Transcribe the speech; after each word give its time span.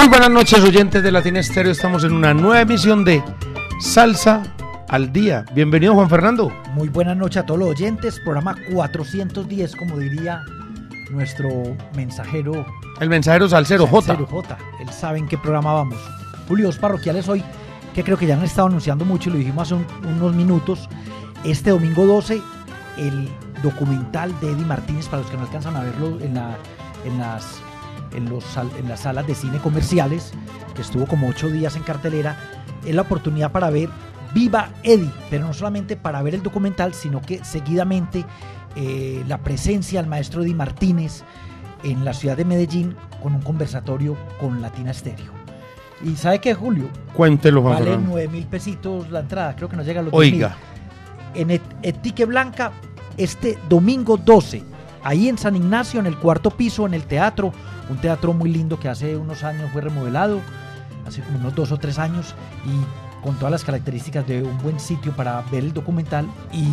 Muy 0.00 0.08
buenas 0.08 0.30
noches 0.30 0.64
oyentes 0.64 1.02
de 1.02 1.12
Latina 1.12 1.40
Estéreo, 1.40 1.70
estamos 1.70 2.04
en 2.04 2.14
una 2.14 2.32
nueva 2.32 2.62
emisión 2.62 3.04
de 3.04 3.22
Salsa 3.80 4.42
al 4.88 5.12
Día. 5.12 5.44
Bienvenido 5.52 5.92
Juan 5.92 6.08
Fernando. 6.08 6.50
Muy 6.72 6.88
buenas 6.88 7.18
noches 7.18 7.42
a 7.42 7.44
todos 7.44 7.60
los 7.60 7.68
oyentes, 7.68 8.18
programa 8.20 8.56
410 8.72 9.76
como 9.76 9.98
diría 9.98 10.42
nuestro 11.10 11.76
mensajero. 11.94 12.64
El 12.98 13.10
mensajero 13.10 13.46
Salcero, 13.46 13.86
J. 13.86 14.16
J. 14.16 14.58
Él 14.80 14.88
sabe 14.88 15.18
en 15.18 15.28
qué 15.28 15.36
programa 15.36 15.74
vamos. 15.74 15.98
Julio, 16.48 16.68
dos 16.68 16.78
parroquiales 16.78 17.28
hoy, 17.28 17.44
que 17.94 18.02
creo 18.02 18.16
que 18.16 18.26
ya 18.26 18.38
han 18.38 18.42
estado 18.42 18.68
anunciando 18.68 19.04
mucho 19.04 19.28
y 19.28 19.32
lo 19.34 19.38
dijimos 19.38 19.70
hace 19.70 19.84
unos 20.08 20.34
minutos. 20.34 20.88
Este 21.44 21.68
domingo 21.68 22.06
12, 22.06 22.40
el 22.96 23.28
documental 23.62 24.32
de 24.40 24.52
Eddie 24.52 24.64
Martínez, 24.64 25.08
para 25.08 25.20
los 25.20 25.30
que 25.30 25.36
no 25.36 25.42
alcanzan 25.42 25.76
a 25.76 25.82
verlo 25.82 26.18
en, 26.22 26.36
la, 26.36 26.56
en 27.04 27.18
las 27.18 27.60
en, 28.14 28.28
los, 28.28 28.44
en 28.56 28.88
las 28.88 29.00
salas 29.00 29.26
de 29.26 29.34
cine 29.34 29.58
comerciales, 29.58 30.32
que 30.74 30.82
estuvo 30.82 31.06
como 31.06 31.28
ocho 31.28 31.48
días 31.48 31.76
en 31.76 31.82
cartelera, 31.82 32.36
es 32.84 32.94
la 32.94 33.02
oportunidad 33.02 33.52
para 33.52 33.70
ver 33.70 33.88
Viva 34.32 34.70
Eddie, 34.82 35.10
pero 35.28 35.46
no 35.46 35.52
solamente 35.52 35.96
para 35.96 36.22
ver 36.22 36.34
el 36.34 36.42
documental, 36.42 36.94
sino 36.94 37.20
que 37.20 37.44
seguidamente 37.44 38.24
eh, 38.76 39.24
la 39.26 39.38
presencia 39.38 40.00
del 40.00 40.08
maestro 40.08 40.42
Eddie 40.42 40.54
Martínez 40.54 41.24
en 41.82 42.04
la 42.04 42.14
ciudad 42.14 42.36
de 42.36 42.44
Medellín 42.44 42.94
con 43.22 43.34
un 43.34 43.42
conversatorio 43.42 44.16
con 44.38 44.62
Latina 44.62 44.92
Stereo. 44.92 45.32
¿Y 46.04 46.16
sabe 46.16 46.38
qué, 46.38 46.54
Julio? 46.54 46.88
Cuéntelo, 47.14 47.62
Juan 47.62 47.74
Vale 47.74 47.98
9 47.98 48.28
mil 48.28 48.46
pesitos 48.46 49.10
la 49.10 49.20
entrada, 49.20 49.54
creo 49.56 49.68
que 49.68 49.76
nos 49.76 49.86
llega 49.86 50.00
a 50.00 50.04
los 50.04 50.14
Oiga. 50.14 50.56
En 51.34 51.50
Etique 51.50 52.24
Blanca, 52.24 52.72
este 53.16 53.58
domingo 53.68 54.16
12, 54.16 54.62
ahí 55.02 55.28
en 55.28 55.38
San 55.38 55.56
Ignacio, 55.56 56.00
en 56.00 56.06
el 56.06 56.16
cuarto 56.16 56.50
piso, 56.50 56.86
en 56.86 56.94
el 56.94 57.04
teatro, 57.04 57.52
un 57.88 57.98
teatro 57.98 58.32
muy 58.32 58.50
lindo 58.50 58.78
que 58.78 58.88
hace 58.88 59.16
unos 59.16 59.44
años 59.44 59.70
fue 59.72 59.82
remodelado, 59.82 60.40
hace 61.06 61.22
como 61.22 61.38
unos 61.38 61.54
dos 61.54 61.72
o 61.72 61.78
tres 61.78 61.98
años, 61.98 62.34
y 62.66 63.24
con 63.24 63.36
todas 63.36 63.52
las 63.52 63.64
características 63.64 64.26
de 64.26 64.42
un 64.42 64.58
buen 64.58 64.80
sitio 64.80 65.12
para 65.12 65.42
ver 65.50 65.64
el 65.64 65.72
documental 65.72 66.26
y 66.52 66.64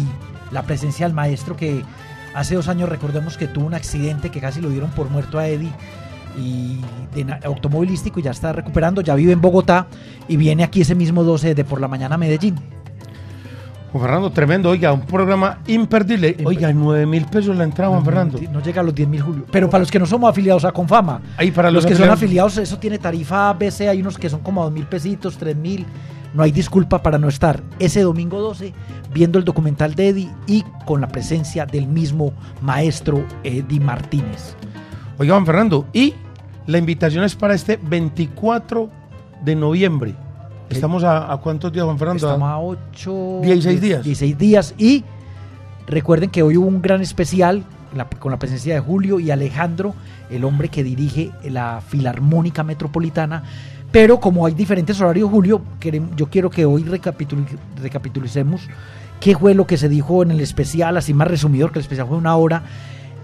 la 0.52 0.64
presencia 0.64 1.06
del 1.06 1.14
maestro 1.14 1.58
que 1.58 1.84
hace 2.34 2.56
dos 2.56 2.68
años 2.68 2.90
recordemos 2.90 3.38
que 3.38 3.48
tuvo 3.48 3.66
un 3.66 3.74
accidente 3.74 4.30
que 4.30 4.40
casi 4.40 4.62
lo 4.62 4.70
dieron 4.70 4.90
por 4.92 5.10
muerto 5.10 5.40
a 5.40 5.48
Eddie 5.48 5.72
y 6.38 6.80
automovilístico 7.44 8.20
y 8.20 8.24
ya 8.24 8.32
está 8.32 8.54
recuperando, 8.54 9.02
ya 9.02 9.16
vive 9.16 9.32
en 9.32 9.42
Bogotá 9.42 9.88
y 10.28 10.38
viene 10.38 10.64
aquí 10.64 10.82
ese 10.82 10.96
mismo 10.96 11.24
12 11.24 11.56
de 11.56 11.66
por 11.66 11.82
la 11.82 11.88
mañana 11.88 12.16
a 12.16 12.18
Medellín. 12.18 12.77
Juan 13.92 14.04
Fernando, 14.04 14.30
tremendo, 14.32 14.70
oiga, 14.70 14.92
un 14.92 15.02
programa 15.02 15.60
imperdible. 15.68 16.36
Oiga, 16.44 16.74
9 16.74 17.06
mil 17.06 17.26
pesos 17.26 17.56
la 17.56 17.64
entrada, 17.64 17.92
Juan 17.92 18.04
Fernando. 18.04 18.40
No 18.52 18.62
llega 18.62 18.82
a 18.82 18.84
los 18.84 18.94
10 18.94 19.08
mil, 19.08 19.22
Julio. 19.22 19.46
Pero 19.52 19.70
para 19.70 19.80
los 19.80 19.92
que 19.92 19.98
no 19.98 20.06
somos 20.06 20.30
afiliados 20.30 20.66
a 20.66 20.72
Confama, 20.72 21.22
Ahí 21.38 21.52
para 21.52 21.72
los, 21.72 21.86
que 21.86 21.96
son 21.96 22.10
afiliados, 22.10 22.58
eso 22.58 22.78
tiene 22.78 23.00
tarifa 23.00 23.54
BC, 23.54 23.88
hay 23.90 24.02
unos 24.02 24.18
que 24.18 24.30
son 24.30 24.42
como 24.42 24.64
2 24.64 24.74
mil 24.74 24.86
pesitos, 24.86 25.38
3 25.38 25.56
mil. 25.56 25.86
No 26.34 26.44
hay 26.44 26.52
disculpa 26.52 27.02
para 27.02 27.18
no 27.18 27.30
estar 27.30 27.64
ese 27.80 28.02
domingo 28.02 28.40
12 28.42 28.74
viendo 29.14 29.40
el 29.40 29.46
documental 29.46 29.96
de 29.96 30.10
Eddie 30.10 30.30
y 30.46 30.64
con 30.86 31.00
la 31.02 31.08
presencia 31.08 31.66
del 31.66 31.88
mismo 31.88 32.34
maestro 32.62 33.26
Eddie 33.44 33.80
Martínez. 33.80 34.56
Oiga, 35.18 35.34
Juan 35.34 35.46
Fernando, 35.46 35.86
y 35.94 36.14
la 36.68 36.78
invitación 36.78 37.24
es 37.24 37.36
para 37.36 37.56
este 37.56 37.80
24 37.82 38.90
de 39.44 39.56
noviembre. 39.56 40.16
Estamos 40.70 41.04
a, 41.04 41.32
a, 41.32 41.38
cuántos 41.38 41.72
días, 41.72 41.86
Juan 41.86 41.98
Fernando? 41.98 42.28
Estamos 42.28 42.50
a 42.50 42.60
8... 42.60 43.40
16 43.44 43.82
días. 43.82 44.04
16 44.04 44.38
días. 44.38 44.76
Y 44.78 45.04
recuerden 45.88 46.30
que 46.30 46.44
hoy 46.44 46.58
hubo 46.58 46.68
un 46.68 46.82
gran 46.82 47.02
especial 47.02 47.64
la, 47.96 48.08
con 48.10 48.32
la 48.32 48.40
presencia 48.40 48.74
de 48.74 48.80
Julio 48.80 49.20
y 49.20 49.32
Alejandro, 49.32 49.94
el 50.30 50.44
hombre 50.44 50.70
que 50.70 50.84
dirige 50.84 51.32
la 51.44 51.82
Filarmónica 51.86 52.64
Metropolitana. 52.64 53.44
Pero 53.92 54.20
como 54.20 54.46
hay 54.46 54.54
diferentes 54.54 55.00
horarios, 55.00 55.30
Julio, 55.30 55.62
yo 56.16 56.30
quiero 56.30 56.50
que 56.50 56.66
hoy 56.66 56.84
recapitul, 56.84 57.46
recapitulicemos 57.82 58.68
qué 59.20 59.36
fue 59.36 59.54
lo 59.54 59.66
que 59.66 59.78
se 59.78 59.90
dijo 59.90 60.22
en 60.24 60.32
el 60.32 60.42
especial, 60.42 60.98
así 60.98 61.14
más 61.14 61.28
resumido, 61.28 61.72
que 61.72 61.80
el 61.80 61.84
especial 61.84 62.08
fue 62.08 62.18
una 62.18 62.36
hora, 62.36 62.64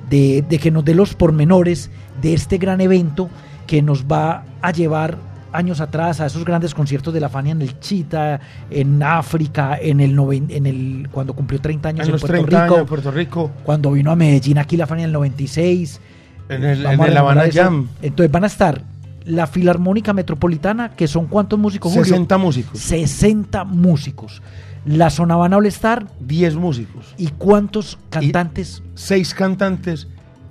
de, 0.10 0.44
de 0.48 0.60
que 0.60 0.72
nos 0.72 0.86
dé 0.86 0.96
los 0.96 1.16
pormenores 1.16 1.90
de 2.22 2.34
este 2.34 2.58
gran 2.58 2.82
evento 2.82 3.30
que 3.68 3.82
nos 3.82 4.06
va 4.06 4.44
a 4.62 4.72
llevar 4.72 5.18
años 5.54 5.80
atrás 5.80 6.20
a 6.20 6.26
esos 6.26 6.44
grandes 6.44 6.74
conciertos 6.74 7.14
de 7.14 7.20
la 7.20 7.30
Fania 7.30 7.52
en 7.52 7.62
el 7.62 7.80
Chita, 7.80 8.40
en 8.70 9.02
África, 9.02 9.78
en 9.82 10.00
el, 10.00 10.18
en 10.50 10.66
el 10.66 11.08
cuando 11.12 11.34
cumplió 11.34 11.62
30 11.62 11.90
años 11.90 12.08
en, 12.08 12.14
en 12.16 12.20
Puerto, 12.20 12.46
Rico, 12.46 12.86
Puerto 12.86 13.12
Rico, 13.12 13.52
cuando 13.64 13.92
vino 13.92 14.12
a 14.12 14.16
Medellín 14.16 14.58
aquí 14.58 14.76
la 14.78 14.88
Fania 14.88 15.04
en 15.04 15.10
el 15.10 15.14
96, 15.14 16.02
en 16.50 16.64
el, 16.64 16.86
en 16.86 17.02
el 17.02 17.18
Habana 17.18 17.46
Jam. 17.52 17.88
Entonces 18.02 18.32
van 18.32 18.44
a 18.44 18.48
estar 18.48 18.82
la 19.26 19.48
Filarmónica 19.48 20.14
Metropolitana, 20.14 20.90
que 20.90 21.08
son 21.08 21.28
cuántos 21.28 21.58
músicos, 21.60 21.94
60 21.94 22.38
músicos. 22.38 22.80
60 22.80 23.64
músicos. 23.64 24.42
La 24.86 25.10
Zona 25.10 25.36
Habana 25.36 25.58
All 25.58 25.66
Star, 25.68 26.06
10 26.20 26.56
músicos. 26.56 27.14
¿Y 27.18 27.28
cuántos 27.30 27.98
cantantes? 28.10 28.84
Y 28.86 28.90
seis 28.96 29.34
cantantes 29.34 30.08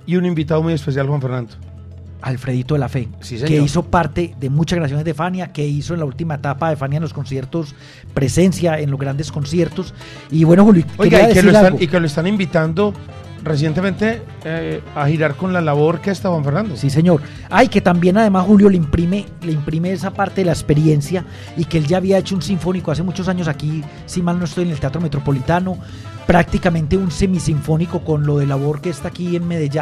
y 0.07 0.15
un 0.15 0.25
invitado 0.25 0.63
muy 0.63 0.73
especial, 0.73 1.07
Juan 1.07 1.21
Fernando. 1.21 1.53
Alfredito 2.23 2.75
de 2.75 2.79
la 2.79 2.87
Fe, 2.87 3.09
sí, 3.19 3.37
que 3.37 3.61
hizo 3.61 3.83
parte 3.83 4.33
de 4.39 4.49
muchas 4.49 4.77
grabaciones 4.77 5.03
de 5.03 5.13
Fania, 5.13 5.51
que 5.51 5.67
hizo 5.67 5.93
en 5.93 5.99
la 5.99 6.05
última 6.05 6.35
etapa 6.35 6.69
de 6.69 6.77
Fania 6.77 6.97
en 6.97 7.03
los 7.03 7.13
conciertos, 7.13 7.75
presencia 8.13 8.79
en 8.79 8.91
los 8.91 8.99
grandes 8.99 9.29
conciertos. 9.29 9.93
Y 10.31 10.45
bueno, 10.45 10.63
Julio, 10.63 10.85
Oiga, 10.97 11.29
y 11.29 11.33
que, 11.33 11.43
lo 11.43 11.51
están, 11.51 11.81
y 11.81 11.87
que, 11.87 11.99
lo 11.99 12.05
están, 12.05 12.25
invitando 12.25 12.93
recientemente 13.43 14.21
eh, 14.45 14.81
a 14.95 15.05
girar 15.07 15.35
con 15.35 15.51
la 15.51 15.59
labor 15.59 15.99
que 15.99 16.11
está 16.11 16.29
Juan 16.29 16.45
Fernando. 16.45 16.77
Sí, 16.77 16.89
señor. 16.89 17.21
Ay, 17.49 17.67
que 17.67 17.81
también 17.81 18.17
además 18.17 18.45
Julio 18.45 18.69
le 18.69 18.77
imprime, 18.77 19.25
le 19.41 19.51
imprime 19.51 19.91
esa 19.91 20.13
parte 20.13 20.41
de 20.41 20.45
la 20.45 20.53
experiencia 20.53 21.25
y 21.57 21.65
que 21.65 21.77
él 21.77 21.87
ya 21.87 21.97
había 21.97 22.17
hecho 22.17 22.35
un 22.35 22.41
sinfónico 22.41 22.89
hace 22.89 23.03
muchos 23.03 23.27
años 23.27 23.49
aquí, 23.49 23.83
si 24.05 24.21
mal 24.21 24.39
no 24.39 24.45
estoy, 24.45 24.63
en 24.63 24.71
el 24.71 24.79
Teatro 24.79 25.01
Metropolitano, 25.01 25.77
prácticamente 26.25 26.95
un 26.95 27.11
semisinfónico 27.11 27.99
con 28.05 28.25
lo 28.25 28.37
de 28.37 28.47
la 28.47 28.55
orquesta 28.55 29.09
aquí 29.09 29.35
en 29.35 29.45
Medellín. 29.45 29.73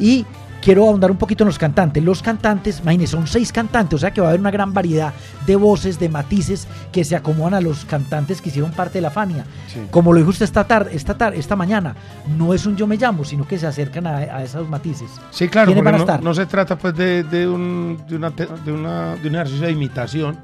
Y 0.00 0.24
quiero 0.62 0.86
ahondar 0.86 1.10
un 1.10 1.16
poquito 1.16 1.44
en 1.44 1.48
los 1.48 1.58
cantantes. 1.58 2.02
Los 2.02 2.22
cantantes, 2.22 2.80
imagínense, 2.80 3.12
son 3.12 3.26
seis 3.26 3.52
cantantes, 3.52 3.94
o 3.94 3.98
sea 3.98 4.10
que 4.12 4.20
va 4.20 4.28
a 4.28 4.30
haber 4.30 4.40
una 4.40 4.50
gran 4.50 4.72
variedad 4.74 5.12
de 5.46 5.56
voces, 5.56 5.98
de 5.98 6.08
matices 6.08 6.68
que 6.92 7.04
se 7.04 7.16
acomodan 7.16 7.54
a 7.54 7.60
los 7.60 7.84
cantantes 7.84 8.40
que 8.40 8.50
hicieron 8.50 8.72
parte 8.72 8.98
de 8.98 9.02
la 9.02 9.10
Fania. 9.10 9.44
Sí. 9.72 9.80
Como 9.90 10.12
lo 10.12 10.18
dijo 10.18 10.30
usted 10.30 10.44
esta 10.44 10.64
tarde, 10.64 10.90
esta 10.94 11.16
tarde, 11.16 11.38
esta 11.38 11.56
mañana, 11.56 11.94
no 12.36 12.54
es 12.54 12.66
un 12.66 12.76
yo 12.76 12.86
me 12.86 12.96
llamo, 12.96 13.24
sino 13.24 13.46
que 13.46 13.58
se 13.58 13.66
acercan 13.66 14.06
a, 14.06 14.16
a 14.18 14.42
esos 14.42 14.68
matices. 14.68 15.10
Sí, 15.30 15.48
claro, 15.48 15.72
no 16.22 16.34
se 16.34 16.46
trata 16.46 16.76
pues 16.76 16.94
de, 16.94 17.22
de, 17.24 17.48
un, 17.48 17.98
de, 18.08 18.16
una, 18.16 18.30
de, 18.30 18.72
una, 18.72 19.16
de 19.16 19.28
un 19.28 19.34
ejercicio 19.34 19.66
de 19.66 19.72
imitación, 19.72 20.38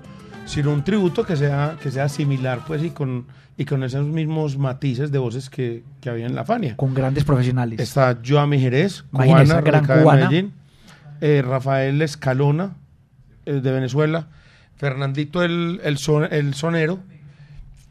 sino 0.46 0.72
un 0.72 0.84
tributo 0.84 1.24
que 1.24 1.36
sea, 1.36 1.76
que 1.82 1.90
sea 1.90 2.08
similar 2.08 2.60
pues 2.66 2.82
y 2.82 2.90
con, 2.90 3.26
y 3.56 3.64
con 3.64 3.82
esos 3.82 4.06
mismos 4.06 4.58
matices 4.58 5.10
de 5.10 5.18
voces 5.18 5.50
que, 5.50 5.84
que 6.00 6.10
había 6.10 6.26
en 6.26 6.34
la 6.34 6.44
Fania. 6.44 6.76
Con 6.76 6.94
grandes 6.94 7.24
profesionales. 7.24 7.80
Está 7.80 8.18
Joami 8.24 8.58
Jerez, 8.60 9.04
cubana, 9.10 9.60
gran 9.60 9.84
cubana. 9.86 10.28
Medellín. 10.28 10.52
Eh, 11.20 11.42
Rafael 11.46 12.02
Escalona, 12.02 12.74
eh, 13.46 13.60
de 13.60 13.72
Venezuela. 13.72 14.28
Fernandito 14.76 15.42
el, 15.42 15.80
el, 15.84 15.98
son, 15.98 16.24
el 16.32 16.54
sonero. 16.54 16.98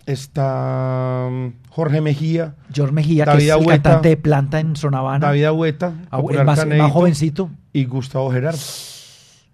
Está 0.06 1.28
um, 1.30 1.54
Jorge 1.70 2.02
Mejía. 2.02 2.56
George 2.74 2.94
Mejía, 2.94 3.24
David 3.24 3.40
que 3.40 3.50
es 3.50 3.58
el 3.58 3.66
cantante 3.66 4.10
de 4.10 4.18
planta 4.18 4.60
en 4.60 4.76
Sonavana. 4.76 5.28
David 5.28 5.46
Agüeta, 5.46 5.94
más, 6.46 6.68
más 6.68 6.92
jovencito. 6.92 7.50
y 7.72 7.86
Gustavo 7.86 8.30
Gerardo. 8.32 8.60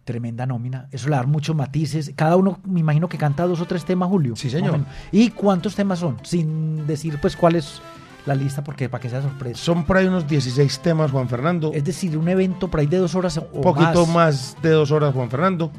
Tremenda 0.10 0.48
nómina. 0.48 0.88
Eso 0.92 1.08
le 1.08 1.16
da 1.18 1.22
muchos 1.22 1.56
matices. 1.56 2.12
Cada 2.16 2.36
uno, 2.36 2.58
me 2.66 2.80
imagino 2.80 3.08
que 3.08 3.20
canta 3.20 3.46
dos 3.46 3.62
o 3.62 3.66
tres 3.66 3.86
temas, 3.86 4.10
Julio. 4.10 4.36
Sí, 4.36 4.50
señor. 4.50 4.80
¿Y 5.12 5.30
cuántos 5.30 5.76
temas 5.76 6.00
son? 6.00 6.18
Sin 6.24 6.88
decir, 6.88 7.20
pues, 7.22 7.36
cuál 7.36 7.56
es 7.58 7.80
la 8.26 8.34
lista, 8.34 8.64
porque 8.64 8.90
para 8.90 9.00
que 9.04 9.08
sea 9.08 9.22
sorpresa. 9.22 9.64
Son 9.64 9.84
por 9.86 9.98
ahí 9.98 10.08
unos 10.08 10.28
16 10.28 10.80
temas, 10.80 11.12
Juan 11.12 11.30
Fernando. 11.30 11.70
Es 11.76 11.84
decir, 11.84 12.18
un 12.18 12.28
evento 12.28 12.68
por 12.70 12.80
ahí 12.80 12.88
de 12.88 12.98
dos 12.98 13.14
horas 13.14 13.38
o 13.38 13.48
Un 13.54 13.62
poquito 13.62 14.08
más. 14.08 14.56
más. 14.56 14.58
de 14.64 14.72
dos 14.72 14.90
horas, 14.90 15.14
Juan 15.14 15.30
Fernando. 15.30 15.72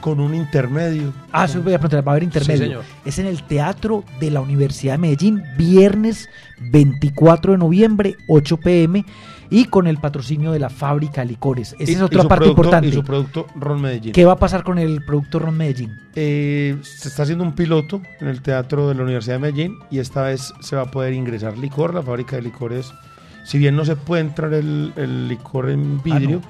con 0.00 0.18
un 0.20 0.34
intermedio. 0.34 1.12
Ah, 1.32 1.44
eso 1.44 1.62
voy 1.62 1.72
a 1.74 1.78
preguntar, 1.78 2.06
va 2.06 2.10
a 2.10 2.14
haber 2.14 2.24
intermedio. 2.24 2.62
señor. 2.64 2.84
Es 3.04 3.18
en 3.20 3.26
el 3.26 3.42
Teatro 3.44 4.02
de 4.20 4.30
la 4.32 4.40
Universidad 4.40 4.94
de 4.94 4.98
Medellín, 4.98 5.42
viernes 5.56 6.28
24 6.60 7.52
de 7.52 7.58
noviembre, 7.58 8.16
8 8.28 8.56
pm, 8.58 9.04
y 9.50 9.66
con 9.66 9.86
el 9.86 9.98
patrocinio 9.98 10.52
de 10.52 10.58
la 10.58 10.70
fábrica 10.70 11.20
de 11.22 11.28
licores. 11.28 11.74
Esa 11.78 11.90
Y- 11.90 11.94
es 11.94 12.00
otra 12.02 12.24
parte 12.24 12.44
producto- 12.46 12.60
importante. 12.62 12.88
Y 12.88 12.92
su 12.92 13.04
producto 13.04 13.46
Ron 13.56 13.80
Medellín. 13.80 14.12
¿Qué 14.12 14.24
va 14.24 14.32
a 14.32 14.36
pasar 14.38 14.62
con 14.64 14.78
el 14.78 15.04
producto 15.04 15.38
Ron 15.38 15.56
Medellín? 15.56 15.96
Eh, 16.14 16.76
se 16.82 17.08
está 17.08 17.22
haciendo 17.24 17.44
un 17.44 17.52
piloto 17.54 18.00
en 18.20 18.28
el 18.28 18.42
teatro 18.42 18.88
de 18.88 18.94
la 18.94 19.02
Universidad 19.02 19.36
de 19.36 19.40
Medellín 19.40 19.78
y 19.90 19.98
esta 19.98 20.22
vez 20.22 20.52
se 20.60 20.76
va 20.76 20.82
a 20.82 20.90
poder 20.90 21.12
ingresar 21.12 21.56
licor. 21.58 21.94
La 21.94 22.02
fábrica 22.02 22.36
de 22.36 22.42
licores, 22.42 22.92
si 23.44 23.58
bien 23.58 23.76
no 23.76 23.84
se 23.84 23.96
puede 23.96 24.22
entrar 24.22 24.52
el, 24.54 24.92
el 24.96 25.28
licor 25.28 25.70
en 25.70 26.02
vidrio, 26.02 26.40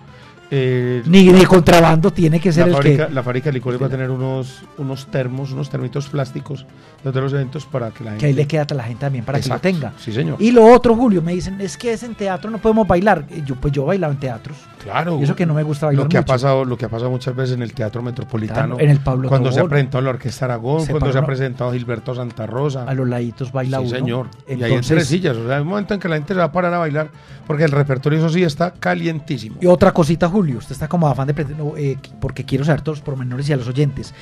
eh, 0.51 1.03
Ni 1.07 1.27
de 1.29 1.45
contrabando 1.45 2.13
tiene 2.13 2.39
que 2.39 2.53
ser 2.53 2.63
la, 2.63 2.69
el 2.69 2.75
fábrica, 2.75 3.09
que... 3.09 3.13
la 3.15 3.23
fábrica 3.25 3.47
de 3.51 3.55
licores 3.55 3.83
va 3.83 3.87
a 3.87 3.91
tener 3.91 4.11
unos, 4.11 4.63
unos 4.79 5.07
termos, 5.09 5.51
unos 5.51 5.69
termitos 5.71 6.09
plásticos 6.09 6.67
de 7.15 7.21
los 7.21 7.33
eventos 7.33 7.67
para 7.67 7.91
que 7.91 8.05
la 8.05 8.11
gente... 8.11 8.21
Que 8.21 8.27
ahí 8.27 8.33
le 8.33 8.47
queda 8.47 8.67
a 8.71 8.75
la 8.75 8.83
gente 8.85 9.01
también 9.01 9.25
para 9.25 9.39
Exacto. 9.39 9.63
que 9.63 9.73
lo 9.73 9.81
tenga. 9.81 9.93
Sí, 9.99 10.13
señor. 10.13 10.37
Y 10.41 10.51
lo 10.51 10.65
otro, 10.65 10.95
Julio, 10.95 11.23
me 11.23 11.33
dicen, 11.33 11.61
es 11.61 11.77
que 11.77 11.93
es 11.93 12.03
en 12.03 12.15
teatro, 12.15 12.51
no 12.51 12.59
podemos 12.59 12.87
bailar. 12.87 13.27
Y 13.35 13.43
Yo, 13.43 13.55
pues 13.57 13.73
yo 13.73 13.83
he 13.85 13.87
bailado 13.87 14.13
en 14.13 14.21
teatros. 14.21 14.57
Claro. 14.83 15.19
Y 15.19 15.25
eso 15.25 15.35
que 15.35 15.47
no 15.47 15.55
me 15.55 15.63
gusta 15.63 15.87
bailar 15.87 16.05
lo 16.05 16.09
que 16.09 16.17
ha 16.19 16.25
pasado 16.25 16.65
Lo 16.65 16.77
que 16.77 16.85
ha 16.85 16.89
pasado 16.89 17.11
muchas 17.11 17.35
veces 17.35 17.57
en 17.57 17.63
el 17.63 17.73
Teatro 17.73 18.03
Metropolitano. 18.03 18.77
Claro, 18.77 18.81
en 18.81 18.91
el 18.91 19.01
Pablo 19.01 19.29
Cuando 19.29 19.51
se 19.51 19.59
ha 19.61 19.65
presentado 19.65 20.03
la 20.05 20.11
Orquesta 20.11 20.45
Aragón, 20.45 20.87
cuando 20.87 21.13
se 21.13 21.19
ha 21.19 21.27
presentado 21.27 21.73
Gilberto 21.73 22.15
Santa 22.15 22.47
Rosa. 22.47 22.85
A 22.85 22.95
los 22.95 23.09
laditos 23.09 23.51
baila 23.51 23.79
sí, 23.79 23.87
uno. 23.87 23.97
señor. 23.97 24.27
y 24.49 24.53
ahí 24.53 24.59
en 24.59 24.65
Entonces, 24.65 24.89
tres 24.89 25.09
sillas. 25.09 25.37
O 25.37 25.47
sea, 25.47 25.57
hay 25.57 25.63
un 25.63 25.69
momento 25.69 25.95
en 25.95 26.01
que 26.01 26.09
la 26.09 26.17
gente 26.17 26.35
se 26.35 26.39
va 26.39 26.45
a 26.45 26.53
parar 26.53 26.73
a 26.75 26.79
bailar 26.79 27.11
porque 27.47 27.65
el 27.65 27.71
repertorio, 27.71 28.19
eso 28.19 28.29
sí, 28.29 28.43
está 28.43 28.73
calientísimo. 28.73 29.57
Y 29.61 29.67
otra 29.67 29.93
cosita, 29.93 30.29
Julio, 30.29 30.59
usted 30.59 30.73
está 30.73 30.89
como 30.89 31.07
afán 31.09 31.29
de... 31.29 31.47
eh, 31.77 31.97
porque 32.21 32.45
quiero 32.45 32.65
saber 32.65 32.81
todos 32.81 32.99
los 32.99 33.05
pormenores 33.05 33.49
y 33.49 33.53
a 33.53 33.57
los 33.57 33.69
oyentes. 33.69 34.15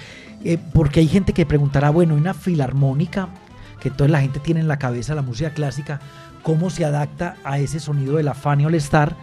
Eh, 0.44 0.58
porque 0.75 1.00
hay 1.00 1.08
gente 1.08 1.32
que 1.32 1.46
preguntará, 1.46 1.91
bueno, 1.91 2.14
hay 2.14 2.20
una 2.20 2.35
filarmónica, 2.35 3.29
que 3.81 3.91
toda 3.91 4.08
la 4.11 4.20
gente 4.20 4.41
tiene 4.41 4.61
en 4.61 4.69
la 4.69 4.79
cabeza 4.79 5.14
la 5.14 5.23
música 5.23 5.50
clásica, 5.50 6.00
¿cómo 6.43 6.69
se 6.70 6.85
adapta 6.85 7.37
a 7.44 7.58
ese 7.58 7.81
sonido 7.81 8.17
de 8.17 8.23
la 8.23 8.35
Fania 8.35 8.67
All 8.67 8.75
Star? 8.76 9.17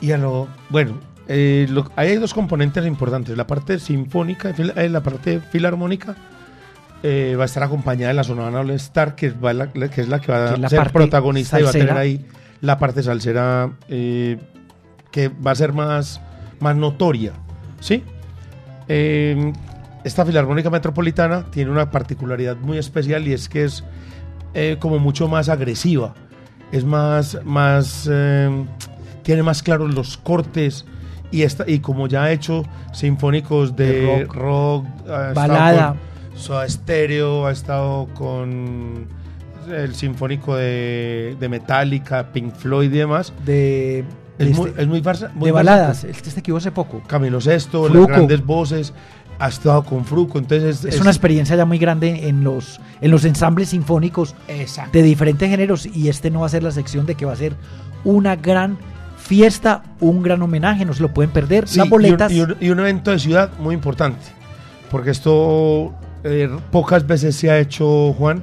Y 0.00 0.12
a 0.12 0.18
lo. 0.18 0.48
Bueno, 0.68 0.94
eh, 1.28 1.66
lo- 1.70 1.90
hay 1.96 2.16
dos 2.16 2.34
componentes 2.34 2.84
importantes. 2.86 3.36
La 3.36 3.46
parte 3.46 3.78
sinfónica, 3.78 4.50
fil- 4.54 4.72
eh, 4.76 4.88
la 4.88 5.02
parte 5.02 5.40
filarmónica. 5.40 6.16
eh, 7.04 7.34
va 7.36 7.42
a 7.42 7.46
estar 7.46 7.64
acompañada 7.64 8.08
de 8.08 8.14
la 8.14 8.22
Sonora 8.22 8.60
All 8.60 8.70
Star, 8.70 9.16
que, 9.16 9.30
va 9.30 9.52
la- 9.52 9.68
la- 9.74 9.88
que 9.88 10.02
es 10.02 10.08
la 10.08 10.20
que 10.20 10.30
va 10.30 10.54
Que 10.54 10.64
a 10.66 10.68
ser 10.68 10.78
protagonista 10.92 11.58
y 11.58 11.64
va 11.64 11.70
a 11.70 11.72
tener 11.72 11.96
ahí 11.98 12.26
la 12.60 12.78
parte 12.78 13.02
salsera 13.02 13.70
eh, 13.88 14.38
que 15.10 15.26
va 15.28 15.50
a 15.50 15.54
ser 15.56 15.72
más, 15.72 16.20
más 16.60 16.76
notoria. 16.76 17.32
¿Sí? 17.80 18.04
Eh, 18.88 19.52
esta 20.04 20.24
Filarmónica 20.24 20.70
Metropolitana 20.70 21.46
tiene 21.50 21.70
una 21.70 21.90
particularidad 21.90 22.56
muy 22.56 22.78
especial 22.78 23.26
y 23.28 23.32
es 23.32 23.48
que 23.48 23.64
es 23.64 23.84
eh, 24.54 24.76
como 24.78 24.98
mucho 24.98 25.28
más 25.28 25.48
agresiva. 25.48 26.14
Es 26.72 26.84
más, 26.84 27.38
más 27.44 28.08
eh, 28.10 28.64
tiene 29.22 29.42
más 29.42 29.62
claros 29.62 29.94
los 29.94 30.16
cortes 30.16 30.84
y, 31.30 31.42
esta, 31.42 31.64
y 31.68 31.78
como 31.78 32.08
ya 32.08 32.24
ha 32.24 32.32
hecho 32.32 32.64
sinfónicos 32.92 33.76
de, 33.76 34.00
De 34.00 34.24
rock, 34.24 34.34
rock, 34.34 34.86
ha 35.08 35.32
balada. 35.32 35.96
Soda 36.34 36.68
Stereo, 36.68 37.46
ha 37.46 37.52
estado 37.52 38.08
con 38.14 39.06
el 39.70 39.94
sinfónico 39.94 40.56
de, 40.56 41.36
de 41.38 41.48
Metallica, 41.48 42.32
Pink 42.32 42.54
Floyd 42.54 42.92
y 42.92 42.98
demás. 42.98 43.32
De, 43.44 44.04
Es, 44.38 44.56
muy, 44.56 44.70
este- 44.70 44.82
es 44.82 44.88
muy 44.88 45.00
muy 45.34 45.46
de 45.46 45.52
baladas. 45.52 46.04
Este 46.04 46.28
hace 46.58 46.70
poco. 46.72 47.02
Camilo 47.06 47.40
Sesto, 47.40 47.88
las 47.88 48.06
grandes 48.06 48.44
voces, 48.44 48.92
ha 49.38 49.48
estado 49.48 49.82
con 49.84 50.04
Fruco, 50.04 50.38
entonces 50.38 50.84
Es, 50.84 51.00
una 51.00 51.10
experiencia 51.10 51.56
ya 51.56 51.64
muy 51.64 51.78
grande 51.78 52.28
en 52.28 52.44
los, 52.44 52.80
en 53.00 53.10
los 53.10 53.24
ensambles 53.24 53.70
sinfónicos 53.70 54.34
Exacto. 54.48 54.90
de 54.92 55.02
diferentes 55.02 55.48
géneros 55.50 55.84
y 55.86 56.08
este 56.08 56.30
no 56.30 56.40
va 56.40 56.46
a 56.46 56.50
ser 56.50 56.62
la 56.62 56.70
sección 56.70 57.06
de 57.06 57.14
que 57.16 57.24
va 57.24 57.32
a 57.32 57.36
ser 57.36 57.54
una 58.04 58.36
gran 58.36 58.78
fiesta, 59.16 59.82
un 60.00 60.22
gran 60.22 60.42
homenaje, 60.42 60.84
no 60.84 60.92
se 60.94 61.02
lo 61.02 61.12
pueden 61.12 61.30
perder. 61.30 61.68
Sí, 61.68 61.78
Las 61.78 61.88
boletas, 61.88 62.30
Y 62.32 62.40
un, 62.40 62.50
y 62.50 62.52
un- 62.52 62.58
y 62.60 62.70
un 62.70 62.80
evento 62.80 63.10
de 63.10 63.18
ciudad 63.18 63.50
muy 63.58 63.74
importante, 63.74 64.20
porque 64.90 65.10
esto 65.10 65.92
eh, 66.24 66.48
pocas 66.70 67.06
veces 67.06 67.34
se 67.36 67.50
ha 67.50 67.58
hecho, 67.58 68.12
Juan, 68.14 68.42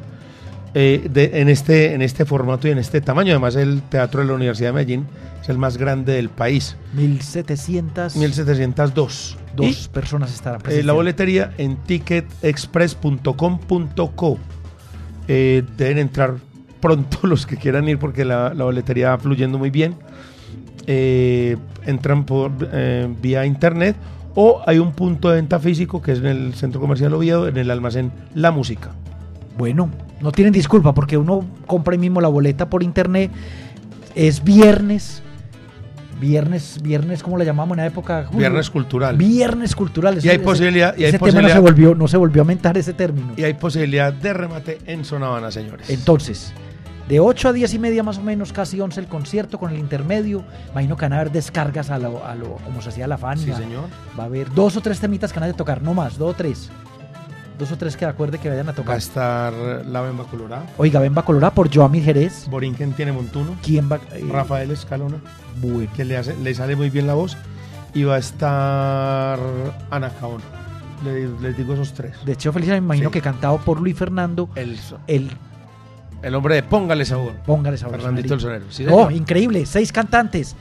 eh, 0.73 1.07
de- 1.11 1.41
en, 1.41 1.49
este, 1.49 1.93
en 1.93 2.01
este 2.01 2.25
formato 2.25 2.67
y 2.67 2.71
en 2.71 2.77
este 2.77 3.01
tamaño. 3.01 3.31
Además, 3.31 3.55
el 3.55 3.81
Teatro 3.83 4.21
de 4.21 4.27
la 4.27 4.33
Universidad 4.33 4.69
de 4.69 4.73
Medellín 4.73 5.07
es 5.41 5.49
el 5.49 5.57
más 5.57 5.77
grande 5.77 6.13
del 6.13 6.29
país, 6.29 6.75
1702 6.93 8.15
1702. 8.15 9.37
dos 9.55 9.87
personas 9.87 10.33
estarán 10.33 10.59
Y, 10.59 10.59
eh, 10.59 10.63
presentes. 10.63 10.85
la 10.85 10.93
boletería 10.93 11.51
en 11.57 11.77
ticketexpress.com.co. 11.77 14.37
Eh, 15.27 15.63
deben 15.77 15.97
entrar 15.99 16.35
pronto 16.79 17.19
los 17.27 17.45
que 17.45 17.57
quieran 17.57 17.87
ir 17.87 17.99
porque 17.99 18.25
la, 18.25 18.53
la 18.53 18.63
boletería 18.63 19.09
va 19.11 19.17
fluyendo 19.17 19.57
muy 19.57 19.69
bien. 19.69 19.95
Eh, 20.87 21.57
entran 21.85 22.25
por 22.25 22.51
vía 23.21 23.45
internet 23.45 23.95
o 24.35 24.61
hay 24.65 24.79
un 24.79 24.91
punto 24.93 25.29
de 25.29 25.35
venta 25.35 25.59
físico 25.59 26.01
que 26.01 26.13
es 26.13 26.19
en 26.19 26.25
el 26.27 26.53
Centro 26.55 26.79
Comercial 26.81 27.13
Oviedo, 27.13 27.47
en 27.47 27.57
el 27.57 27.69
almacén 27.69 28.11
La 28.33 28.51
Música. 28.51 28.91
Bueno, 29.57 29.89
no 30.21 30.31
tienen 30.31 30.53
disculpa 30.53 30.93
porque 30.93 31.17
uno 31.17 31.45
compra 31.65 31.93
ahí 31.93 31.97
mismo 31.99 32.21
la 32.21 32.27
boleta 32.27 32.69
por 32.69 32.83
internet. 32.83 33.31
Es 34.15 34.43
viernes. 34.43 35.21
Viernes, 36.19 36.81
viernes, 36.83 37.23
¿cómo 37.23 37.37
le 37.37 37.45
llamamos 37.45 37.77
en 37.77 37.83
la 37.83 37.87
época? 37.87 38.25
Julio? 38.25 38.39
Viernes 38.39 38.69
cultural. 38.69 39.15
Viernes 39.15 39.73
cultural. 39.73 40.19
Y 40.21 40.27
hay 40.27 40.37
posibilidad- 40.39 40.93
y 40.97 41.03
hay 41.05 41.09
ese 41.09 41.17
tema 41.17 41.27
no 41.27 41.31
posibilidad- 41.31 41.53
se 41.55 41.59
volvió, 41.61 41.95
no 41.95 42.07
se 42.09 42.17
volvió 42.17 42.41
a 42.41 42.45
mentar 42.45 42.77
ese 42.77 42.91
término. 42.93 43.31
Y 43.37 43.43
hay 43.45 43.53
posibilidad 43.53 44.11
de 44.11 44.33
remate 44.33 44.79
en 44.85 45.05
Zona 45.05 45.27
Habana, 45.27 45.49
señores. 45.49 45.89
Entonces, 45.89 46.51
de 47.07 47.21
8 47.21 47.47
a 47.47 47.53
10 47.53 47.73
y 47.73 47.79
media 47.79 48.03
más 48.03 48.17
o 48.17 48.21
menos, 48.21 48.51
casi 48.51 48.81
11 48.81 48.99
el 48.99 49.07
concierto 49.07 49.57
con 49.59 49.71
el 49.71 49.79
intermedio. 49.79 50.43
Imagino 50.73 50.97
que 50.97 51.05
van 51.05 51.13
a 51.13 51.21
haber 51.21 51.31
descargas 51.31 51.89
a 51.89 51.97
lo, 51.97 52.25
a 52.25 52.35
lo 52.35 52.55
como 52.65 52.81
se 52.81 52.89
hacía 52.89 53.07
la 53.07 53.17
Fania. 53.17 53.55
sí, 53.55 53.63
señor. 53.63 53.85
Va 54.19 54.23
a 54.23 54.25
haber 54.25 54.53
dos 54.53 54.75
o 54.75 54.81
tres 54.81 54.99
temitas 54.99 55.31
que 55.31 55.39
van 55.39 55.49
a 55.49 55.53
tocar, 55.53 55.81
no 55.81 55.93
más, 55.93 56.17
dos 56.17 56.31
o 56.31 56.33
tres. 56.35 56.69
Dos 57.59 57.71
o 57.73 57.77
tres 57.77 57.97
que 57.97 58.05
acuerde 58.05 58.37
que 58.37 58.47
vayan 58.49 58.67
a 58.67 58.71
Va 58.71 58.71
a 58.71 58.75
tocar. 58.75 58.97
estar 58.97 59.53
La 59.85 59.99
Bemba 60.01 60.23
Colorada. 60.23 60.65
Oiga, 60.77 60.99
ven 61.01 61.13
va 61.17 61.23
Colorado 61.25 61.53
por 61.53 61.73
Joami 61.73 61.99
Jerez. 62.01 62.47
Borinquen 62.49 62.93
tiene 62.93 63.11
Montuno. 63.11 63.55
¿Quién 63.61 63.91
va? 63.91 63.99
eh, 64.13 64.25
Rafael 64.31 64.71
Escalona. 64.71 65.17
Bueno. 65.61 65.91
que 65.93 66.05
le, 66.05 66.15
hace, 66.17 66.35
le 66.37 66.53
sale 66.55 66.75
muy 66.77 66.89
bien 66.89 67.05
la 67.05 67.15
voz. 67.15 67.35
Y 67.93 68.03
va 68.03 68.15
a 68.15 68.19
estar 68.19 69.39
Ana 69.91 70.09
Caona. 70.19 70.43
Le- 71.03 71.27
les 71.41 71.57
digo 71.57 71.73
esos 71.73 71.93
tres. 71.93 72.13
De 72.25 72.31
hecho, 72.33 72.53
Felicia 72.53 72.73
me 72.75 72.77
imagino 72.79 73.09
Sí. 73.09 73.13
que 73.13 73.21
cantado 73.21 73.57
por 73.57 73.81
Luis 73.81 73.97
Fernando, 73.97 74.49
El, 74.55 74.77
el 75.07 75.29
el 76.21 76.35
hombre 76.35 76.55
de 76.55 76.63
Póngale 76.63 77.05
Sabor. 77.05 77.33
Póngale 77.45 77.77
sabor. 77.77 77.95
Fernandito 77.97 78.33
el. 78.35 78.39
Sonero. 78.41 78.65
Sí, 78.69 78.85
Oh, 78.89 79.09
increíble. 79.09 79.65
Seis 79.65 79.91
cantantes. 79.91 80.55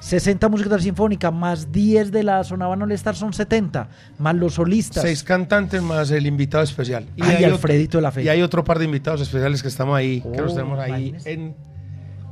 60 0.00 0.48
músicas 0.48 0.70
de 0.70 0.76
la 0.78 0.82
sinfónica, 0.82 1.30
más 1.30 1.70
10 1.72 2.10
de 2.10 2.22
la 2.22 2.42
Sonavana 2.42 2.84
All 2.84 2.92
Star 2.92 3.14
son 3.14 3.32
70, 3.32 3.88
más 4.18 4.34
los 4.34 4.54
solistas. 4.54 5.02
Seis 5.02 5.22
cantantes 5.22 5.82
más 5.82 6.10
el 6.10 6.26
invitado 6.26 6.64
especial. 6.64 7.06
Y 7.16 7.22
hay 7.22 7.44
otro- 7.44 7.54
Alfredito 7.54 7.98
de 7.98 8.02
la 8.02 8.10
Fe. 8.10 8.22
y 8.24 8.28
hay 8.28 8.42
otro 8.42 8.64
par 8.64 8.78
de 8.78 8.86
invitados 8.86 9.20
especiales 9.20 9.62
que 9.62 9.68
estamos 9.68 9.96
ahí, 9.96 10.20
que 10.22 10.40
Oh, 10.40 10.44
los 10.44 10.54
tenemos 10.54 10.78
ahí 10.78 11.14
en, 11.26 11.54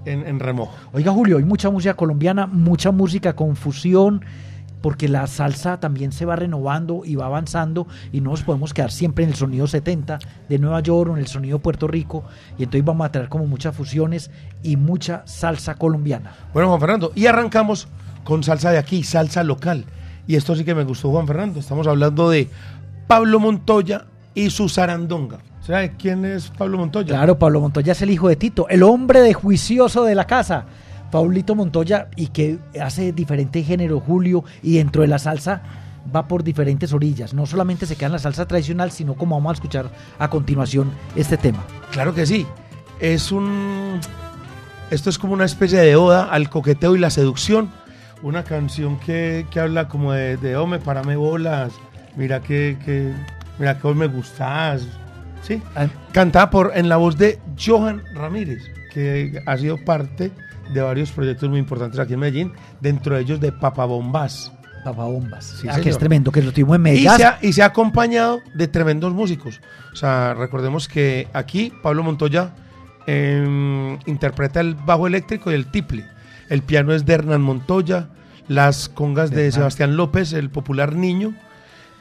en, 0.06 0.26
en 0.26 0.40
remojo. 0.40 0.75
Oiga, 0.92 1.12
Julio, 1.12 1.37
hay 1.38 1.44
mucha 1.44 1.70
música 1.70 1.94
colombiana, 1.94 2.46
mucha 2.46 2.90
música 2.90 3.37
con 3.37 3.54
fusión, 3.54 4.25
porque 4.80 5.08
la 5.08 5.26
salsa 5.26 5.80
también 5.80 6.12
se 6.12 6.25
va 6.25 6.37
renovando 6.37 7.02
y 7.04 7.16
va 7.16 7.26
avanzando 7.26 7.87
y 8.12 8.20
no 8.20 8.30
nos 8.30 8.42
podemos 8.42 8.75
quedar 8.75 8.90
siempre 8.90 9.25
en 9.25 9.30
el 9.30 9.37
sonido 9.37 9.66
70 9.66 10.18
de 10.49 10.58
Nueva 10.58 10.80
York 10.80 11.11
o 11.11 11.14
en 11.14 11.20
el 11.20 11.26
sonido 11.26 11.58
Puerto 11.58 11.88
Rico. 11.88 12.25
Y 12.58 12.64
entonces 12.64 12.85
vamos 12.85 13.06
a 13.06 13.12
traer 13.12 13.28
como 13.28 13.47
muchas 13.47 13.75
fusiones 13.75 14.30
y 14.62 14.76
mucha 14.76 15.23
salsa 15.26 15.75
colombiana. 15.75 16.32
Bueno, 16.52 16.68
Juan 16.68 16.80
Fernando, 16.80 17.12
y 17.14 17.26
arrancamos 17.26 17.88
con 18.25 18.42
salsa 18.42 18.70
de 18.70 18.78
aquí, 18.78 19.02
salsa 19.02 19.42
local. 19.42 19.85
Y 20.26 20.37
esto 20.37 20.54
sí 20.54 20.64
que 20.64 20.75
me 20.75 20.85
gustó, 20.85 21.11
Juan 21.11 21.26
Fernando. 21.26 21.58
Estamos 21.58 21.87
hablando 21.87 22.28
de 22.30 22.49
Pablo 23.06 23.40
Montoya 23.40 24.04
y 24.35 24.50
su 24.50 24.68
zarandonga. 24.68 25.38
¿Sabe 25.61 25.94
quién 25.99 26.25
es 26.25 26.49
Pablo 26.49 26.78
Montoya? 26.78 27.08
Claro, 27.08 27.38
Pablo 27.38 27.61
Montoya 27.61 27.92
es 27.92 28.02
el 28.02 28.11
hijo 28.11 28.28
de 28.28 28.37
Tito, 28.37 28.68
el 28.68 28.82
hombre 28.82 29.20
de 29.20 29.35
juicioso 29.35 30.04
de 30.04 30.14
la 30.14 30.26
casa. 30.26 30.66
Paulito 31.10 31.54
Montoya 31.54 32.08
y 32.16 32.28
que 32.28 32.58
hace 32.80 33.12
diferente 33.12 33.62
género, 33.62 34.00
Julio, 34.00 34.44
y 34.62 34.76
dentro 34.76 35.02
de 35.02 35.08
la 35.08 35.18
salsa 35.18 35.62
va 36.14 36.26
por 36.28 36.42
diferentes 36.44 36.92
orillas. 36.92 37.34
No 37.34 37.46
solamente 37.46 37.86
se 37.86 37.96
queda 37.96 38.06
en 38.06 38.12
la 38.12 38.18
salsa 38.18 38.46
tradicional, 38.46 38.90
sino 38.90 39.14
como 39.14 39.36
vamos 39.36 39.50
a 39.50 39.54
escuchar 39.54 39.90
a 40.18 40.30
continuación 40.30 40.90
este 41.16 41.36
tema. 41.36 41.64
Claro 41.90 42.14
que 42.14 42.26
sí. 42.26 42.46
Es 43.00 43.30
un. 43.32 44.00
Esto 44.90 45.10
es 45.10 45.18
como 45.18 45.34
una 45.34 45.44
especie 45.44 45.78
de 45.78 45.96
oda 45.96 46.24
al 46.24 46.48
coqueteo 46.48 46.96
y 46.96 46.98
la 46.98 47.10
seducción. 47.10 47.70
Una 48.22 48.42
canción 48.42 48.98
que, 48.98 49.46
que 49.50 49.60
habla 49.60 49.86
como 49.88 50.12
de, 50.12 50.36
de 50.38 50.56
hombre, 50.56 50.80
parame 50.80 51.14
bolas. 51.16 51.72
Mira 52.16 52.40
que, 52.40 52.76
que- 52.84 53.12
mira 53.58 53.78
que 53.78 53.86
hoy 53.86 53.94
me 53.94 54.06
gustas. 54.08 54.86
Sí. 55.46 55.62
Ah, 55.76 55.86
Cantada 56.12 56.50
por, 56.50 56.72
en 56.74 56.88
la 56.88 56.96
voz 56.96 57.16
de 57.16 57.38
Johan 57.64 58.02
Ramírez, 58.14 58.62
que 58.92 59.40
ha 59.46 59.56
sido 59.56 59.76
parte 59.84 60.32
de 60.72 60.80
varios 60.80 61.10
proyectos 61.12 61.48
muy 61.48 61.58
importantes 61.58 61.98
aquí 61.98 62.14
en 62.14 62.20
Medellín, 62.20 62.52
dentro 62.80 63.14
de 63.14 63.22
ellos 63.22 63.40
de 63.40 63.52
Papabombás. 63.52 64.52
Papabombas. 64.84 65.44
Sí, 65.60 65.68
ah, 65.70 65.80
que 65.80 65.90
es 65.90 65.98
tremendo, 65.98 66.30
que 66.30 66.40
lo 66.42 66.52
tuvimos 66.52 66.76
en 66.76 66.80
Y 66.80 66.84
Medellín. 66.84 67.10
se, 67.16 67.25
ha, 67.25 67.38
y 67.42 67.52
se 67.52 67.62
ha 67.62 67.66
acompañado 67.66 68.40
de 68.54 68.68
tremendos 68.68 69.12
músicos. 69.12 69.60
O 69.92 69.96
sea, 69.96 70.34
recordemos 70.34 70.88
que 70.88 71.28
aquí 71.32 71.72
Pablo 71.82 72.02
Montoya 72.04 72.52
em, 73.06 73.98
interpreta 74.06 74.60
el 74.60 74.75
bajo 74.75 75.06
eléctrico 75.06 75.50
y 75.50 75.54
el 75.54 75.66
tiple. 75.66 76.04
El 76.48 76.62
piano 76.62 76.92
es 76.94 77.04
de 77.04 77.14
Hernán 77.14 77.42
Montoya, 77.42 78.08
las 78.46 78.88
congas 78.88 79.30
de. 79.30 79.52
Sebastián 79.52 79.96
López, 79.96 80.32
el 80.32 80.48
popular 80.50 80.94
niño, 80.94 81.34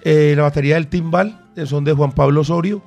eh, 0.04 0.34
la 0.38 0.44
batería 0.44 0.76
del 0.76 0.88
timbal 0.88 1.42
eh, 1.56 1.66
son 1.66 1.84
de 1.84 1.94
Juan 1.94 2.12
Pablo 2.14 2.42
Osorio, 2.42 2.82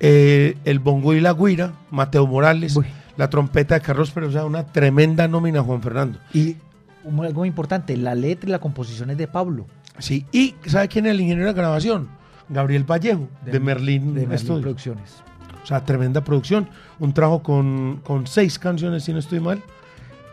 eh, 0.00 0.56
el 0.64 0.78
bongo 0.78 1.14
y 1.14 1.20
la 1.20 1.32
guira, 1.32 1.72
Mateo 1.90 2.26
Morales, 2.26 2.76
Uy. 2.76 2.86
La 3.16 3.30
trompeta 3.30 3.74
de 3.74 3.80
Carlos 3.80 4.10
Pérez, 4.10 4.30
o 4.30 4.32
sea, 4.32 4.44
una 4.44 4.64
tremenda 4.64 5.28
nómina 5.28 5.62
Juan 5.62 5.82
Fernando. 5.82 6.18
Y 6.32 6.56
algo 7.06 7.40
muy 7.40 7.48
importante, 7.48 7.96
la 7.96 8.14
letra 8.14 8.48
y 8.48 8.52
la 8.52 8.58
composición 8.58 9.10
es 9.10 9.18
de 9.18 9.28
Pablo. 9.28 9.66
Sí, 9.98 10.26
y 10.32 10.54
¿sabe 10.66 10.88
quién 10.88 11.06
es 11.06 11.12
el 11.12 11.20
ingeniero 11.20 11.48
de 11.48 11.54
grabación? 11.54 12.08
Gabriel 12.48 12.84
Vallejo, 12.84 13.28
de, 13.44 13.60
Merlín, 13.60 14.14
de 14.14 14.22
Merlín 14.22 14.38
Studios. 14.38 14.62
Producciones. 14.62 15.22
O 15.62 15.66
sea, 15.66 15.84
tremenda 15.84 16.22
producción. 16.22 16.68
Un 16.98 17.14
trabajo 17.14 17.42
con, 17.42 18.00
con 18.04 18.26
seis 18.26 18.58
canciones, 18.58 19.04
si 19.04 19.12
no 19.12 19.18
estoy 19.18 19.40
mal. 19.40 19.62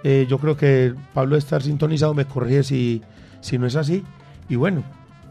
Eh, 0.04 0.26
yo 0.28 0.40
creo 0.40 0.58
que 0.58 0.94
Pablo 1.14 1.36
de 1.36 1.40
estar 1.40 1.62
sintonizado 1.62 2.14
me 2.14 2.26
corrige 2.26 2.64
si, 2.64 3.02
si 3.40 3.58
no 3.58 3.66
es 3.66 3.76
así. 3.76 4.04
Y 4.50 4.56
bueno, 4.56 4.84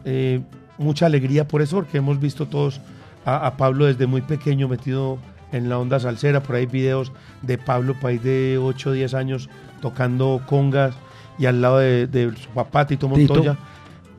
eh, 0.05 0.41
mucha 0.77 1.05
alegría 1.05 1.47
por 1.47 1.61
eso, 1.61 1.77
porque 1.77 1.97
hemos 1.97 2.19
visto 2.19 2.47
todos 2.47 2.81
a, 3.25 3.45
a 3.45 3.57
Pablo 3.57 3.85
desde 3.85 4.07
muy 4.07 4.21
pequeño 4.21 4.67
metido 4.67 5.19
en 5.51 5.69
la 5.69 5.79
onda 5.79 5.99
salsera. 5.99 6.43
Por 6.43 6.55
ahí 6.55 6.65
videos 6.65 7.11
de 7.41 7.57
Pablo, 7.57 7.95
país 7.99 8.23
de 8.23 8.57
8 8.61 8.89
o 8.89 8.93
10 8.93 9.13
años, 9.13 9.49
tocando 9.81 10.41
congas 10.45 10.95
y 11.37 11.45
al 11.45 11.61
lado 11.61 11.79
de, 11.79 12.07
de 12.07 12.35
su 12.37 12.49
papá, 12.49 12.85
Tito 12.85 13.07
Tito. 13.07 13.33
Montoya, 13.35 13.57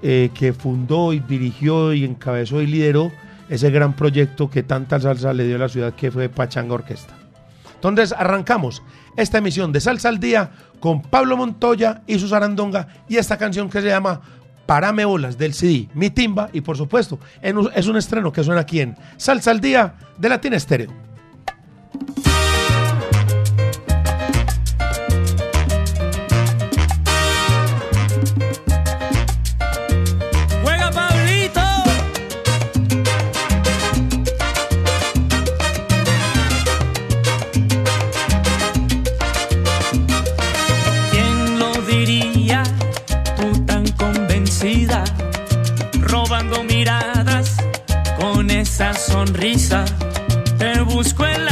eh, 0.03 0.31
que 0.35 0.53
fundó 0.53 1.12
y 1.12 1.21
dirigió 1.21 1.93
y 1.93 2.05
encabezó 2.05 2.61
y 2.61 2.67
lideró 2.67 3.12
ese 3.49 3.71
gran 3.71 3.95
proyecto 3.95 4.51
que 4.51 4.62
tanta 4.62 4.99
salsa 4.99 5.33
le 5.33 5.47
dio 5.47 5.57
a 5.57 5.61
la 5.61 5.69
ciudad 5.69 5.95
que 5.95 6.11
fue 6.11 6.29
Pachanga 6.29 6.75
Orquesta. 6.75 7.15
Entonces 7.75 8.12
arrancamos 8.12 8.83
esta 9.17 9.39
emisión 9.39 9.73
de 9.73 9.81
Salsa 9.81 10.09
al 10.09 10.19
Día 10.19 10.51
con 10.81 11.03
Pablo 11.03 11.37
Montoya 11.37 12.03
y 12.07 12.19
su 12.19 12.29
zarandonga 12.29 12.89
y 13.09 13.17
esta 13.17 13.37
canción 13.37 13.69
que 13.69 13.81
se 13.81 13.89
llama 13.89 14.21
Parame 14.67 15.05
Bolas 15.05 15.37
del 15.37 15.53
CD, 15.55 15.89
Mi 15.95 16.11
Timba 16.11 16.49
y 16.53 16.61
por 16.62 16.77
supuesto 16.77 17.19
es 17.41 17.87
un 17.87 17.97
estreno 17.97 18.33
que 18.33 18.43
suena 18.43 18.62
aquí 18.62 18.81
en 18.81 18.97
Salsa 19.17 19.51
al 19.51 19.61
Día 19.61 19.95
de 20.17 20.29
Latina 20.29 20.57
Estéreo. 20.57 21.12
Miradas 46.65 47.57
con 48.19 48.51
esa 48.51 48.93
sonrisa. 48.95 49.85
Te 50.59 50.81
busco 50.81 51.25
el 51.25 51.45
ladito 51.45 51.52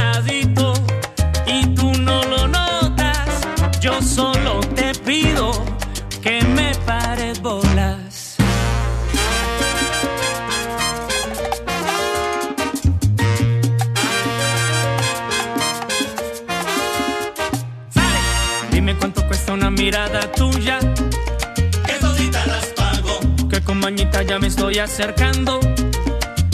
ya 24.22 24.38
me 24.38 24.48
estoy 24.48 24.78
acercando. 24.78 25.60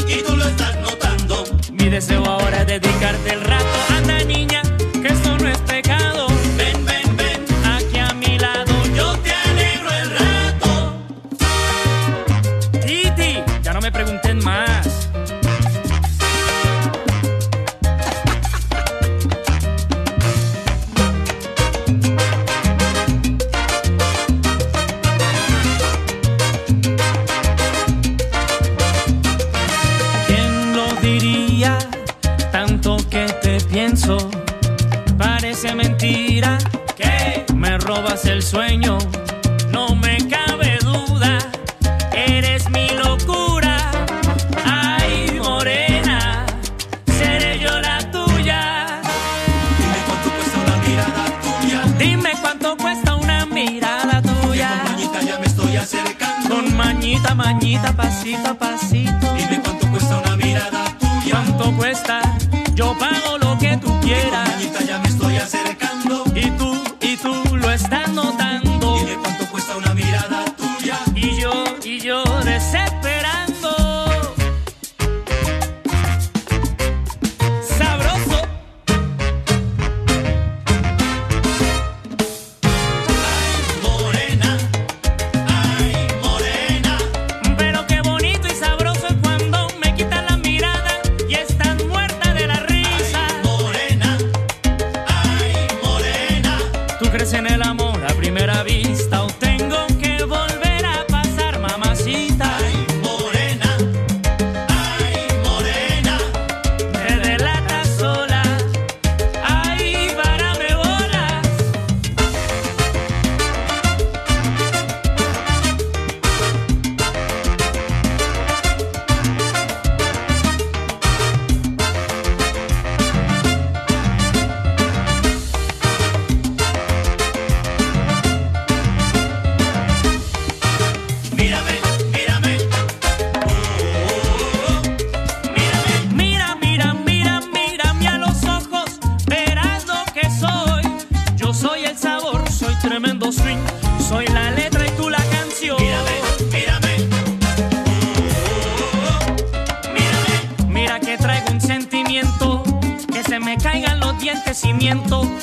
Y 0.08 0.22
tú 0.22 0.36
lo 0.36 0.44
estás 0.46 0.76
notando. 0.80 1.44
Mi 1.72 1.88
deseo 1.88 2.24
ahora 2.24 2.62
es 2.62 2.66
dedicarte 2.66 3.35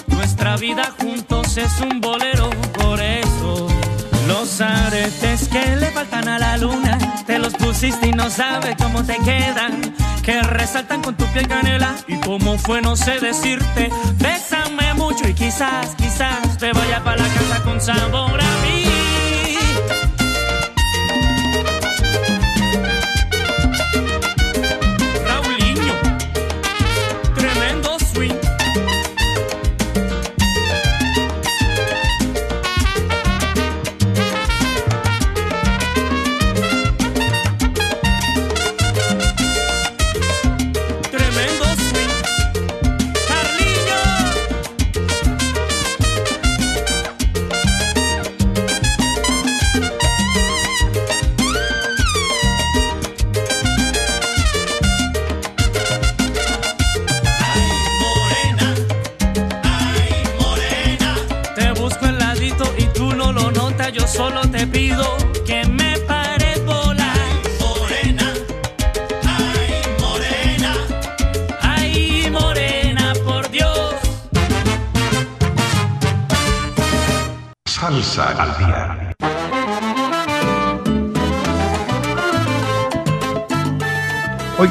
Nuestra 0.07 0.57
vida 0.57 0.91
juntos 0.99 1.57
es 1.57 1.79
un 1.81 2.01
bolero, 2.01 2.49
por 2.79 2.99
eso 2.99 3.67
los 4.27 4.59
aretes 4.59 5.47
que 5.49 5.75
le 5.75 5.91
faltan 5.91 6.27
a 6.27 6.39
la 6.39 6.57
luna. 6.57 6.97
Te 7.27 7.37
los 7.37 7.53
pusiste 7.53 8.07
y 8.07 8.11
no 8.11 8.31
sabes 8.31 8.75
cómo 8.81 9.03
te 9.03 9.17
quedan. 9.19 9.93
Que 10.23 10.41
resaltan 10.41 11.03
con 11.03 11.15
tu 11.15 11.25
piel 11.27 11.47
canela. 11.47 11.93
Y 12.07 12.15
cómo 12.21 12.57
fue, 12.57 12.81
no 12.81 12.95
sé 12.95 13.19
decirte. 13.19 13.91
Bésame 14.15 14.95
mucho 14.95 15.27
y 15.27 15.35
quizás, 15.35 15.93
quizás 15.95 16.57
te 16.57 16.73
vaya 16.73 17.03
para 17.03 17.21
la 17.21 17.29
casa 17.29 17.61
con 17.63 17.79
sabor 17.79 18.41
a 18.41 18.65
mí. 18.65 19.02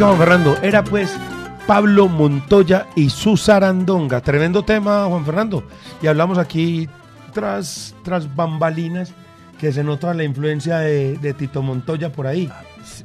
Juan 0.05 0.19
Fernando, 0.19 0.57
era 0.63 0.83
pues 0.83 1.17
Pablo 1.65 2.09
Montoya 2.09 2.89
y 2.97 3.09
su 3.09 3.37
zarandonga. 3.37 4.21
Tremendo 4.21 4.65
tema, 4.65 5.05
Juan 5.05 5.25
Fernando. 5.25 5.63
Y 6.03 6.09
hablamos 6.09 6.39
aquí 6.39 6.89
tras, 7.33 7.95
tras 8.03 8.35
bambalinas 8.35 9.15
que 9.61 9.71
se 9.73 9.85
nota 9.85 10.13
la 10.13 10.25
influencia 10.25 10.79
de, 10.79 11.17
de 11.19 11.35
Tito 11.35 11.63
Montoya 11.63 12.11
por 12.11 12.27
ahí. 12.27 12.51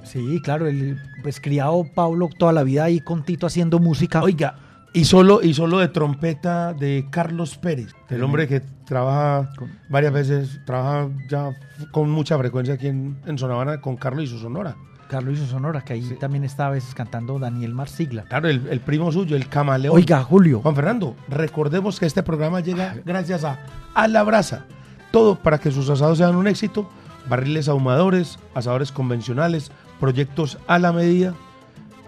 Sí, 0.03 0.41
claro, 0.41 0.65
el 0.65 0.97
pues 1.21 1.39
criado 1.39 1.85
Pablo 1.93 2.29
toda 2.35 2.51
la 2.51 2.63
vida 2.63 2.85
ahí 2.85 2.99
con 2.99 3.23
Tito 3.23 3.45
haciendo 3.45 3.77
música. 3.77 4.23
Oiga, 4.23 4.55
y 4.91 5.05
solo, 5.05 5.41
y 5.43 5.53
solo 5.53 5.77
de 5.77 5.89
trompeta 5.89 6.73
de 6.73 7.05
Carlos 7.11 7.59
Pérez, 7.59 7.93
el 8.09 8.23
hombre 8.23 8.47
que 8.47 8.61
trabaja 8.85 9.51
varias 9.87 10.13
veces, 10.13 10.61
trabaja 10.65 11.09
ya 11.29 11.51
con 11.91 12.09
mucha 12.09 12.39
frecuencia 12.39 12.73
aquí 12.73 12.87
en, 12.87 13.19
en 13.27 13.37
Sonavana 13.37 13.81
con 13.81 13.97
Carlos 13.97 14.23
y 14.23 14.27
su 14.27 14.39
Sonora. 14.39 14.75
Carlos 15.07 15.39
su 15.39 15.45
Sonora, 15.45 15.81
que 15.81 15.93
ahí 15.93 16.17
también 16.19 16.43
está 16.43 16.67
a 16.67 16.69
veces 16.71 16.93
cantando 16.93 17.39
Daniel 17.39 17.73
Marsigla. 17.73 18.23
Claro, 18.23 18.49
el, 18.49 18.67
el 18.69 18.79
primo 18.79 19.11
suyo, 19.11 19.35
el 19.35 19.47
camaleón. 19.47 19.95
Oiga, 19.95 20.23
Julio. 20.23 20.61
Juan 20.61 20.75
Fernando, 20.75 21.15
recordemos 21.27 21.99
que 21.99 22.05
este 22.05 22.23
programa 22.23 22.59
llega 22.59 22.95
gracias 23.05 23.43
a 23.43 23.59
A 23.93 24.07
la 24.07 24.23
Brasa. 24.23 24.65
Todo 25.11 25.35
para 25.35 25.57
que 25.59 25.71
sus 25.71 25.89
asados 25.89 26.17
sean 26.17 26.35
un 26.35 26.47
éxito. 26.47 26.89
Barriles 27.29 27.67
ahumadores, 27.67 28.39
asadores 28.53 28.91
convencionales, 28.91 29.71
proyectos 29.99 30.57
a 30.67 30.79
la 30.79 30.93
medida, 30.93 31.33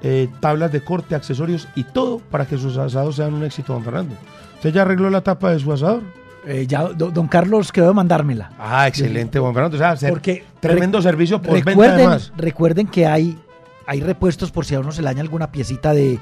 eh, 0.01 0.29
tablas 0.39 0.71
de 0.71 0.81
corte, 0.81 1.15
accesorios 1.15 1.67
y 1.75 1.83
todo 1.83 2.19
para 2.19 2.45
que 2.45 2.57
sus 2.57 2.77
asados 2.77 3.17
sean 3.17 3.33
un 3.33 3.43
éxito, 3.43 3.73
Juan 3.73 3.83
Fernando. 3.83 4.15
¿Usted 4.55 4.71
ya 4.71 4.83
arregló 4.83 5.09
la 5.09 5.21
tapa 5.21 5.51
de 5.51 5.59
su 5.59 5.73
asador? 5.73 6.03
Eh, 6.45 6.65
ya, 6.67 6.83
do- 6.83 7.11
don 7.11 7.27
Carlos 7.27 7.71
quedó 7.71 7.87
de 7.87 7.93
mandármela. 7.93 8.51
Ah, 8.59 8.87
excelente, 8.87 9.39
Juan 9.39 9.53
Fernando. 9.53 9.75
O 9.75 9.79
sea, 9.79 9.95
ser- 9.97 10.09
Porque 10.09 10.43
tremendo 10.59 10.97
re- 10.99 11.03
servicio 11.03 11.41
por 11.41 11.53
venta 11.53 11.71
recuerden, 11.71 11.95
además. 11.97 12.31
recuerden 12.37 12.87
que 12.87 13.05
hay, 13.05 13.37
hay 13.85 13.99
repuestos 14.01 14.51
por 14.51 14.65
si 14.65 14.75
a 14.75 14.79
uno 14.79 14.91
se 14.91 15.01
le 15.01 15.07
daña 15.09 15.21
alguna 15.21 15.51
piecita 15.51 15.93
de, 15.93 16.19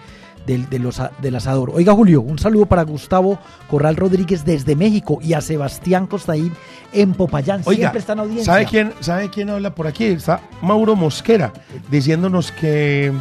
los 0.80 1.02
del 1.22 1.36
asador. 1.36 1.72
Oiga, 1.74 1.94
Julio, 1.94 2.22
un 2.22 2.40
saludo 2.40 2.66
para 2.68 2.84
Gustavo 2.84 3.38
Corral 3.70 3.96
Rodríguez 3.98 4.46
desde 4.46 4.76
México 4.78 5.20
y 5.22 5.34
a 5.34 5.42
Sebastián 5.42 6.08
Costaín 6.08 6.54
en 6.94 7.14
Popayán. 7.14 7.62
Oiga, 7.66 7.80
Siempre 7.80 8.00
está 8.00 8.14
en 8.14 8.20
audiencia. 8.20 8.46
¿sabe 8.54 8.66
quién, 8.66 8.94
¿sabe 9.02 9.30
quién 9.30 9.50
habla 9.50 9.76
por 9.76 9.88
aquí? 9.88 10.06
Está 10.06 10.40
Mauro 10.62 10.96
Mosquera 10.96 11.52
diciéndonos 11.92 12.52
que, 12.54 13.12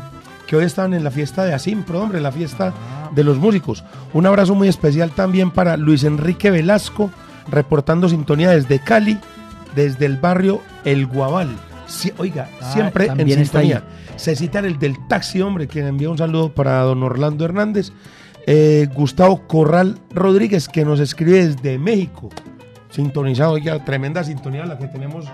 que 0.46 0.56
hoy 0.56 0.64
están 0.64 0.94
en 0.94 1.04
la 1.04 1.10
fiesta 1.10 1.44
de 1.44 1.54
Asimpro, 1.54 2.00
hombre, 2.00 2.20
la 2.20 2.32
fiesta 2.32 2.72
de 3.14 3.24
los 3.24 3.38
músicos. 3.38 3.84
Un 4.12 4.26
abrazo 4.26 4.54
muy 4.54 4.68
especial 4.68 5.10
también 5.10 5.50
para 5.50 5.76
Luis 5.76 6.04
Enrique 6.04 6.50
Velasco, 6.50 7.10
reportando 7.50 8.08
sintonía 8.08 8.50
desde 8.50 8.78
Cali, 8.78 9.18
desde 9.74 10.06
el 10.06 10.16
barrio 10.16 10.60
El 10.84 11.06
Guabal. 11.06 11.48
Sí, 11.86 12.12
oiga, 12.18 12.48
Ah, 12.60 12.72
siempre 12.72 13.06
en 13.06 13.28
sintonía. 13.30 13.82
Se 14.16 14.34
cita 14.34 14.60
el 14.60 14.78
del 14.78 14.96
taxi, 15.08 15.40
hombre, 15.42 15.66
quien 15.68 15.86
envía 15.86 16.10
un 16.10 16.18
saludo 16.18 16.52
para 16.52 16.80
don 16.80 17.02
Orlando 17.02 17.44
Hernández. 17.44 17.92
Eh, 18.46 18.88
Gustavo 18.94 19.46
Corral 19.46 19.98
Rodríguez, 20.10 20.68
que 20.68 20.84
nos 20.84 21.00
escribe 21.00 21.46
desde 21.46 21.78
México. 21.78 22.30
Sintonizado, 22.90 23.52
oiga, 23.52 23.84
tremenda 23.84 24.24
sintonía 24.24 24.64
la 24.64 24.78
que 24.78 24.86
tenemos, 24.86 25.26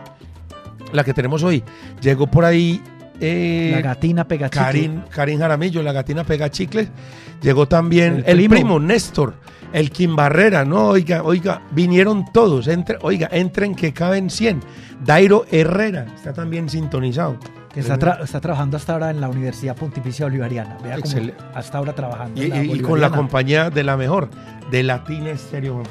la 0.93 1.05
que 1.05 1.15
tenemos 1.15 1.43
hoy. 1.43 1.63
Llegó 2.01 2.27
por 2.27 2.45
ahí 2.45 2.83
eh, 3.23 3.71
La 3.75 3.81
gatina 3.83 4.25
pega. 4.27 4.49
Karin, 4.51 5.05
Karin 5.11 5.39
Jaramillo, 5.39 5.83
la 5.83 5.93
gatina 5.93 6.25
pega 6.25 6.51
chicle. 6.51 6.89
Llegó 7.41 7.67
también 7.67 8.17
El 8.27 8.41
el, 8.41 8.49
primo. 8.49 8.55
primo. 8.55 8.81
Néstor, 8.81 9.35
el 9.73 9.91
Kim 9.91 10.15
Barrera, 10.15 10.65
no, 10.65 10.89
oiga, 10.89 11.23
oiga, 11.23 11.63
vinieron 11.73 12.25
todos, 12.33 12.69
entre, 12.69 12.99
oiga, 13.03 13.29
entren 13.33 13.75
que 13.75 13.93
caben 13.93 14.29
100. 14.31 14.61
Dairo 15.05 15.45
Herrera 15.51 16.07
está 16.15 16.33
también 16.33 16.69
sintonizado. 16.69 17.37
Que 17.73 17.81
está, 17.81 17.99
tra- 17.99 18.23
está 18.23 18.39
trabajando 18.41 18.77
hasta 18.77 18.93
ahora 18.93 19.11
en 19.11 19.21
la 19.21 19.29
Universidad 19.31 19.75
Pontificia 19.75 20.27
Bolivariana. 20.27 20.77
Vea 20.85 20.99
cómo 21.01 21.15
hasta 21.55 21.79
ahora 21.79 21.95
trabajando. 21.95 22.41
Y, 22.41 22.45
en 22.45 22.51
la 22.51 22.65
y- 22.65 22.73
y 22.75 22.81
con 22.81 23.01
la 23.01 23.09
compañía 23.11 23.71
de 23.71 23.83
la 23.83 23.97
mejor, 23.97 24.29
de 24.71 24.83
Latina 24.83 25.31
Estéreo. 25.31 25.83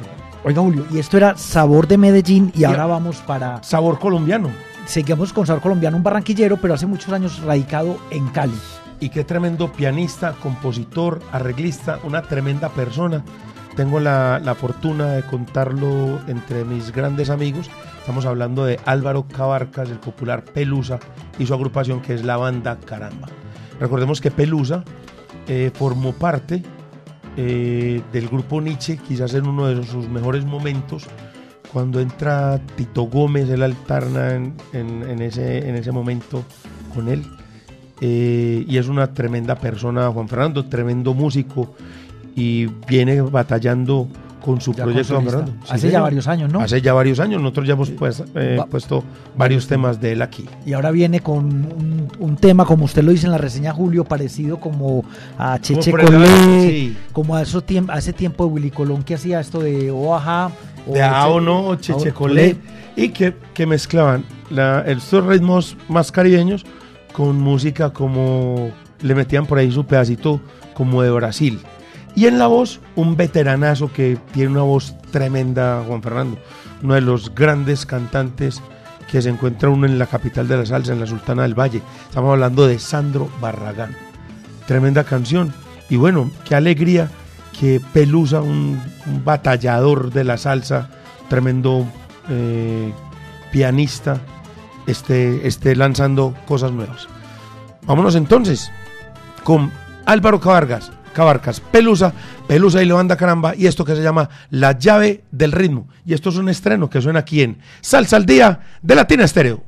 Oiga, 0.44 0.62
Julio, 0.62 0.86
y 0.91 1.00
esto 1.00 1.17
era 1.17 1.36
Sabor 1.38 1.88
de 1.88 1.98
Medellín 1.98 2.52
y 2.56 2.62
Y- 2.62 2.63
ahora 2.65 2.86
vamos 2.86 3.17
para... 3.17 3.62
Sabor 3.63 3.98
colombiano. 4.00 4.50
Seguimos 4.86 5.32
con 5.32 5.46
Sabor 5.46 5.62
Colombiano, 5.62 5.98
un 5.98 6.04
barranquillero, 6.04 6.58
pero 6.58 6.74
hace 6.74 6.86
muchos 6.86 7.13
años 7.13 7.41
radicado 7.41 7.98
en 8.10 8.28
Cali. 8.30 8.58
Y 9.00 9.10
qué 9.10 9.24
tremendo 9.24 9.72
pianista, 9.72 10.34
compositor, 10.34 11.22
arreglista, 11.32 12.00
una 12.04 12.22
tremenda 12.22 12.70
persona. 12.70 13.24
Tengo 13.76 14.00
la, 14.00 14.39
la 14.44 14.54
fortuna 14.54 15.13
de 15.13 15.24
contarlo 15.24 16.20
entre 16.28 16.65
mis 16.65 16.91
grandes 16.91 17.30
amigos. 17.30 17.70
Estamos 18.00 18.26
hablando 18.26 18.65
de 18.65 18.80
Álvaro 18.86 19.26
Cabarcas, 19.28 19.89
el 19.89 20.00
popular 20.00 20.44
Pelusa, 20.44 21.00
y 21.39 21.46
su 21.46 21.54
agrupación 21.54 22.02
que 22.02 22.13
es 22.13 22.26
la 22.26 22.38
banda 22.38 22.78
Caramba. 22.78 23.30
Recordemos 23.80 24.20
que 24.20 24.30
Pelusa 24.30 24.84
eh, 25.48 25.72
formó 25.74 26.13
parte 26.13 26.62
eh, 27.38 28.02
del 28.12 28.28
grupo 28.28 28.60
Nietzsche, 28.60 28.98
quizás 28.98 29.34
en 29.34 29.48
uno 29.48 29.67
de 29.67 29.84
sus 29.84 30.10
mejores 30.10 30.44
momentos, 30.44 31.08
cuando 31.72 32.00
entra 32.00 32.60
Tito 32.76 33.04
Gómez, 33.04 33.50
él 33.50 33.64
alterna 33.64 34.36
en, 34.36 34.54
en- 34.74 35.10
en 35.10 35.22
ese, 35.22 35.68
en 35.70 35.76
ese 35.76 35.92
momento 35.92 36.44
con 36.94 37.08
él. 37.08 37.24
Eh, 38.02 38.66
y 38.68 38.78
es 38.78 38.88
una 38.88 39.14
tremenda 39.14 39.56
persona, 39.56 40.10
Juan 40.10 40.28
Fernando, 40.28 40.66
tremendo 40.66 41.14
músico 41.14 41.76
y 42.36 42.66
viene 42.88 43.22
batallando 43.22 44.08
con 44.44 44.60
su 44.60 44.74
Ya 44.74 44.86
proyecto, 44.86 45.14
Juan. 45.14 45.26
Fernando. 45.28 45.52
Sí, 45.66 45.70
Hace 45.70 45.92
ya 45.92 46.02
varios 46.02 46.28
años, 46.28 46.52
¿no? 46.52 46.62
Hace 46.62 46.82
ya 46.82 46.94
varios 46.94 47.20
años, 47.20 47.40
nosotros 47.40 47.68
ya 47.68 47.74
hemos 47.74 47.92
pues, 47.92 48.24
eh, 48.34 48.60
puesto 48.72 49.04
varios 49.38 49.68
temas 49.68 50.02
de 50.02 50.14
él 50.14 50.24
aquí. 50.24 50.46
Y 50.66 50.74
ahora 50.74 50.90
viene 50.90 51.20
con 51.20 51.46
un, 51.46 52.08
un 52.18 52.36
tema, 52.38 52.66
como 52.66 52.86
usted 52.86 53.04
lo 53.04 53.12
dice 53.12 53.28
en 53.28 53.34
la 53.34 53.38
reseña, 53.38 53.72
Julio, 53.72 54.04
parecido 54.04 54.60
como 54.60 55.06
a 55.38 55.60
Cheche 55.60 55.92
Colé, 55.92 56.28
sí. 56.68 56.98
como 57.14 57.36
a, 57.36 57.44
eso 57.44 57.64
tiemp- 57.64 57.92
a 57.94 58.00
ese 58.00 58.14
tiempo 58.14 58.48
de 58.48 58.52
Willy 58.54 58.72
Colón 58.72 59.04
que 59.04 59.14
hacía 59.14 59.40
esto 59.40 59.60
de 59.60 59.92
Oaja. 59.92 60.50
De 60.86 61.02
A 61.02 61.28
o 61.28 61.39
no, 61.41 61.67
o 61.67 61.76
Chechecolé, 61.76 62.58
y 62.96 63.10
que, 63.10 63.36
que 63.54 63.65
mezclaban 63.65 64.24
la- 64.50 64.82
estos 64.88 65.26
ritmos 65.26 65.78
más 65.88 66.12
caribeños 66.12 66.65
con 67.13 67.39
música 67.39 67.91
como 67.91 68.72
le 69.02 69.15
metían 69.15 69.46
por 69.46 69.58
ahí 69.58 69.72
su 69.72 69.86
pedacito 69.86 70.39
como 70.74 71.02
de 71.02 71.12
Brasil. 71.12 71.60
Y 72.15 72.26
en 72.26 72.39
la 72.39 72.48
voz, 72.48 72.80
un 72.96 73.15
veteranazo 73.15 73.91
que 73.91 74.17
tiene 74.34 74.52
una 74.52 74.63
voz 74.63 74.96
tremenda, 75.12 75.84
Juan 75.88 76.02
Fernando, 76.04 76.38
uno 76.84 76.96
de 76.96 77.02
los 77.02 77.34
grandes 77.34 77.86
cantantes 77.86 78.62
que 79.10 79.22
se 79.22 79.30
encuentra 79.30 79.70
uno 79.70 79.86
en 79.86 79.98
la 80.00 80.08
capital 80.08 80.48
de 80.48 80.58
la 80.58 80.65
salsa, 80.65 80.94
en 80.94 81.00
la 81.00 81.06
Sultana 81.08 81.44
del 81.44 81.58
Valle. 81.58 81.82
Estamos 82.08 82.32
hablando 82.34 82.67
de 82.67 82.80
Sandro 82.80 83.30
Barragán. 83.41 83.96
Tremenda 84.67 85.04
canción. 85.04 85.54
Y 85.89 85.98
bueno, 85.98 86.32
qué 86.46 86.56
alegría 86.56 87.10
que 87.60 87.82
Pelusa, 87.94 88.42
un, 88.42 88.82
batallador 89.24 90.12
de 90.12 90.24
la 90.24 90.38
salsa, 90.38 90.90
tremendo 91.30 91.86
eh, 92.30 92.92
pianista, 93.52 94.22
esté, 94.88 95.48
esté 95.48 95.76
lanzando 95.76 96.36
cosas 96.48 96.72
nuevas. 96.72 97.08
Vámonos 97.86 98.16
entonces 98.16 98.72
con 99.44 99.72
Álvaro 100.06 100.40
Cabargas, 100.40 100.92
Cabarcas, 101.14 101.60
Pelusa, 101.60 102.14
Pelusa 102.48 102.82
y 102.82 102.86
Levanda 102.86 103.18
Caramba, 103.18 103.56
y 103.56 103.68
esto 103.68 103.86
que 103.86 103.96
se 103.96 104.04
llama 104.04 104.30
La 104.50 104.78
llave 104.78 105.24
del 105.32 105.52
ritmo. 105.52 105.88
Y 106.06 106.14
esto 106.14 106.30
es 106.30 106.38
un 106.38 106.50
estreno 106.50 106.90
que 106.90 107.02
suena 107.02 107.20
aquí 107.20 107.42
en 107.42 107.60
Salsa 107.82 108.18
al 108.18 108.26
Día 108.26 108.60
de 108.82 108.96
Latina 108.96 109.26
Estéreo. 109.26 109.64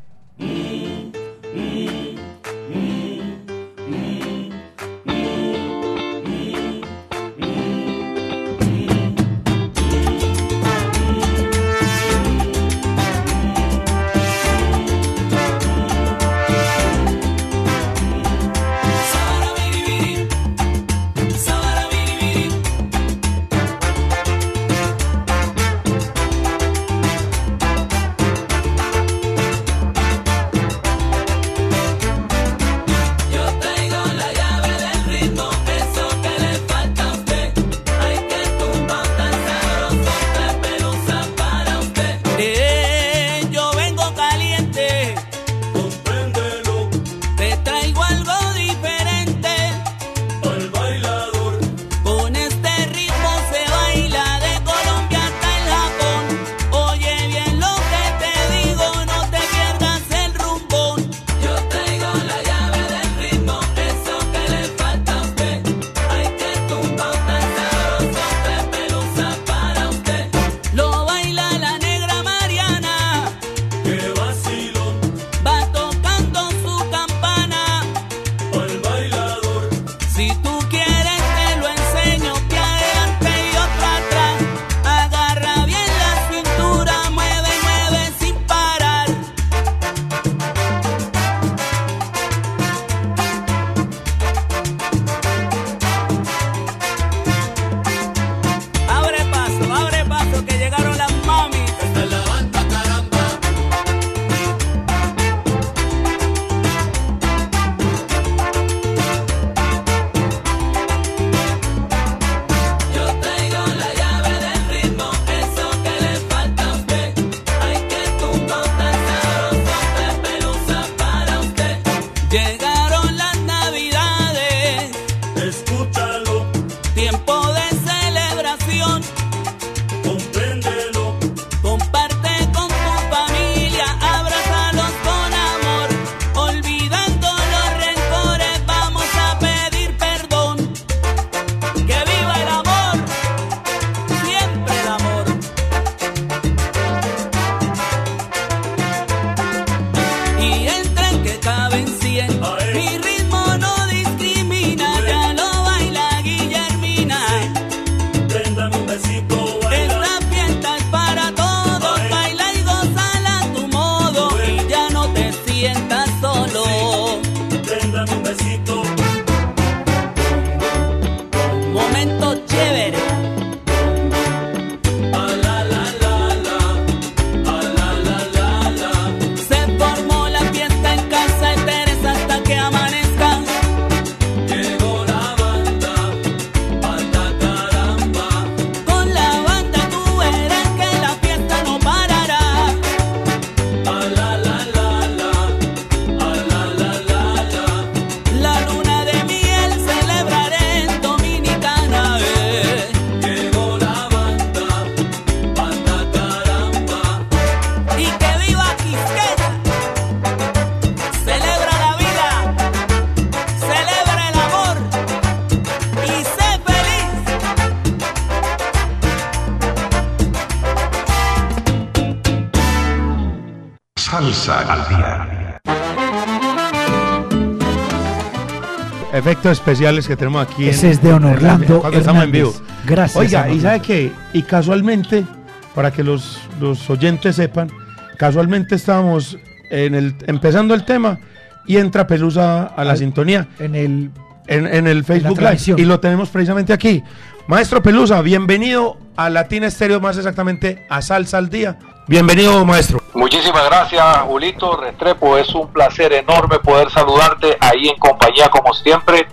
Especiales 229.73 230.07
que 230.07 230.15
tenemos 230.15 230.45
aquí. 230.45 230.69
Ese 230.69 230.91
es 230.91 231.01
de 231.01 231.09
Don 231.09 231.25
Orlando. 231.25 231.81
Cuando 231.81 231.97
estamos 231.97 232.23
en 232.23 232.31
vivo. 232.31 232.53
Gracias. 232.85 233.17
Oiga, 233.17 233.49
y 233.49 233.59
sabe 233.59 233.79
qué? 233.79 234.11
Y 234.31 234.43
casualmente, 234.43 235.25
para 235.73 235.91
que 235.91 236.03
los, 236.03 236.39
los 236.59 236.89
oyentes 236.89 237.35
sepan, 237.35 237.71
casualmente 238.17 238.75
estábamos 238.75 239.37
en 239.71 239.95
el, 239.95 240.15
empezando 240.27 240.75
el 240.75 240.85
tema 240.85 241.19
y 241.65 241.77
entra 241.77 242.05
Pelusa 242.05 242.65
a 242.65 242.83
la 242.83 242.95
sintonía. 242.95 243.47
En 243.59 243.73
el, 243.73 244.11
en, 244.47 244.87
el 244.87 245.03
Facebook 245.03 245.39
Live. 245.39 245.81
Y 245.81 245.85
lo 245.85 245.99
tenemos 245.99 246.29
precisamente 246.29 246.71
aquí. 246.71 247.03
Maestro 247.47 247.81
Pelusa, 247.81 248.21
bienvenido 248.21 248.97
a 249.15 249.29
Latina 249.29 249.67
Estéreo, 249.67 249.99
más 249.99 250.17
exactamente 250.17 250.85
a 250.89 251.01
Salsa 251.01 251.39
al 251.39 251.49
Día. 251.49 251.77
Bienvenido, 252.07 252.63
maestro. 252.63 253.01
Muchísimas 253.13 253.65
gracias, 253.65 254.03
Julito 254.19 254.77
Restrepo. 254.77 255.37
Es 255.37 255.53
un 255.55 255.67
placer 255.69 256.13
enorme 256.13 256.59
poder 256.59 256.91
saludarte 256.91 257.57
ahí 257.59 257.87
en 257.87 257.97
compañía, 257.97 258.49
como 258.49 258.73
siempre, 258.73 259.25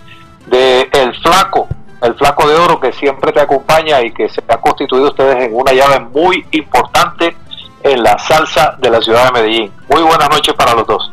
de 0.51 0.89
El 0.93 1.15
Flaco, 1.23 1.69
el 2.03 2.15
Flaco 2.15 2.49
de 2.49 2.57
Oro, 2.57 2.81
que 2.81 2.93
siempre 2.93 3.33
te 3.33 3.41
acompaña 3.41 4.03
y 4.03 4.13
que 4.13 4.29
se 4.29 4.43
ha 4.49 4.57
constituido 4.59 5.09
ustedes 5.09 5.45
en 5.45 5.55
una 5.55 5.73
llave 5.73 6.01
muy 6.01 6.45
importante 6.51 7.37
en 7.83 8.03
la 8.03 8.19
salsa 8.19 8.77
de 8.79 8.91
la 8.91 9.01
ciudad 9.01 9.27
de 9.27 9.33
Medellín. 9.33 9.73
Muy 9.89 10.03
buenas 10.03 10.29
noches 10.29 10.55
para 10.55 10.75
los 10.75 10.87
dos. 10.87 11.13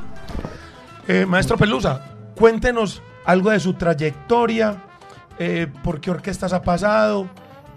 Eh, 1.08 1.26
maestro 1.26 1.58
Pelusa, 1.58 2.02
cuéntenos 2.36 3.02
algo 3.26 3.52
de 3.52 3.60
su 3.60 3.74
trayectoria, 3.74 4.78
eh, 5.40 5.68
por 5.84 6.02
qué 6.02 6.12
orquestas 6.12 6.52
ha 6.52 6.62
pasado 6.62 7.28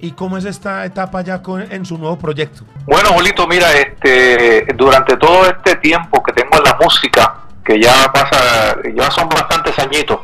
y 0.00 0.12
cómo 0.12 0.38
es 0.38 0.46
esta 0.46 0.84
etapa 0.84 1.20
ya 1.20 1.42
con, 1.42 1.60
en 1.60 1.84
su 1.84 1.98
nuevo 1.98 2.18
proyecto. 2.18 2.64
Bueno, 2.86 3.10
Julito, 3.10 3.46
mira, 3.46 3.70
este, 3.72 4.66
durante 4.74 5.16
todo 5.16 5.46
este 5.46 5.76
tiempo 5.76 6.22
que 6.22 6.32
tengo 6.32 6.56
en 6.56 6.64
la 6.64 6.78
música, 6.80 7.34
que 7.64 7.80
ya 7.80 8.10
pasa, 8.12 8.76
ya 8.94 9.10
son 9.10 9.28
bastantes 9.28 9.78
añitos, 9.78 10.20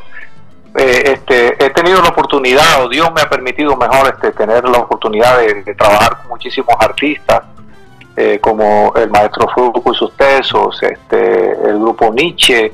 eh, 0.79 1.13
este, 1.13 1.65
he 1.65 1.71
tenido 1.71 1.99
la 2.03 2.09
oportunidad, 2.09 2.83
o 2.85 2.89
Dios 2.89 3.11
me 3.11 3.21
ha 3.21 3.29
permitido 3.29 3.75
mejor 3.75 4.13
este, 4.13 4.31
tener 4.31 4.63
la 4.69 4.77
oportunidad 4.77 5.39
de, 5.39 5.73
trabajar 5.73 6.17
con 6.17 6.29
muchísimos 6.29 6.75
artistas, 6.79 7.41
eh, 8.15 8.37
como 8.39 8.93
el 8.95 9.09
maestro 9.09 9.47
Fruco 9.47 9.91
y 9.91 9.95
sus 9.95 10.15
tesos, 10.15 10.81
este, 10.83 11.51
el 11.67 11.79
grupo 11.79 12.13
Nietzsche, 12.13 12.71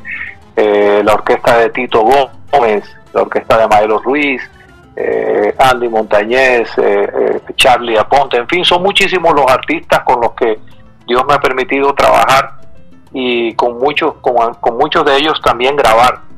eh, 0.53 1.01
la 1.01 1.13
orquesta 1.13 1.59
de 1.59 1.69
Tito 1.69 2.01
Gómez, 2.01 2.83
la 3.13 3.21
orquesta 3.21 3.57
de 3.57 3.67
Maelo 3.69 3.99
Ruiz, 3.99 4.41
Andy 5.57 5.89
Montañez, 5.89 6.69
Charlie 7.55 7.97
Aponte, 7.97 8.37
en 8.37 8.47
fin, 8.47 8.63
son 8.63 8.83
muchísimos 8.83 9.33
los 9.33 9.49
artistas 9.49 10.01
con 10.03 10.21
los 10.21 10.33
que 10.33 10.59
Dios 11.07 11.23
me 11.25 11.33
ha 11.33 11.39
permitido 11.39 11.95
trabajar 11.95 12.59
y 13.11 13.55
con 13.55 13.79
muchos, 13.79 14.15
con 14.21 14.77
muchos 14.77 15.03
de 15.05 15.17
ellos 15.17 15.41
también 15.41 15.75
grabar. 15.75 16.32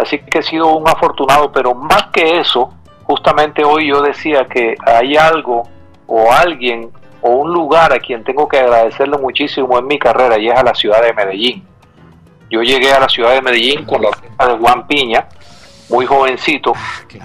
Así 0.00 0.18
que 0.18 0.38
he 0.38 0.42
sido 0.42 0.74
un 0.76 0.88
afortunado, 0.88 1.52
pero 1.52 1.74
más 1.74 2.06
que 2.12 2.40
eso, 2.40 2.72
justamente 3.04 3.62
hoy 3.64 3.88
yo 3.88 4.00
decía 4.00 4.46
que 4.46 4.74
hay 4.86 5.14
algo 5.16 5.68
o 6.06 6.32
alguien 6.32 6.90
o 7.20 7.30
un 7.30 7.52
lugar 7.52 7.92
a 7.92 7.98
quien 7.98 8.24
tengo 8.24 8.48
que 8.48 8.58
agradecerle 8.58 9.18
muchísimo 9.18 9.78
en 9.78 9.86
mi 9.86 9.98
carrera 9.98 10.38
y 10.38 10.48
es 10.48 10.56
a 10.56 10.62
la 10.62 10.74
ciudad 10.74 11.02
de 11.02 11.12
Medellín. 11.12 11.66
Yo 12.48 12.62
llegué 12.62 12.90
a 12.92 13.00
la 13.00 13.10
ciudad 13.10 13.32
de 13.32 13.42
Medellín 13.42 13.84
con 13.84 14.00
la 14.00 14.08
orquesta 14.08 14.48
de 14.48 14.58
Juan 14.58 14.86
Piña, 14.86 15.28
muy 15.90 16.06
jovencito, 16.06 16.72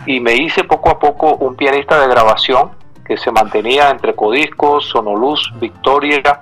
y 0.05 0.19
me 0.19 0.35
hice 0.35 0.65
poco 0.65 0.89
a 0.89 0.99
poco 0.99 1.35
un 1.35 1.55
pianista 1.55 1.99
de 2.01 2.09
grabación 2.09 2.71
que 3.07 3.15
se 3.15 3.31
mantenía 3.31 3.89
entre 3.89 4.15
Codiscos, 4.15 4.89
Sonoluz, 4.89 5.49
Victoria 5.61 6.41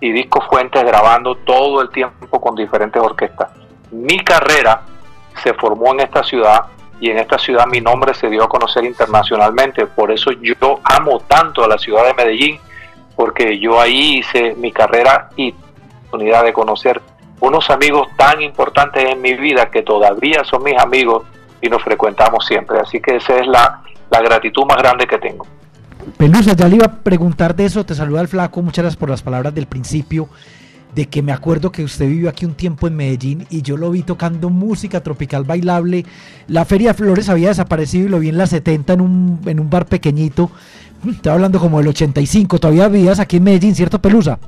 y 0.00 0.12
Disco 0.12 0.40
Fuentes 0.48 0.82
grabando 0.82 1.34
todo 1.34 1.82
el 1.82 1.90
tiempo 1.90 2.40
con 2.40 2.54
diferentes 2.54 3.02
orquestas. 3.02 3.50
Mi 3.90 4.18
carrera 4.20 4.82
se 5.42 5.54
formó 5.54 5.92
en 5.92 6.00
esta 6.00 6.22
ciudad 6.22 6.66
y 7.00 7.10
en 7.10 7.18
esta 7.18 7.38
ciudad 7.38 7.66
mi 7.66 7.80
nombre 7.80 8.14
se 8.14 8.28
dio 8.28 8.44
a 8.44 8.48
conocer 8.48 8.84
internacionalmente. 8.84 9.86
Por 9.86 10.10
eso 10.10 10.30
yo 10.32 10.80
amo 10.84 11.20
tanto 11.26 11.64
a 11.64 11.68
la 11.68 11.78
ciudad 11.78 12.04
de 12.06 12.14
Medellín, 12.14 12.58
porque 13.16 13.58
yo 13.58 13.80
ahí 13.80 14.18
hice 14.18 14.54
mi 14.54 14.72
carrera 14.72 15.28
y 15.36 15.54
oportunidad 16.06 16.44
de 16.44 16.52
conocer 16.52 17.00
unos 17.40 17.68
amigos 17.70 18.08
tan 18.16 18.40
importantes 18.40 19.04
en 19.04 19.20
mi 19.20 19.34
vida 19.34 19.70
que 19.70 19.82
todavía 19.82 20.44
son 20.44 20.62
mis 20.62 20.78
amigos 20.78 21.24
y 21.60 21.68
nos 21.68 21.82
frecuentamos 21.82 22.46
siempre. 22.46 22.78
Así 22.78 23.00
que 23.00 23.16
esa 23.16 23.36
es 23.36 23.46
la, 23.46 23.82
la 24.10 24.20
gratitud 24.22 24.64
más 24.64 24.78
grande 24.78 25.06
que 25.06 25.18
tengo. 25.18 25.46
Pelusa, 26.16 26.54
ya 26.54 26.68
le 26.68 26.76
iba 26.76 26.86
a 26.86 26.92
preguntar 26.92 27.54
de 27.54 27.66
eso, 27.66 27.84
te 27.84 27.94
saluda 27.94 28.20
el 28.20 28.28
flaco, 28.28 28.62
muchas 28.62 28.82
gracias 28.82 28.98
por 28.98 29.10
las 29.10 29.22
palabras 29.22 29.54
del 29.54 29.66
principio 29.66 30.28
de 30.94 31.06
que 31.06 31.22
me 31.22 31.32
acuerdo 31.32 31.72
que 31.72 31.84
usted 31.84 32.06
vivió 32.06 32.28
aquí 32.28 32.44
un 32.44 32.54
tiempo 32.54 32.86
en 32.86 32.96
Medellín 32.96 33.46
y 33.50 33.62
yo 33.62 33.76
lo 33.76 33.90
vi 33.90 34.02
tocando 34.02 34.50
música 34.50 35.02
tropical 35.02 35.44
bailable. 35.44 36.04
La 36.48 36.64
Feria 36.64 36.88
de 36.88 36.94
Flores 36.94 37.28
había 37.28 37.48
desaparecido 37.48 38.06
y 38.06 38.10
lo 38.10 38.20
vi 38.20 38.28
en 38.28 38.38
la 38.38 38.46
70 38.46 38.92
en 38.92 39.00
un, 39.00 39.40
en 39.46 39.60
un 39.60 39.70
bar 39.70 39.86
pequeñito. 39.86 40.50
Estoy 41.08 41.32
hablando 41.32 41.58
como 41.58 41.78
del 41.78 41.88
85. 41.88 42.58
Todavía 42.58 42.88
vivías 42.88 43.20
aquí 43.20 43.36
en 43.36 43.44
Medellín, 43.44 43.74
¿cierto, 43.74 44.00
Pelusa? 44.00 44.38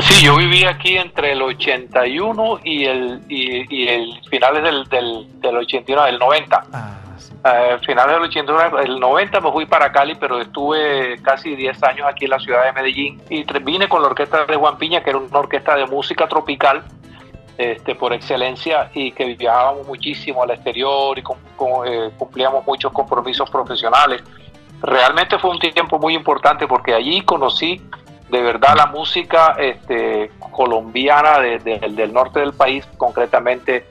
Sí, 0.00 0.24
yo 0.24 0.36
viví 0.36 0.64
aquí 0.64 0.96
entre 0.96 1.32
el 1.32 1.42
81 1.42 2.60
y 2.64 2.84
el, 2.84 3.20
y, 3.28 3.86
el 3.88 4.20
finales 4.30 4.62
del, 4.62 4.84
del, 4.88 5.40
del 5.40 5.56
81, 5.56 6.04
del 6.04 6.18
90. 6.18 6.64
Ah 6.72 7.01
eh, 7.44 7.78
finales 7.84 8.14
del 8.14 8.22
89, 8.22 8.82
el 8.84 9.00
90 9.00 9.40
me 9.40 9.50
fui 9.50 9.66
para 9.66 9.90
Cali, 9.90 10.14
pero 10.14 10.40
estuve 10.40 11.18
casi 11.22 11.56
10 11.56 11.82
años 11.82 12.06
aquí 12.08 12.24
en 12.24 12.30
la 12.30 12.38
ciudad 12.38 12.64
de 12.64 12.72
Medellín 12.72 13.20
y 13.28 13.44
vine 13.60 13.88
con 13.88 14.00
la 14.00 14.08
orquesta 14.08 14.44
de 14.44 14.56
Juan 14.56 14.78
Piña, 14.78 15.02
que 15.02 15.10
era 15.10 15.18
una 15.18 15.38
orquesta 15.38 15.74
de 15.74 15.86
música 15.86 16.28
tropical 16.28 16.84
este, 17.58 17.94
por 17.96 18.12
excelencia 18.12 18.90
y 18.94 19.10
que 19.12 19.24
viajábamos 19.34 19.86
muchísimo 19.86 20.42
al 20.42 20.52
exterior 20.52 21.18
y 21.18 21.22
eh, 21.86 22.10
cumplíamos 22.16 22.64
muchos 22.66 22.92
compromisos 22.92 23.50
profesionales. 23.50 24.22
Realmente 24.80 25.38
fue 25.38 25.50
un 25.50 25.58
tiempo 25.58 25.98
muy 25.98 26.14
importante 26.14 26.66
porque 26.68 26.94
allí 26.94 27.22
conocí 27.22 27.80
de 28.30 28.40
verdad 28.40 28.74
la 28.76 28.86
música 28.86 29.56
este, 29.58 30.30
colombiana 30.50 31.38
del 31.38 32.12
norte 32.12 32.40
del 32.40 32.54
país, 32.54 32.86
concretamente 32.96 33.86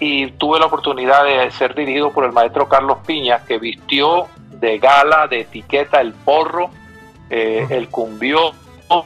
y 0.00 0.30
tuve 0.32 0.58
la 0.58 0.66
oportunidad 0.66 1.24
de 1.24 1.50
ser 1.52 1.74
dirigido 1.74 2.12
por 2.12 2.24
el 2.24 2.32
maestro 2.32 2.68
Carlos 2.68 2.98
Piña, 3.06 3.40
que 3.46 3.58
vistió 3.58 4.26
de 4.50 4.78
gala, 4.78 5.26
de 5.26 5.40
etiqueta, 5.40 6.00
el 6.00 6.12
porro, 6.12 6.70
eh, 7.30 7.66
el 7.70 7.88
cumbió, 7.88 8.52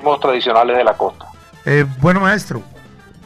los 0.04 0.20
tradicionales 0.20 0.76
de 0.76 0.84
la 0.84 0.94
costa. 0.94 1.26
Eh, 1.64 1.84
bueno, 2.00 2.20
maestro, 2.20 2.62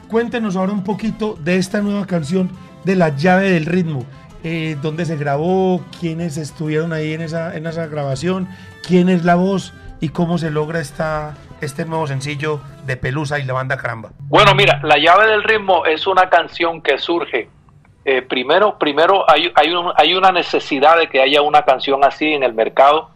cuéntenos 0.09 0.57
ahora 0.57 0.72
un 0.72 0.85
poquito 0.85 1.37
de 1.40 1.57
esta 1.57 1.81
nueva 1.81 2.07
canción 2.07 2.50
de 2.85 2.96
La 2.96 3.11
llave 3.11 3.50
del 3.50 3.66
ritmo. 3.66 4.05
Eh, 4.44 4.76
¿Dónde 4.81 5.05
se 5.05 5.16
grabó? 5.16 5.83
¿Quiénes 5.98 6.37
estuvieron 6.37 6.92
ahí 6.92 7.14
en 7.14 7.22
esa, 7.22 7.57
en 7.57 7.66
esa 7.66 7.87
grabación? 7.87 8.48
¿Quién 8.87 9.09
es 9.09 9.24
la 9.24 9.35
voz? 9.35 9.74
¿Y 10.00 10.11
cómo 10.11 10.38
se 10.38 10.50
logra 10.50 10.81
esta, 10.81 11.35
este 11.61 11.85
nuevo 11.85 12.07
sencillo 12.07 12.61
de 12.87 12.96
Pelusa 12.96 13.38
y 13.40 13.44
la 13.44 13.55
banda 13.55 13.76
Caramba? 13.76 14.11
Bueno, 14.29 14.55
mira, 14.55 14.81
La 14.85 14.98
llave 14.98 15.26
del 15.26 15.42
ritmo 15.42 15.85
es 15.87 16.07
una 16.07 16.29
canción 16.29 16.81
que 16.81 16.98
surge 16.98 17.48
eh, 18.09 18.23
primero, 18.23 18.79
primero 18.79 19.29
hay, 19.29 19.51
hay, 19.57 19.75
hay, 19.97 20.14
una 20.14 20.31
necesidad 20.31 20.97
de 20.97 21.09
que 21.09 21.21
haya 21.21 21.42
una 21.42 21.62
canción 21.62 22.05
así 22.05 22.35
en 22.35 22.45
el 22.45 22.55
mercado. 22.55 23.11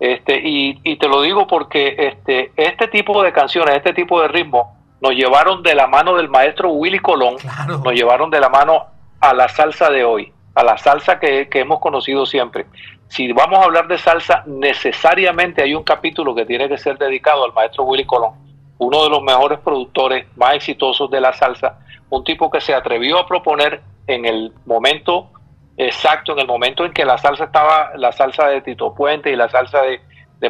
Este, 0.00 0.40
y, 0.42 0.96
te 0.96 1.06
lo 1.06 1.22
digo 1.22 1.46
porque 1.46 1.94
este, 1.96 2.50
este 2.56 2.88
tipo 2.88 3.22
de 3.22 3.32
canciones, 3.32 3.76
este 3.76 3.94
tipo 3.94 4.20
de 4.20 4.26
ritmo, 4.26 4.76
nos 5.00 5.12
llevaron 5.12 5.62
de 5.62 5.76
la 5.76 5.86
mano 5.86 6.16
del 6.16 6.28
maestro 6.28 6.70
Willy 6.70 6.98
Colón, 6.98 7.36
nos 7.84 7.92
llevaron 7.94 8.30
de 8.30 8.40
la 8.40 8.48
mano 8.48 8.86
a 9.20 9.32
la 9.32 9.48
salsa 9.48 9.90
de 9.90 10.02
hoy, 10.02 10.32
a 10.56 10.64
la 10.64 10.76
salsa 10.76 11.20
que, 11.20 11.48
que 11.48 11.60
hemos 11.60 11.78
conocido 11.78 12.26
siempre. 12.26 12.66
Si 13.06 13.32
vamos 13.32 13.60
a 13.60 13.64
hablar 13.64 13.86
de 13.86 13.96
salsa, 13.96 14.42
necesariamente 14.46 15.62
hay 15.62 15.72
un 15.72 15.84
capítulo 15.84 16.34
que 16.34 16.46
tiene 16.46 16.68
que 16.68 16.78
ser 16.78 16.98
dedicado 16.98 17.44
al 17.44 17.52
maestro 17.52 17.84
Willy 17.84 18.06
Colón, 18.06 18.32
uno 18.78 19.04
de 19.04 19.10
los 19.10 19.22
mejores 19.22 19.60
productores 19.60 20.26
más 20.36 20.56
exitosos 20.56 21.08
de 21.12 21.20
la 21.20 21.32
salsa, 21.32 21.78
un 22.10 22.24
tipo 22.24 22.50
que 22.50 22.60
se 22.60 22.74
atrevió 22.74 23.20
a 23.20 23.26
proponer 23.28 23.91
en 24.06 24.24
el 24.24 24.52
momento 24.66 25.32
exacto, 25.76 26.32
en 26.32 26.40
el 26.40 26.46
momento 26.46 26.84
en 26.84 26.92
que 26.92 27.04
la 27.04 27.18
salsa 27.18 27.44
estaba, 27.44 27.92
la 27.96 28.12
salsa 28.12 28.48
de 28.48 28.60
Tito 28.60 28.94
Puente 28.94 29.30
y 29.30 29.36
la 29.36 29.48
salsa 29.48 29.82
de, 29.82 30.00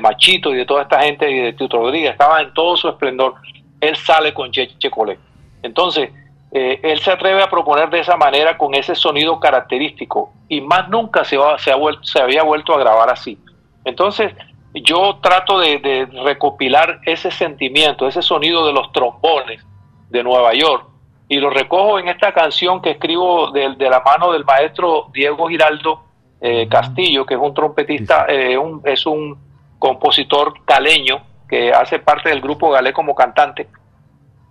Machito 0.01 0.55
y 0.55 0.57
de 0.57 0.65
toda 0.65 0.83
esta 0.83 1.03
gente 1.03 1.31
y 1.31 1.39
de 1.39 1.53
Tito 1.53 1.77
Rodríguez, 1.77 2.13
estaba 2.13 2.41
en 2.41 2.55
todo 2.55 2.79
su 2.79 2.89
esplendor, 2.89 3.35
él 3.79 3.95
sale 3.95 4.33
con 4.33 4.51
Cheche 4.51 4.91
Colé. 4.91 5.19
Entonces, 5.63 6.09
eh, 6.51 6.81
él 6.83 6.99
se 7.01 7.11
atreve 7.11 7.43
a 7.43 7.51
proponer 7.51 7.91
de 7.91 8.01
esa 8.01 8.17
manera 8.17 8.57
con 8.57 8.75
ese 8.75 8.95
sonido 8.95 9.39
característico 9.39 10.33
y 10.49 10.63
más 10.63 10.89
nunca 10.89 11.25
se, 11.25 11.37
va, 11.37 11.59
se, 11.59 11.71
ha 11.71 11.77
vuelto, 11.77 12.03
se 12.05 12.23
había 12.23 12.43
vuelto 12.43 12.75
a 12.75 12.79
grabar 12.79 13.11
así. 13.11 13.39
Entonces, 13.85 14.33
yo 14.73 15.19
trato 15.23 15.59
de, 15.59 15.79
de 15.79 16.07
recopilar 16.25 17.01
ese 17.05 17.31
sentimiento, 17.31 18.09
ese 18.09 18.23
sonido 18.23 18.67
de 18.67 18.73
los 18.73 18.93
trombones 18.93 19.63
de 20.09 20.23
Nueva 20.23 20.55
York, 20.55 20.87
y 21.33 21.41
lo 21.41 21.49
recojo 21.49 21.99
en 21.99 22.09
esta 22.09 22.35
canción 22.35 22.83
que 22.83 22.91
escribo 22.91 23.51
de, 23.53 23.75
la 23.79 24.01
mano 24.01 24.33
del 24.33 24.45
maestro 24.45 25.07
Diego 25.15 25.49
Giraldo 25.49 26.05
eh, 26.43 26.69
Castillo, 26.69 27.25
que 27.25 27.33
es 27.33 27.41
un 27.41 27.55
trompetista, 27.55 28.27
eh, 28.29 28.59
es 28.85 29.07
un 29.07 29.39
compositor 29.79 30.63
caleño 30.67 31.23
que 31.49 31.73
hace 31.73 32.01
parte 32.01 32.29
del 32.29 32.43
grupo 32.43 32.71
Galé 32.71 32.93
como 32.93 33.15
cantante. 33.15 33.67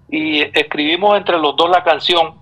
Y 0.10 0.42
escribimos 0.42 1.16
entre 1.20 1.38
los 1.38 1.56
dos 1.56 1.70
la 1.70 1.84
canción, 1.84 2.34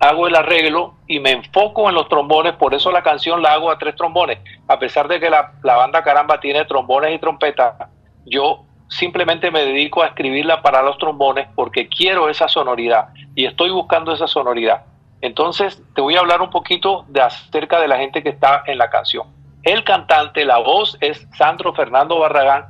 hago 0.00 0.28
el 0.28 0.36
arreglo 0.36 0.96
y 1.06 1.18
me 1.18 1.30
enfoco 1.30 1.88
en 1.88 1.94
los 1.94 2.10
trombones, 2.10 2.56
por 2.56 2.74
eso 2.74 2.92
la 2.92 3.02
canción 3.02 3.40
la 3.40 3.54
hago 3.54 3.70
a 3.70 3.78
tres 3.78 3.96
trombones. 3.96 4.38
A 4.68 4.78
pesar 4.78 5.08
de 5.08 5.18
que 5.18 5.30
la, 5.30 5.54
la 5.62 5.76
banda 5.76 6.04
Caramba 6.04 6.40
tiene 6.40 6.66
trombones 6.66 7.14
y 7.14 7.18
trompetas, 7.18 7.88
yo 8.26 8.66
simplemente 8.90 9.50
me 9.50 9.64
dedico 9.64 10.02
a 10.02 10.08
escribirla 10.08 10.62
para 10.62 10.82
los 10.82 10.98
trombones 10.98 11.48
porque 11.54 11.88
quiero 11.88 12.28
esa 12.28 12.48
sonoridad 12.48 13.08
y 13.34 13.46
estoy 13.46 13.70
buscando 13.70 14.12
esa 14.12 14.26
sonoridad. 14.26 14.84
Entonces 15.20 15.82
te 15.94 16.00
voy 16.00 16.16
a 16.16 16.20
hablar 16.20 16.42
un 16.42 16.50
poquito 16.50 17.04
de 17.08 17.22
acerca 17.22 17.80
de 17.80 17.88
la 17.88 17.98
gente 17.98 18.22
que 18.22 18.30
está 18.30 18.64
en 18.66 18.78
la 18.78 18.90
canción. 18.90 19.28
El 19.62 19.84
cantante, 19.84 20.44
la 20.44 20.58
voz 20.58 20.96
es 21.00 21.26
Sandro 21.36 21.72
Fernando 21.72 22.18
Barragán, 22.18 22.66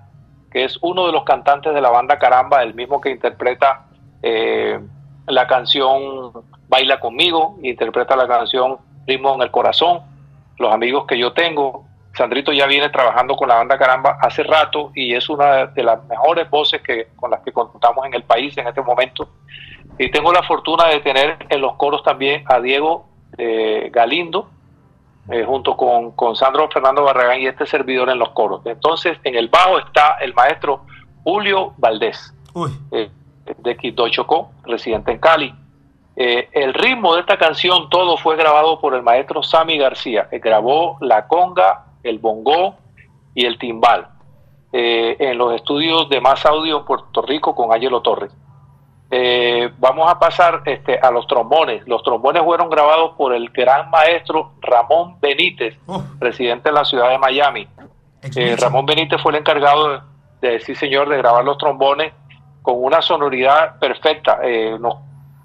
que 0.52 0.64
es 0.64 0.78
uno 0.82 1.06
de 1.06 1.12
los 1.12 1.24
cantantes 1.24 1.72
de 1.72 1.80
la 1.80 1.90
banda 1.90 2.18
Caramba, 2.18 2.62
el 2.62 2.74
mismo 2.74 3.00
que 3.00 3.10
interpreta 3.10 3.86
eh, 4.22 4.78
la 5.26 5.46
canción 5.46 6.32
Baila 6.68 7.00
conmigo, 7.00 7.58
interpreta 7.62 8.16
la 8.16 8.28
canción 8.28 8.78
Ritmo 9.06 9.34
en 9.34 9.42
el 9.42 9.50
Corazón, 9.50 10.02
los 10.58 10.72
amigos 10.72 11.06
que 11.06 11.16
yo 11.18 11.32
tengo, 11.32 11.86
Sandrito 12.14 12.52
ya 12.52 12.66
viene 12.66 12.88
trabajando 12.88 13.36
con 13.36 13.48
la 13.48 13.56
banda 13.56 13.78
Caramba 13.78 14.18
hace 14.20 14.42
rato 14.42 14.90
y 14.94 15.14
es 15.14 15.28
una 15.28 15.66
de 15.66 15.82
las 15.82 16.04
mejores 16.06 16.50
voces 16.50 16.82
que, 16.82 17.08
con 17.16 17.30
las 17.30 17.40
que 17.40 17.52
contamos 17.52 18.04
en 18.06 18.14
el 18.14 18.24
país 18.24 18.56
en 18.58 18.66
este 18.66 18.82
momento. 18.82 19.28
Y 19.98 20.10
tengo 20.10 20.32
la 20.32 20.42
fortuna 20.42 20.86
de 20.88 21.00
tener 21.00 21.36
en 21.48 21.60
los 21.60 21.76
coros 21.76 22.02
también 22.02 22.44
a 22.46 22.60
Diego 22.60 23.06
eh, 23.38 23.90
Galindo, 23.92 24.50
eh, 25.30 25.44
junto 25.44 25.76
con, 25.76 26.12
con 26.12 26.34
Sandro 26.34 26.68
Fernando 26.70 27.04
Barragán 27.04 27.40
y 27.40 27.46
este 27.46 27.66
servidor 27.66 28.10
en 28.10 28.18
los 28.18 28.30
coros. 28.30 28.62
Entonces, 28.64 29.18
en 29.22 29.36
el 29.36 29.48
bajo 29.48 29.78
está 29.78 30.16
el 30.20 30.34
maestro 30.34 30.84
Julio 31.22 31.74
Valdés, 31.76 32.34
eh, 32.90 33.10
de 33.58 33.76
Quito 33.76 34.08
Chocó, 34.08 34.50
residente 34.64 35.12
en 35.12 35.18
Cali. 35.18 35.54
Eh, 36.16 36.48
el 36.52 36.74
ritmo 36.74 37.14
de 37.14 37.20
esta 37.20 37.38
canción, 37.38 37.88
todo 37.88 38.16
fue 38.16 38.36
grabado 38.36 38.80
por 38.80 38.94
el 38.94 39.02
maestro 39.02 39.42
Sammy 39.42 39.78
García, 39.78 40.28
que 40.28 40.38
grabó 40.38 40.98
la 41.00 41.26
conga, 41.26 41.86
el 42.02 42.18
bongó 42.18 42.76
y 43.34 43.46
el 43.46 43.58
timbal 43.58 44.08
en 44.72 45.36
los 45.36 45.54
estudios 45.54 46.08
de 46.08 46.20
Más 46.20 46.46
Audio 46.46 46.78
en 46.78 46.84
Puerto 46.84 47.22
Rico 47.22 47.56
con 47.56 47.72
Ángelo 47.72 48.02
Torres. 48.02 48.32
Eh, 49.12 49.72
vamos 49.78 50.08
a 50.08 50.20
pasar 50.20 50.62
este, 50.66 50.98
a 50.98 51.10
los 51.10 51.26
trombones. 51.26 51.86
Los 51.88 52.02
trombones 52.04 52.44
fueron 52.44 52.70
grabados 52.70 53.16
por 53.16 53.34
el 53.34 53.50
gran 53.50 53.90
maestro 53.90 54.52
Ramón 54.60 55.16
Benítez, 55.20 55.76
presidente 56.18 56.68
de 56.68 56.74
la 56.74 56.84
ciudad 56.84 57.10
de 57.10 57.18
Miami. 57.18 57.66
Eh, 58.36 58.56
Ramón 58.56 58.86
Benítez 58.86 59.20
fue 59.20 59.32
el 59.32 59.38
encargado 59.38 60.02
de, 60.40 60.50
decir, 60.50 60.76
señor, 60.76 61.08
de 61.08 61.16
grabar 61.16 61.44
los 61.44 61.58
trombones 61.58 62.12
con 62.62 62.82
una 62.82 63.02
sonoridad 63.02 63.80
perfecta. 63.80 64.38
Eh, 64.44 64.78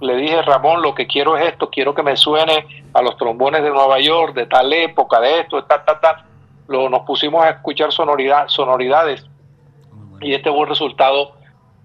le 0.02 0.16
dije, 0.18 0.44
Ramón, 0.44 0.84
lo 0.84 0.94
que 0.94 1.08
quiero 1.08 1.36
es 1.36 1.48
esto, 1.48 1.72
quiero 1.72 1.96
que 1.96 2.04
me 2.04 2.16
suene 2.18 2.68
a 2.94 3.02
los 3.02 3.18
trombones 3.18 3.64
de 3.64 3.72
Nueva 3.72 4.00
York, 4.00 4.36
de 4.36 4.46
tal 4.46 4.72
época, 4.74 5.20
de 5.20 5.40
esto, 5.40 5.56
de 5.56 5.64
tal, 5.64 5.84
tal, 5.86 6.00
tal. 6.00 6.16
Lo, 6.68 6.90
nos 6.90 7.02
pusimos 7.02 7.44
a 7.44 7.52
escuchar 7.52 7.92
sonoridad, 7.92 8.48
sonoridades 8.48 9.26
y 10.22 10.34
este 10.34 10.50
fue 10.50 10.62
el 10.62 10.68
resultado 10.68 11.34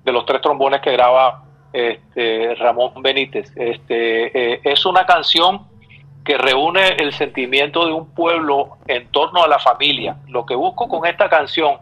de 0.05 0.13
los 0.13 0.25
tres 0.25 0.41
trombones 0.41 0.81
que 0.81 0.93
graba 0.93 1.45
este, 1.73 2.55
Ramón 2.55 3.03
Benítez. 3.03 3.53
Este, 3.57 4.55
eh, 4.55 4.61
es 4.65 4.85
una 4.87 5.05
canción 5.07 5.67
que 6.25 6.37
reúne 6.37 6.97
el 6.99 7.13
sentimiento 7.13 7.87
de 7.87 7.93
un 7.93 8.15
pueblo 8.15 8.79
en 8.87 9.09
torno 9.09 9.43
a 9.43 9.49
la 9.49 9.59
familia. 9.59 10.17
Lo 10.29 10.47
que 10.47 10.55
busco 10.55 10.89
con 10.89 11.07
esta 11.07 11.29
canción 11.29 11.79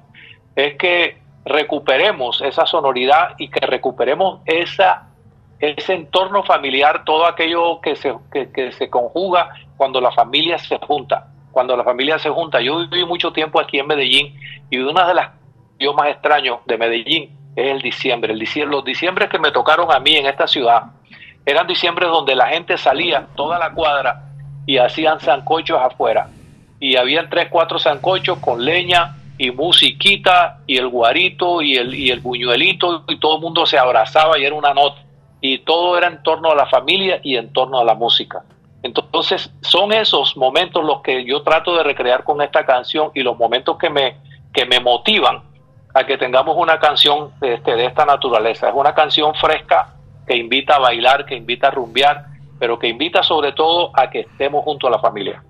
es 0.54 0.76
que 0.76 1.18
recuperemos 1.44 2.40
esa 2.42 2.66
sonoridad 2.66 3.34
y 3.38 3.48
que 3.48 3.64
recuperemos 3.66 4.40
esa, 4.44 5.08
ese 5.58 5.94
entorno 5.94 6.42
familiar, 6.44 7.04
todo 7.04 7.26
aquello 7.26 7.80
que 7.80 7.96
se, 7.96 8.14
que, 8.30 8.72
se 8.72 8.90
conjuga 8.90 9.50
cuando 9.76 10.00
la 10.00 10.12
familia 10.12 10.58
se 10.58 10.78
junta. 10.78 11.28
Cuando 11.58 11.76
la 11.76 11.82
familia 11.82 12.20
se 12.20 12.30
junta. 12.30 12.60
Yo 12.60 12.86
viví 12.86 13.04
mucho 13.04 13.32
tiempo 13.32 13.58
aquí 13.58 13.80
en 13.80 13.88
Medellín 13.88 14.32
y 14.70 14.78
una 14.78 15.08
de 15.08 15.14
las 15.14 15.30
yo 15.80 15.92
más 15.92 16.08
extraños 16.08 16.60
de 16.66 16.78
Medellín 16.78 17.36
es 17.56 17.72
el 17.72 17.82
diciembre. 17.82 18.32
El 18.32 18.38
diciembre. 18.38 18.76
Los 18.76 18.84
diciembres 18.84 19.28
que 19.28 19.40
me 19.40 19.50
tocaron 19.50 19.90
a 19.90 19.98
mí 19.98 20.14
en 20.14 20.26
esta 20.26 20.46
ciudad 20.46 20.84
eran 21.44 21.66
diciembres 21.66 22.10
donde 22.10 22.36
la 22.36 22.46
gente 22.46 22.78
salía 22.78 23.26
toda 23.34 23.58
la 23.58 23.72
cuadra 23.72 24.22
y 24.66 24.78
hacían 24.78 25.18
zancochos 25.18 25.80
afuera. 25.82 26.28
Y 26.78 26.94
habían 26.94 27.28
tres, 27.28 27.48
cuatro 27.50 27.80
zancochos 27.80 28.38
con 28.38 28.64
leña 28.64 29.16
y 29.36 29.50
musiquita 29.50 30.60
y 30.64 30.76
el 30.76 30.86
guarito 30.86 31.60
y 31.60 31.76
el, 31.76 31.92
y 31.92 32.10
el 32.10 32.20
buñuelito 32.20 33.02
y 33.08 33.18
todo 33.18 33.34
el 33.34 33.42
mundo 33.42 33.66
se 33.66 33.78
abrazaba 33.78 34.38
y 34.38 34.44
era 34.44 34.54
una 34.54 34.72
nota. 34.74 35.02
Y 35.40 35.58
todo 35.58 35.98
era 35.98 36.06
en 36.06 36.22
torno 36.22 36.52
a 36.52 36.54
la 36.54 36.66
familia 36.66 37.18
y 37.24 37.36
en 37.36 37.52
torno 37.52 37.80
a 37.80 37.84
la 37.84 37.96
música. 37.96 38.44
Entonces 38.96 39.50
son 39.60 39.92
esos 39.92 40.36
momentos 40.36 40.84
los 40.84 41.02
que 41.02 41.24
yo 41.24 41.42
trato 41.42 41.76
de 41.76 41.82
recrear 41.82 42.24
con 42.24 42.40
esta 42.40 42.64
canción 42.64 43.10
y 43.14 43.22
los 43.22 43.38
momentos 43.38 43.76
que 43.78 43.90
me, 43.90 44.16
que 44.52 44.66
me 44.66 44.80
motivan 44.80 45.42
a 45.94 46.04
que 46.04 46.16
tengamos 46.16 46.56
una 46.56 46.78
canción 46.78 47.30
este, 47.40 47.72
de 47.72 47.86
esta 47.86 48.04
naturaleza. 48.04 48.68
Es 48.68 48.74
una 48.74 48.94
canción 48.94 49.34
fresca 49.34 49.94
que 50.26 50.36
invita 50.36 50.76
a 50.76 50.78
bailar, 50.78 51.26
que 51.26 51.34
invita 51.34 51.68
a 51.68 51.70
rumbear, 51.70 52.26
pero 52.58 52.78
que 52.78 52.88
invita 52.88 53.22
sobre 53.22 53.52
todo 53.52 53.90
a 53.94 54.10
que 54.10 54.20
estemos 54.20 54.64
junto 54.64 54.86
a 54.86 54.90
la 54.90 54.98
familia. 54.98 55.42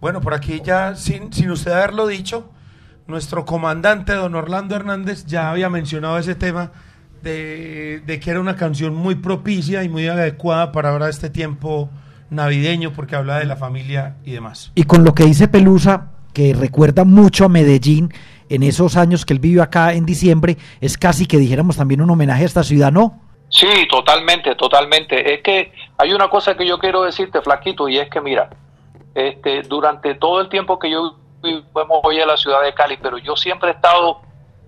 Bueno, 0.00 0.20
por 0.20 0.34
aquí 0.34 0.60
ya, 0.62 0.94
sin, 0.94 1.32
sin 1.32 1.50
usted 1.50 1.72
haberlo 1.72 2.06
dicho, 2.06 2.50
nuestro 3.06 3.44
comandante, 3.44 4.14
don 4.14 4.34
Orlando 4.34 4.76
Hernández, 4.76 5.24
ya 5.26 5.50
había 5.50 5.68
mencionado 5.68 6.18
ese 6.18 6.34
tema 6.34 6.72
de, 7.22 8.00
de, 8.06 8.20
que 8.20 8.30
era 8.30 8.40
una 8.40 8.54
canción 8.54 8.94
muy 8.94 9.16
propicia 9.16 9.82
y 9.82 9.88
muy 9.88 10.06
adecuada 10.06 10.72
para 10.72 10.90
ahora 10.90 11.08
este 11.08 11.30
tiempo 11.30 11.90
navideño, 12.30 12.92
porque 12.92 13.16
habla 13.16 13.38
de 13.38 13.46
la 13.46 13.56
familia 13.56 14.16
y 14.24 14.32
demás. 14.32 14.72
Y 14.74 14.84
con 14.84 15.04
lo 15.04 15.14
que 15.14 15.24
dice 15.24 15.48
Pelusa, 15.48 16.12
que 16.32 16.54
recuerda 16.54 17.04
mucho 17.04 17.44
a 17.44 17.48
Medellín, 17.48 18.12
en 18.48 18.62
esos 18.62 18.96
años 18.96 19.26
que 19.26 19.34
él 19.34 19.40
vivió 19.40 19.62
acá 19.62 19.92
en 19.92 20.06
diciembre, 20.06 20.56
es 20.80 20.96
casi 20.96 21.26
que 21.26 21.38
dijéramos 21.38 21.76
también 21.76 22.00
un 22.00 22.10
homenaje 22.10 22.42
a 22.42 22.46
esta 22.46 22.62
ciudad, 22.62 22.92
¿no? 22.92 23.20
Sí, 23.50 23.66
totalmente, 23.90 24.54
totalmente. 24.54 25.34
Es 25.34 25.42
que 25.42 25.72
hay 25.96 26.12
una 26.12 26.28
cosa 26.28 26.56
que 26.56 26.66
yo 26.66 26.78
quiero 26.78 27.02
decirte, 27.02 27.40
Flaquito, 27.40 27.88
y 27.88 27.98
es 27.98 28.08
que 28.10 28.20
mira, 28.20 28.50
este, 29.14 29.62
durante 29.62 30.14
todo 30.14 30.40
el 30.40 30.48
tiempo 30.48 30.78
que 30.78 30.90
yo 30.90 31.16
voy 32.02 32.20
a 32.20 32.26
la 32.26 32.36
ciudad 32.36 32.62
de 32.62 32.74
Cali, 32.74 32.98
pero 33.00 33.18
yo 33.18 33.36
siempre 33.36 33.70
he 33.70 33.72
estado 33.72 34.20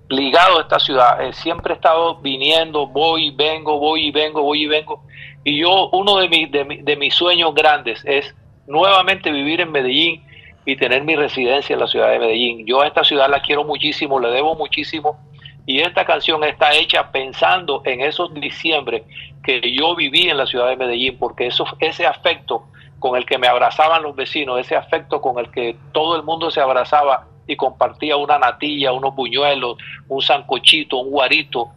ligado 0.09 0.59
a 0.59 0.63
esta 0.63 0.79
ciudad, 0.79 1.23
eh, 1.23 1.33
siempre 1.33 1.75
he 1.75 1.77
estado 1.77 2.17
viniendo, 2.17 2.87
voy 2.87 3.29
y 3.29 3.31
vengo, 3.31 3.79
voy 3.79 4.09
y 4.09 4.11
vengo, 4.11 4.43
voy 4.43 4.65
y 4.65 4.67
vengo. 4.67 5.05
Y 5.45 5.59
yo, 5.59 5.89
uno 5.91 6.17
de, 6.17 6.29
mis 6.29 6.51
de, 6.51 6.81
de 6.83 6.97
mis 6.97 7.15
sueños 7.15 7.55
grandes 7.55 8.03
es 8.05 8.35
nuevamente 8.67 9.31
vivir 9.31 9.61
en 9.61 9.73
Medellín 9.73 10.23
y 10.65 10.77
tener 10.77 11.03
mi 11.05 11.17
residencia 11.17 11.75
en 11.75 11.81
la 11.81 11.87
ciudad 11.87 12.11
de 12.11 12.19
Medellín. 12.19 12.67
Yo 12.67 12.83
a 12.83 12.87
esta 12.87 13.05
ciudad 13.05 13.29
la 13.31 13.41
quiero 13.41 13.65
muchísimo, 13.65 14.21
le 14.21 14.31
debo 14.31 14.55
muchísimo 14.55 15.19
y 15.67 15.81
esta 15.81 16.05
canción 16.05 16.43
está 16.45 16.75
hecha 16.75 17.11
pensando 17.13 17.83
en 17.85 18.01
esos 18.01 18.35
diciembre 18.35 19.05
que 19.43 19.61
yo 19.73 19.95
viví 19.95 20.29
en 20.29 20.37
la 20.37 20.47
ciudad 20.47 20.69
de 20.69 20.77
Medellín, 20.77 21.17
porque 21.19 21.47
eso, 21.47 21.65
ese 21.79 22.07
afecto 22.07 22.65
con 22.99 23.17
el 23.17 23.25
que 23.25 23.39
me 23.39 23.47
abrazaban 23.47 24.03
los 24.03 24.15
vecinos, 24.15 24.61
ese 24.61 24.77
afecto 24.77 25.21
con 25.21 25.39
el 25.39 25.51
que 25.51 25.77
todo 25.93 26.17
el 26.17 26.23
mundo 26.23 26.51
se 26.51 26.61
abrazaba 26.61 27.27
y 27.47 27.57
compartía 27.57 28.17
una 28.17 28.39
natilla, 28.39 28.93
unos 28.93 29.15
buñuelos, 29.15 29.77
un 30.09 30.21
sancochito, 30.21 30.99
un 30.99 31.11
guarito, 31.11 31.71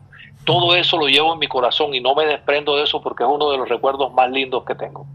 todo 0.43 0.75
eso 0.75 0.97
lo 0.97 1.08
llevo 1.08 1.34
en 1.34 1.39
mi 1.39 1.47
corazón 1.47 1.93
y 1.93 2.01
no 2.01 2.15
me 2.15 2.25
desprendo 2.25 2.75
de 2.75 2.84
eso 2.84 3.01
porque 3.01 3.23
es 3.23 3.29
uno 3.32 3.51
de 3.51 3.58
los 3.58 3.69
recuerdos 3.69 4.13
más 4.13 4.29
lindos 4.29 4.63
que 4.65 4.75
tengo. 4.75 5.06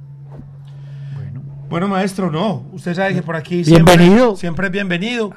Bueno, 1.69 1.87
maestro, 1.87 2.31
no. 2.31 2.65
Usted 2.73 2.95
sabe 2.95 3.15
que 3.15 3.23
por 3.23 3.37
aquí 3.37 3.63
bienvenido. 3.63 4.37
Siempre, 4.37 4.69
es 4.69 4.73
bienvenido. 4.73 5.35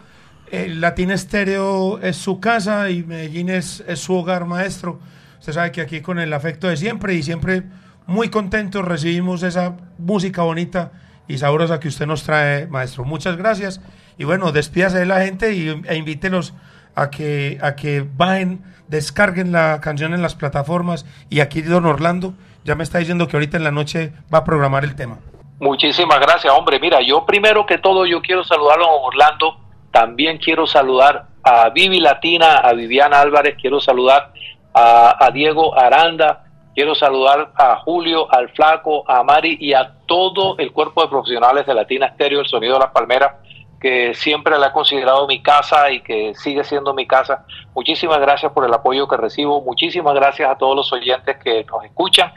El 0.50 0.80
Latina 0.80 1.14
Estéreo 1.14 2.00
es 2.00 2.16
su 2.16 2.40
casa 2.40 2.90
y 2.90 3.04
Medellín 3.04 3.50
es, 3.50 3.84
su 3.96 4.16
hogar, 4.16 4.46
maestro. 4.46 5.00
Usted 5.40 5.54
sabe 5.54 5.72
que 5.72 5.82
aquí 5.82 6.02
con 6.02 6.20
el 6.20 6.32
afecto 6.32 6.68
de 6.68 6.78
siempre 6.78 7.16
y 7.16 7.24
siempre 7.24 7.64
muy 8.08 8.30
contentos 8.30 8.86
recibimos 8.86 9.44
esa 9.44 9.76
música 9.98 10.42
bonita 10.44 10.92
y 11.28 11.38
sabrosa 11.38 11.80
que 11.82 11.90
usted 11.90 12.06
nos 12.06 12.24
trae, 12.24 12.66
maestro. 12.68 13.04
Muchas 13.04 13.36
gracias. 13.36 13.82
Y 14.18 14.24
bueno, 14.24 14.54
despídase 14.54 15.00
de 15.00 15.06
la 15.06 15.22
gente 15.26 15.54
y, 15.54 15.68
e 15.86 15.96
invítelos 15.96 16.54
a 16.96 17.10
que, 17.10 17.58
a 17.62 17.76
que 17.76 18.06
bajen, 18.16 18.62
descarguen 18.92 19.52
la 19.52 19.82
canción 19.82 20.14
en 20.14 20.22
las 20.22 20.36
plataformas. 20.36 21.06
Y 21.30 21.40
aquí 21.40 21.62
don 21.62 21.86
Orlando 21.86 22.34
ya 22.64 22.76
me 22.76 22.84
está 22.84 23.00
diciendo 23.00 23.28
que 23.28 23.38
ahorita 23.38 23.58
en 23.58 23.64
la 23.64 23.72
noche 23.72 24.12
va 24.32 24.40
a 24.40 24.44
programar 24.44 24.84
el 24.84 24.96
tema. 24.96 25.18
Muchísimas 25.60 26.20
gracias, 26.20 26.54
hombre. 26.54 26.80
Mira, 26.80 27.02
yo 27.02 27.26
primero 27.26 27.66
que 27.66 27.78
todo 27.78 28.06
yo 28.06 28.22
quiero 28.22 28.44
saludarlo 28.44 28.86
a 28.86 28.96
Orlando, 28.96 29.58
también 29.92 30.38
quiero 30.38 30.68
saludar 30.68 31.28
a 31.44 31.70
Vivi 31.70 32.00
Latina, 32.00 32.58
a 32.58 32.74
Viviana 32.74 33.22
Álvarez, 33.22 33.56
quiero 33.60 33.80
saludar 33.80 34.34
a, 34.74 35.30
Diego 35.34 35.78
Aranda, 35.78 36.46
quiero 36.74 36.96
saludar 36.96 37.52
a 37.56 37.78
Julio, 37.78 38.32
al 38.34 38.50
Flaco, 38.50 39.10
a 39.10 39.24
Mari 39.24 39.58
y 39.60 39.74
a 39.74 39.94
todo 40.06 40.58
el 40.58 40.72
cuerpo 40.72 41.02
de 41.04 41.10
profesionales 41.10 41.66
de 41.66 41.74
Latina 41.74 42.08
Estéreo, 42.08 42.42
el 42.42 42.48
Sonido 42.48 42.74
de 42.74 42.80
las 42.80 42.92
Palmeras, 42.92 43.36
que 43.82 44.14
siempre 44.14 44.58
la 44.60 44.68
he 44.68 44.72
considerado 44.72 45.28
mi 45.28 45.42
casa 45.42 45.90
y 45.92 46.02
que 46.02 46.34
sigue 46.36 46.64
siendo 46.64 46.94
mi 46.94 47.08
casa. 47.08 47.46
Muchísimas 47.74 48.20
gracias 48.20 48.52
por 48.52 48.64
el 48.64 48.74
apoyo 48.74 49.08
que 49.08 49.18
recibo, 49.18 49.62
muchísimas 49.62 50.14
gracias 50.14 50.50
a 50.50 50.58
todos 50.58 50.76
los 50.76 50.94
oyentes 50.94 51.38
que 51.44 51.66
nos 51.66 51.84
escuchan 51.84 52.32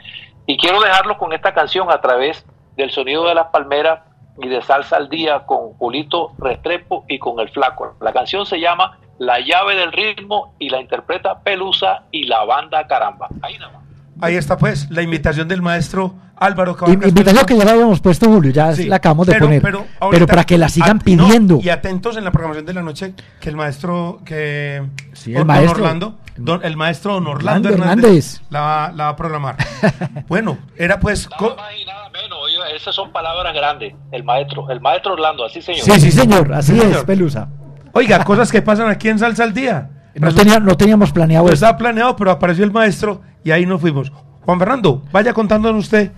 y 0.47 0.57
quiero 0.57 0.81
dejarlos 0.81 1.17
con 1.17 1.33
esta 1.33 1.53
canción 1.53 1.91
a 1.91 2.01
través 2.01 2.45
del 2.75 2.89
sonido 2.89 3.27
de 3.27 3.35
las 3.35 3.47
palmeras 3.47 4.01
y 4.41 4.49
de 4.49 4.61
salsa 4.61 4.97
al 4.97 5.09
día 5.09 5.45
con 5.45 5.73
Julito 5.73 6.33
Restrepo 6.39 7.05
y 7.07 7.19
con 7.19 7.39
el 7.39 7.49
Flaco. 7.49 7.95
La 8.01 8.11
canción 8.11 8.45
se 8.45 8.59
llama 8.59 8.97
La 9.19 9.39
llave 9.39 9.75
del 9.75 9.91
ritmo 9.91 10.55
y 10.59 10.69
la 10.69 10.81
interpreta 10.81 11.39
Pelusa 11.39 12.03
y 12.11 12.23
la 12.23 12.43
banda 12.43 12.85
Caramba. 12.87 13.29
Ahí 13.41 13.57
nada 13.57 13.71
más. 13.71 13.83
Ahí 14.21 14.35
está 14.35 14.57
pues 14.57 14.89
la 14.89 15.01
invitación 15.01 15.47
del 15.47 15.61
maestro 15.61 16.13
Álvaro 16.37 16.75
Cabalcas. 16.75 17.09
Invitación 17.09 17.45
que 17.45 17.57
ya 17.57 17.65
la 17.65 17.71
habíamos 17.71 17.99
puesto, 17.99 18.27
Julio, 18.27 18.51
ya 18.51 18.71
la 18.71 18.97
acabamos 18.97 19.27
de 19.27 19.35
poner. 19.35 19.61
Pero, 19.61 20.27
para 20.27 20.43
que 20.43 20.57
la 20.57 20.69
sigan 20.69 20.99
pidiendo. 20.99 21.59
y 21.61 21.69
atentos 21.69 22.17
en 22.17 22.23
la 22.23 22.31
programación 22.31 22.65
de 22.65 22.73
la 22.73 22.81
noche 22.81 23.13
que 23.39 23.49
el 23.49 23.55
maestro, 23.55 24.21
que 24.25 24.83
el 25.25 25.45
maestro 25.45 25.71
Orlando, 25.71 26.19
el 26.63 26.77
maestro 26.77 27.13
don 27.13 27.27
Orlando, 27.27 27.69
Hernández, 27.69 28.41
La, 28.49 28.91
va, 28.97 29.09
a 29.09 29.15
programar. 29.15 29.55
bueno, 30.27 30.57
era 30.75 30.99
pues... 30.99 31.29
Nada 31.29 31.55
más 31.55 31.65
y 31.79 31.85
nada 31.85 32.09
menos, 32.09 32.39
esas 32.75 32.93
son 32.93 33.11
palabras 33.11 33.53
grandes, 33.53 33.93
el 34.11 34.23
maestro, 34.23 34.69
el 34.69 34.81
maestro 34.81 35.13
Orlando, 35.13 35.45
así 35.45 35.61
señor. 35.61 35.83
Sí, 35.83 35.99
sí 35.99 36.11
señor, 36.11 36.53
así 36.53 36.77
es, 36.79 37.03
Pelusa. 37.03 37.47
Oiga, 37.93 38.23
cosas 38.25 38.51
que 38.51 38.61
pasan 38.61 38.89
aquí 38.89 39.07
en 39.07 39.19
Salsa 39.19 39.43
al 39.43 39.53
Día. 39.53 39.89
No, 40.15 40.29
no 40.61 40.77
teníamos 40.77 41.11
planeado 41.11 41.45
no 41.45 41.53
Estaba 41.53 41.77
planeado, 41.77 42.15
pero 42.15 42.31
apareció 42.31 42.63
el 42.63 42.71
maestro 42.71 43.21
y 43.43 43.51
ahí 43.51 43.65
nos 43.65 43.81
fuimos. 43.81 44.11
Juan 44.41 44.59
Fernando, 44.59 45.03
vaya 45.11 45.33
contándonos 45.33 45.85
usted 45.85 46.11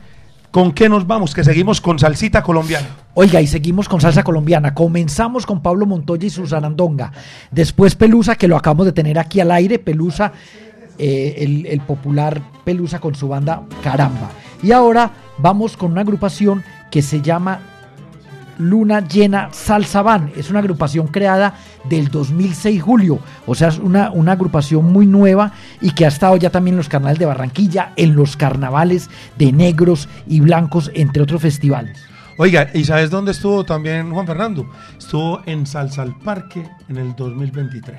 ¿Con 0.52 0.72
qué 0.72 0.90
nos 0.90 1.06
vamos? 1.06 1.34
Que 1.34 1.44
seguimos 1.44 1.82
con 1.82 2.00
salsita 2.00 2.42
colombiana. 2.42 2.88
Oiga, 3.14 3.42
y 3.42 3.48
seguimos 3.48 3.90
con 3.90 4.02
salsa 4.02 4.24
colombiana. 4.24 4.74
Comenzamos 4.74 5.46
con 5.46 5.62
Pablo 5.62 5.86
Montoya 5.86 6.28
y 6.28 6.30
su 6.30 6.48
zarandonga. 6.48 7.12
Después 7.52 7.96
Pelusa, 7.96 8.36
que 8.36 8.48
lo 8.48 8.58
acabamos 8.58 8.86
de 8.86 8.94
tener 8.94 9.20
aquí 9.20 9.40
al 9.40 9.52
aire. 9.52 9.80
Pelusa, 9.80 10.32
eh, 10.98 11.66
el 11.68 11.82
popular 11.82 12.42
Pelusa 12.64 13.00
con 13.00 13.16
su 13.16 13.28
banda 13.28 13.64
Caramba. 13.84 14.32
Y 14.64 14.72
ahora 14.72 15.12
vamos 15.38 15.78
con 15.78 15.92
una 15.92 16.02
agrupación 16.02 16.64
que 16.90 17.02
se 17.02 17.22
llama 17.22 17.60
Luna 18.58 19.08
Llena 19.08 19.50
Salsa 19.52 20.02
Van. 20.02 20.32
Es 20.36 20.50
una 20.50 20.60
agrupación 20.60 21.08
creada 21.08 21.56
del 21.86 22.10
2006 22.10 22.82
julio. 22.82 23.20
O 23.46 23.56
sea, 23.56 23.70
es 23.70 23.80
una, 23.80 24.12
una 24.12 24.34
agrupación 24.34 24.92
muy 24.92 25.06
nueva 25.06 25.54
y 25.82 25.92
que 25.92 26.06
ha 26.06 26.10
estado 26.10 26.38
ya 26.38 26.50
también 26.50 26.74
en 26.76 26.78
los 26.78 26.90
carnavales 26.90 27.20
de 27.20 27.26
Barranquilla, 27.26 27.94
en 27.96 28.16
los 28.16 28.38
carnavales 28.38 29.10
de 29.38 29.52
negros 29.52 30.10
y 30.28 30.40
blancos, 30.40 30.92
entre 30.94 31.24
otros 31.24 31.42
festivales. 31.42 32.04
Oiga, 32.40 32.70
¿y 32.74 32.86
sabes 32.86 33.10
dónde 33.10 33.32
estuvo 33.32 33.64
también 33.64 34.12
Juan 34.12 34.28
Fernando? 34.28 34.70
Estuvo 34.98 35.42
en 35.46 35.66
Salsa 35.66 36.04
al 36.04 36.18
Parque 36.20 36.70
en 36.88 36.98
el 36.98 37.16
2023. 37.16 37.98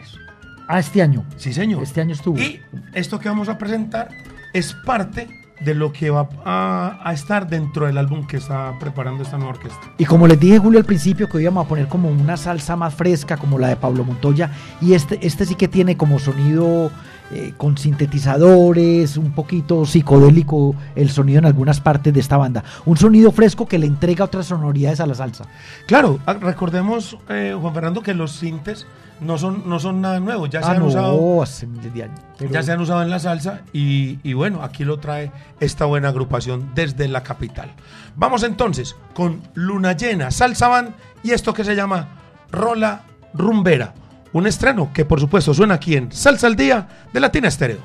Ah, 0.68 0.78
este 0.78 1.02
año. 1.02 1.24
Sí, 1.36 1.52
señor. 1.52 1.82
Este 1.82 2.02
año 2.02 2.12
estuvo. 2.12 2.38
Y 2.38 2.61
esto 2.92 3.18
que 3.18 3.28
vamos 3.28 3.48
a 3.48 3.59
presentar 3.59 4.11
es 4.52 4.74
parte 4.84 5.28
de 5.61 5.74
lo 5.74 5.92
que 5.92 6.11
va 6.11 6.28
a, 6.44 7.00
a 7.02 7.12
estar 7.12 7.48
dentro 7.48 7.86
del 7.86 7.98
álbum 7.98 8.26
que 8.26 8.36
está 8.36 8.74
preparando 8.78 9.22
esta 9.22 9.36
nueva 9.36 9.54
orquesta. 9.54 9.80
Y 9.98 10.04
como 10.04 10.26
les 10.26 10.38
dije 10.38 10.59
Julio 10.59 10.78
al 10.78 10.84
principio 10.84 11.28
que 11.28 11.36
hoy 11.36 11.42
íbamos 11.44 11.66
a 11.66 11.68
poner 11.68 11.88
como 11.88 12.09
una 12.09 12.36
salsa 12.36 12.76
más 12.76 12.94
fresca 12.94 13.36
como 13.36 13.59
la 13.59 13.68
de 13.68 13.76
Pablo 13.76 14.04
Montoya 14.04 14.50
y 14.80 14.94
este, 14.94 15.18
este 15.26 15.44
sí 15.44 15.54
que 15.54 15.68
tiene 15.68 15.96
como 15.96 16.18
sonido 16.18 16.90
eh, 17.30 17.52
con 17.59 17.76
sintetizadores, 17.76 19.18
un 19.18 19.32
poquito 19.32 19.84
psicodélico 19.84 20.74
el 20.94 21.11
sonido 21.11 21.40
en 21.40 21.44
algunas 21.44 21.78
partes 21.80 22.14
de 22.14 22.20
esta 22.20 22.38
banda. 22.38 22.64
Un 22.86 22.96
sonido 22.96 23.32
fresco 23.32 23.66
que 23.66 23.78
le 23.78 23.86
entrega 23.86 24.24
otras 24.24 24.46
sonoridades 24.46 25.00
a 25.00 25.06
la 25.06 25.14
salsa. 25.14 25.44
Claro, 25.86 26.18
recordemos, 26.40 27.18
eh, 27.28 27.54
Juan 27.61 27.74
Fernando, 27.74 28.02
que 28.02 28.14
los 28.14 28.32
sintes 28.32 28.86
no 29.20 29.38
son, 29.38 29.68
no 29.68 29.78
son 29.78 30.00
nada 30.00 30.20
nuevos, 30.20 30.48
ya 30.50 30.62
se 30.62 30.68
Ah, 30.68 30.72
han 30.72 30.78
no, 30.80 30.86
usado. 30.86 31.42
hace 31.42 31.66
miles 31.66 31.92
de 31.94 32.02
años. 32.04 32.20
Pero- 32.38 32.50
Ya 32.52 32.62
se 32.62 32.72
han 32.72 32.80
usado 32.80 33.02
en 33.02 33.10
la 33.10 33.18
salsa 33.18 33.62
y, 33.72 34.18
y 34.22 34.32
bueno, 34.34 34.62
aquí 34.62 34.84
lo 34.84 34.98
trae 34.98 35.30
esta 35.60 35.84
buena 35.84 36.08
agrupación 36.08 36.70
desde 36.74 37.08
la 37.08 37.22
capital. 37.22 37.72
Vamos 38.16 38.42
entonces 38.42 38.96
con 39.14 39.42
Luna 39.54 39.92
Llena, 39.94 40.30
Salsa 40.30 40.68
Van 40.68 40.94
y 41.22 41.32
esto 41.32 41.52
que 41.54 41.64
se 41.64 41.74
llama 41.74 42.08
Rola 42.50 43.02
Rumbera. 43.34 43.94
Un 44.32 44.46
estreno 44.46 44.90
que 44.92 45.04
por 45.04 45.20
supuesto 45.20 45.54
suena 45.54 45.74
aquí 45.74 45.96
en 45.96 46.12
Salsa 46.12 46.46
al 46.46 46.56
Día 46.56 46.86
de 47.12 47.20
Latina 47.20 47.48
Estéreo. 47.48 47.78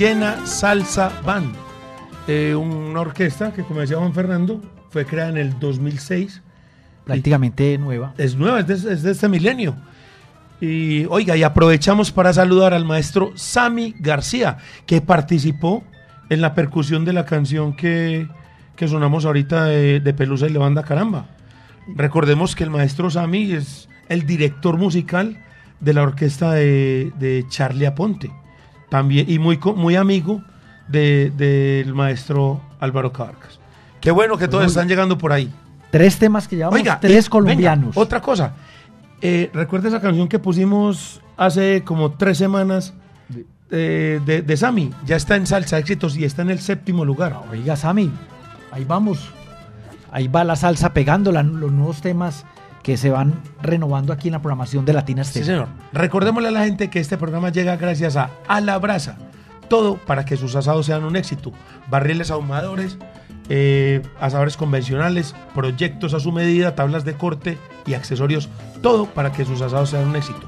Llena 0.00 0.46
Salsa 0.46 1.12
Band, 1.26 1.54
eh, 2.26 2.54
una 2.54 3.02
orquesta 3.02 3.52
que 3.52 3.62
como 3.62 3.80
decía 3.80 3.98
Juan 3.98 4.14
Fernando 4.14 4.58
fue 4.88 5.04
creada 5.04 5.28
en 5.28 5.36
el 5.36 5.60
2006, 5.60 6.40
Prácticamente 7.04 7.76
nueva. 7.76 8.14
es 8.16 8.34
nueva, 8.34 8.60
es 8.60 8.66
de, 8.66 8.94
es 8.94 9.02
de 9.02 9.10
este 9.10 9.28
milenio. 9.28 9.76
Y 10.58 11.04
oiga, 11.04 11.36
y 11.36 11.42
aprovechamos 11.42 12.12
para 12.12 12.32
saludar 12.32 12.72
al 12.72 12.86
maestro 12.86 13.32
Sami 13.34 13.94
García, 13.98 14.56
que 14.86 15.02
participó 15.02 15.84
en 16.30 16.40
la 16.40 16.54
percusión 16.54 17.04
de 17.04 17.12
la 17.12 17.26
canción 17.26 17.76
que, 17.76 18.26
que 18.76 18.88
sonamos 18.88 19.26
ahorita 19.26 19.66
de, 19.66 20.00
de 20.00 20.14
Pelusa 20.14 20.46
y 20.46 20.50
Levanda 20.50 20.82
Caramba. 20.82 21.26
Recordemos 21.94 22.56
que 22.56 22.64
el 22.64 22.70
maestro 22.70 23.10
Sami 23.10 23.52
es 23.52 23.90
el 24.08 24.24
director 24.24 24.78
musical 24.78 25.44
de 25.80 25.92
la 25.92 26.04
orquesta 26.04 26.52
de, 26.52 27.12
de 27.18 27.44
Charlie 27.50 27.84
Aponte, 27.84 28.30
también, 28.90 29.26
y 29.30 29.38
muy, 29.38 29.58
muy 29.76 29.96
amigo 29.96 30.42
de- 30.88 31.32
del 31.36 31.94
maestro 31.94 32.60
Álvaro 32.80 33.12
Cabarcas. 33.12 33.58
Qué 34.00 34.10
bueno 34.10 34.36
que 34.36 34.48
todos 34.48 34.66
están 34.66 34.88
llegando 34.88 35.16
por 35.18 35.32
ahí. 35.32 35.52
Tres 35.90 36.18
temas 36.18 36.46
que 36.48 36.56
llevamos, 36.56 36.78
Oiga, 36.78 36.98
tres 37.00 37.26
eh, 37.26 37.30
colombianos. 37.30 37.90
venga, 37.94 38.00
otra 38.00 38.20
cosa. 38.20 38.54
Eh, 39.22 39.50
¿Recuerda 39.52 39.88
esa 39.88 40.00
canción 40.00 40.28
que 40.28 40.38
pusimos 40.38 41.20
hace 41.36 41.82
como 41.84 42.12
tres 42.12 42.38
semanas 42.38 42.94
eh, 43.70 44.20
de, 44.24 44.42
de 44.42 44.56
Sammy? 44.56 44.90
Ya 45.04 45.16
está 45.16 45.36
en 45.36 45.46
salsa 45.46 45.78
éxitos 45.78 46.16
y 46.16 46.24
está 46.24 46.42
en 46.42 46.50
el 46.50 46.58
séptimo 46.60 47.04
lugar. 47.04 47.36
Oiga, 47.50 47.76
Sammy, 47.76 48.10
ahí 48.72 48.84
vamos. 48.84 49.28
Ahí 50.12 50.26
va 50.28 50.42
la 50.44 50.56
salsa 50.56 50.92
pegando 50.94 51.30
la- 51.32 51.42
los 51.42 51.70
nuevos 51.70 52.00
temas 52.00 52.44
que 52.82 52.96
se 52.96 53.10
van 53.10 53.34
renovando 53.62 54.12
aquí 54.12 54.28
en 54.28 54.32
la 54.32 54.38
programación 54.42 54.84
de 54.84 54.92
Latina 54.94 55.24
Sí, 55.24 55.40
Estéreo. 55.40 55.64
señor. 55.66 55.68
Recordémosle 55.92 56.48
a 56.48 56.52
la 56.52 56.64
gente 56.64 56.88
que 56.90 56.98
este 57.00 57.16
programa 57.18 57.50
llega 57.50 57.76
gracias 57.76 58.16
a 58.16 58.30
A 58.48 58.60
la 58.60 58.78
Brasa. 58.78 59.16
Todo 59.68 59.96
para 59.96 60.24
que 60.24 60.36
sus 60.36 60.56
asados 60.56 60.86
sean 60.86 61.04
un 61.04 61.14
éxito. 61.16 61.52
Barriles 61.88 62.30
ahumadores, 62.30 62.98
eh, 63.48 64.02
asadores 64.20 64.56
convencionales, 64.56 65.34
proyectos 65.54 66.14
a 66.14 66.20
su 66.20 66.32
medida, 66.32 66.74
tablas 66.74 67.04
de 67.04 67.14
corte 67.14 67.58
y 67.86 67.94
accesorios. 67.94 68.48
Todo 68.82 69.06
para 69.06 69.30
que 69.32 69.44
sus 69.44 69.60
asados 69.60 69.90
sean 69.90 70.08
un 70.08 70.16
éxito. 70.16 70.40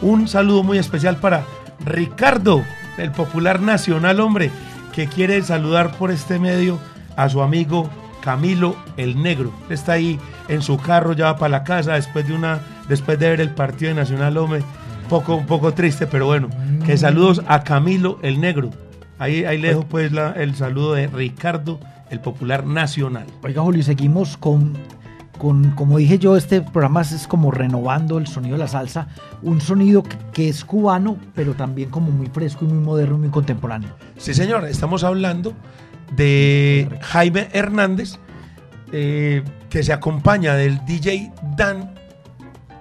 Un 0.00 0.28
saludo 0.28 0.62
muy 0.62 0.78
especial 0.78 1.16
para 1.16 1.44
Ricardo, 1.84 2.62
el 2.98 3.10
popular 3.12 3.60
nacional 3.60 4.20
hombre, 4.20 4.50
que 4.94 5.08
quiere 5.08 5.42
saludar 5.42 5.92
por 5.96 6.10
este 6.10 6.38
medio 6.38 6.78
a 7.16 7.28
su 7.28 7.42
amigo 7.42 7.90
Camilo 8.22 8.76
el 8.96 9.22
Negro. 9.22 9.52
Está 9.68 9.92
ahí 9.92 10.18
en 10.50 10.60
su 10.62 10.76
carro, 10.76 11.14
ya 11.14 11.26
va 11.26 11.36
para 11.38 11.48
la 11.50 11.64
casa 11.64 11.94
después 11.94 12.26
de 12.26 12.34
una, 12.34 12.60
después 12.88 13.18
de 13.18 13.30
ver 13.30 13.40
el 13.40 13.50
partido 13.50 13.88
de 13.90 13.94
Nacional 13.94 14.36
Hombre. 14.36 14.62
Poco, 15.08 15.34
un 15.36 15.46
poco 15.46 15.72
triste, 15.72 16.06
pero 16.06 16.26
bueno. 16.26 16.48
Que 16.84 16.96
saludos 16.98 17.42
a 17.48 17.64
Camilo 17.64 18.18
el 18.22 18.40
Negro. 18.40 18.70
Ahí, 19.18 19.44
ahí 19.44 19.58
le 19.58 19.68
dejo 19.68 19.82
pues 19.86 20.12
la- 20.12 20.32
el 20.32 20.54
saludo 20.54 20.94
de 20.94 21.06
Ricardo, 21.08 21.80
el 22.10 22.20
popular 22.20 22.64
nacional. 22.66 23.26
Oiga, 23.42 23.60
Julio, 23.62 23.82
seguimos 23.82 24.36
con, 24.36 24.74
con, 25.36 25.72
como 25.72 25.98
dije 25.98 26.18
yo, 26.18 26.36
este 26.36 26.60
programa 26.62 27.00
es 27.02 27.26
como 27.26 27.50
renovando 27.50 28.18
el 28.18 28.28
sonido 28.28 28.54
de 28.56 28.60
la 28.60 28.68
salsa, 28.68 29.08
un 29.42 29.60
sonido 29.60 30.02
que, 30.04 30.16
que 30.32 30.48
es 30.48 30.64
cubano, 30.64 31.16
pero 31.34 31.54
también 31.54 31.90
como 31.90 32.10
muy 32.12 32.28
fresco 32.28 32.64
y 32.64 32.68
muy 32.68 32.78
moderno 32.78 33.16
y 33.16 33.20
muy 33.20 33.30
contemporáneo. 33.30 33.90
Sí, 34.16 34.32
señor, 34.32 34.64
estamos 34.66 35.02
hablando 35.04 35.54
de 36.16 36.88
Jaime 37.02 37.48
Hernández, 37.52 38.18
eh, 38.92 39.42
que 39.70 39.82
se 39.82 39.92
acompaña 39.92 40.54
del 40.54 40.84
DJ 40.84 41.32
Dan, 41.56 41.94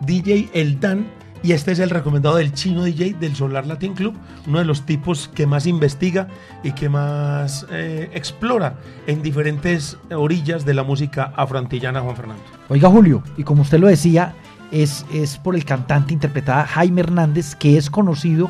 DJ 0.01 0.49
El 0.53 0.79
Dan, 0.79 1.07
y 1.41 1.53
este 1.53 1.71
es 1.71 1.79
el 1.79 1.89
recomendado 1.89 2.35
del 2.35 2.51
chino 2.51 2.83
DJ 2.83 3.13
del 3.13 3.35
Solar 3.35 3.65
Latin 3.65 3.93
Club, 3.93 4.15
uno 4.45 4.59
de 4.59 4.65
los 4.65 4.85
tipos 4.85 5.29
que 5.29 5.47
más 5.47 5.67
investiga 5.67 6.27
y 6.63 6.73
que 6.73 6.89
más 6.89 7.65
eh, 7.71 8.09
explora 8.13 8.79
en 9.07 9.21
diferentes 9.21 9.97
orillas 10.11 10.65
de 10.65 10.73
la 10.73 10.83
música 10.83 11.31
afroantillana, 11.37 12.01
Juan 12.01 12.15
Fernando. 12.17 12.43
Oiga, 12.67 12.89
Julio, 12.89 13.23
y 13.37 13.43
como 13.43 13.61
usted 13.61 13.79
lo 13.79 13.87
decía, 13.87 14.33
es, 14.71 15.05
es 15.13 15.37
por 15.37 15.55
el 15.55 15.63
cantante 15.63 16.13
interpretada 16.13 16.65
Jaime 16.65 17.01
Hernández, 17.01 17.55
que 17.55 17.77
es 17.77 17.89
conocido 17.89 18.49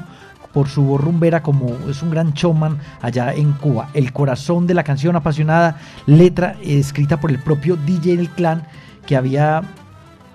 por 0.53 0.67
su 0.67 0.83
voz 0.83 1.01
rumbera 1.01 1.43
como 1.43 1.75
es 1.89 2.01
un 2.01 2.09
gran 2.09 2.33
showman 2.33 2.77
allá 3.01 3.33
en 3.33 3.51
Cuba. 3.53 3.89
El 3.93 4.11
corazón 4.13 4.65
de 4.67 4.73
la 4.73 4.83
canción 4.83 5.15
apasionada, 5.15 5.77
letra 6.05 6.55
eh, 6.61 6.79
escrita 6.79 7.19
por 7.19 7.31
el 7.31 7.39
propio 7.39 7.75
DJ 7.75 8.17
del 8.17 8.29
clan, 8.29 8.63
que 9.05 9.15
había 9.15 9.61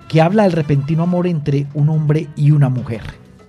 que 0.07 0.21
habla 0.21 0.43
del 0.43 0.51
repentino 0.51 1.03
amor 1.03 1.25
entre 1.27 1.65
un 1.73 1.89
hombre 1.89 2.27
y 2.35 2.51
una 2.51 2.69
mujer. 2.69 3.01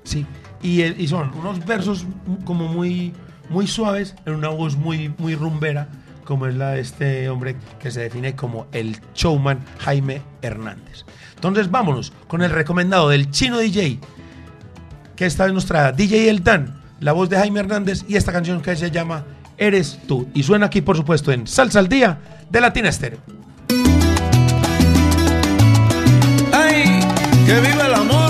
Sí, 0.04 0.24
y, 0.62 0.80
el- 0.82 0.98
y 1.00 1.06
son 1.06 1.30
unos 1.38 1.64
versos 1.66 2.06
como 2.44 2.66
muy, 2.68 3.12
muy 3.50 3.66
suaves 3.66 4.14
en 4.24 4.34
una 4.34 4.48
voz 4.48 4.76
muy, 4.76 5.12
muy 5.18 5.34
rumbera, 5.34 5.88
como 6.24 6.46
es 6.46 6.54
la 6.54 6.70
de 6.70 6.80
este 6.80 7.28
hombre 7.28 7.56
que 7.78 7.90
se 7.90 8.00
define 8.00 8.34
como 8.34 8.66
el 8.72 8.96
showman 9.14 9.60
Jaime 9.80 10.22
Hernández. 10.42 11.04
Entonces 11.34 11.70
vámonos 11.70 12.12
con 12.26 12.40
el 12.42 12.50
recomendado 12.50 13.10
del 13.10 13.30
chino 13.30 13.58
DJ, 13.58 14.00
que 15.16 15.26
esta 15.26 15.44
vez 15.44 15.54
nos 15.54 15.66
trae 15.66 15.92
DJ 15.92 16.28
El 16.28 16.44
Dan, 16.44 16.74
la 17.00 17.12
voz 17.12 17.28
de 17.28 17.36
Jaime 17.36 17.60
Hernández 17.60 18.04
y 18.06 18.16
esta 18.16 18.32
canción 18.32 18.60
que 18.60 18.76
se 18.76 18.90
llama 18.90 19.24
Eres 19.58 19.98
tú. 20.06 20.28
Y 20.34 20.42
suena 20.42 20.66
aquí, 20.66 20.82
por 20.82 20.96
supuesto, 20.96 21.32
en 21.32 21.46
Salsa 21.46 21.78
al 21.78 21.88
Día 21.88 22.18
de 22.50 22.60
Latina 22.60 22.90
Estéreo. 22.90 23.18
¡Ay! 26.52 27.00
¡Que 27.46 27.60
viva 27.60 27.86
el 27.86 27.94
amor! 27.94 28.25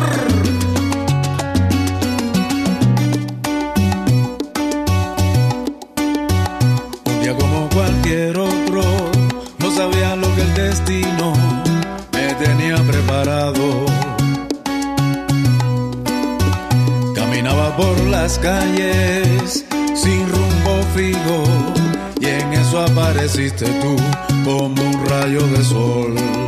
Calles 18.39 19.64
sin 19.95 20.28
rumbo 20.28 20.82
fijo 20.95 21.45
y 22.20 22.26
en 22.26 22.53
eso 22.53 22.80
apareciste 22.80 23.66
tú 23.80 23.97
como 24.45 24.82
un 24.82 25.07
rayo 25.07 25.41
de 25.49 25.64
sol. 25.64 26.45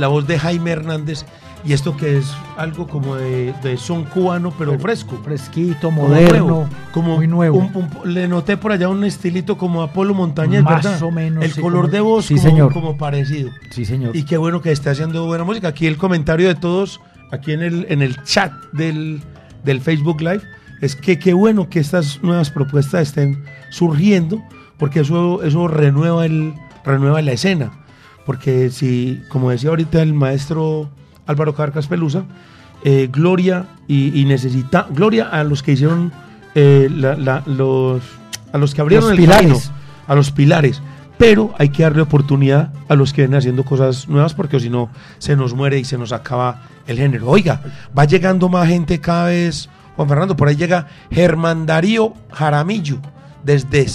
La 0.00 0.08
voz 0.08 0.26
de 0.26 0.38
Jaime 0.38 0.70
Hernández, 0.72 1.24
y 1.64 1.74
esto 1.74 1.94
que 1.96 2.16
es 2.16 2.24
algo 2.56 2.86
como 2.86 3.16
de, 3.16 3.52
de 3.62 3.76
son 3.76 4.04
cubano, 4.04 4.50
pero 4.58 4.78
fresco. 4.78 5.20
Fresquito, 5.22 5.88
como 5.88 6.08
moderno, 6.08 6.38
nuevo, 6.38 6.68
como 6.92 7.16
muy 7.16 7.26
nuevo. 7.26 7.58
un- 7.58 7.70
un- 8.04 8.14
le 8.14 8.26
noté 8.28 8.56
por 8.56 8.72
allá 8.72 8.88
un 8.88 9.04
estilito 9.04 9.58
como 9.58 9.82
Apolo 9.82 10.14
Montañez, 10.14 10.62
Más 10.62 10.82
¿verdad? 10.82 11.02
o 11.02 11.10
menos, 11.10 11.44
El 11.44 11.52
sí, 11.52 11.60
color 11.60 11.82
como- 11.82 11.92
de 11.92 12.00
voz 12.00 12.24
sí, 12.26 12.34
como, 12.36 12.48
señor. 12.48 12.72
como 12.72 12.96
parecido. 12.96 13.50
Sí, 13.70 13.84
señor. 13.84 14.16
Y 14.16 14.22
qué 14.24 14.38
bueno 14.38 14.62
que 14.62 14.72
esté 14.72 14.88
haciendo 14.88 15.26
buena 15.26 15.44
música. 15.44 15.68
Aquí 15.68 15.86
el 15.86 15.98
comentario 15.98 16.48
de 16.48 16.54
todos, 16.54 16.98
aquí 17.30 17.52
en 17.52 17.62
el, 17.62 17.86
en 17.90 18.00
el 18.00 18.22
chat 18.24 18.52
del, 18.72 19.20
del 19.62 19.82
Facebook 19.82 20.22
Live, 20.22 20.40
es 20.80 20.96
que 20.96 21.18
qué 21.18 21.34
bueno 21.34 21.68
que 21.68 21.78
estas 21.80 22.22
nuevas 22.22 22.48
propuestas 22.50 23.02
estén 23.08 23.44
surgiendo, 23.68 24.42
porque 24.78 25.00
eso, 25.00 25.42
eso 25.42 25.68
renueva, 25.68 26.24
el, 26.24 26.54
renueva 26.86 27.20
la 27.20 27.32
escena. 27.32 27.70
Porque 28.26 28.70
si, 28.70 29.22
como 29.28 29.50
decía 29.50 29.70
ahorita 29.70 30.02
el 30.02 30.12
maestro 30.14 30.88
Álvaro 31.26 31.54
Carcas 31.54 31.86
Pelusa, 31.88 32.24
eh, 32.84 33.08
gloria 33.12 33.66
y, 33.88 34.18
y 34.20 34.24
necesita 34.24 34.86
gloria 34.90 35.28
a 35.28 35.44
los 35.44 35.62
que 35.62 35.72
hicieron 35.72 36.12
eh, 36.54 36.88
la- 36.90 37.16
la- 37.16 37.42
los 37.46 38.02
a 38.52 38.58
los 38.58 38.74
que 38.74 38.80
abrieron 38.80 39.10
Los 39.10 39.18
el 39.18 39.26
camino, 39.26 39.42
pilares. 39.54 39.70
a 40.08 40.14
los 40.14 40.30
pilares 40.32 40.82
pero 41.18 41.52
hay 41.58 41.68
que 41.68 41.82
darle 41.82 42.00
oportunidad 42.00 42.72
a 42.88 42.94
los 42.94 43.12
que 43.12 43.20
vienen 43.22 43.36
haciendo 43.38 43.62
cosas 43.64 44.08
nuevas 44.08 44.32
porque 44.32 44.58
si 44.58 44.70
no 44.70 44.88
se 45.18 45.36
nos 45.36 45.52
muere 45.52 45.78
y 45.78 45.84
se 45.84 45.98
nos 45.98 46.12
acaba 46.12 46.62
el 46.86 46.96
género. 46.96 47.28
Oiga, 47.28 47.60
va 47.96 48.06
llegando 48.06 48.48
más 48.48 48.66
gente 48.66 48.98
cada 49.00 49.26
vez, 49.26 49.68
Juan 49.96 50.08
Fernando, 50.08 50.34
por 50.34 50.48
ahí 50.48 50.56
llega 50.56 50.86
Germán 51.10 51.66
Darío 51.66 52.14
Jaramillo 52.32 53.00
desde, 53.44 53.86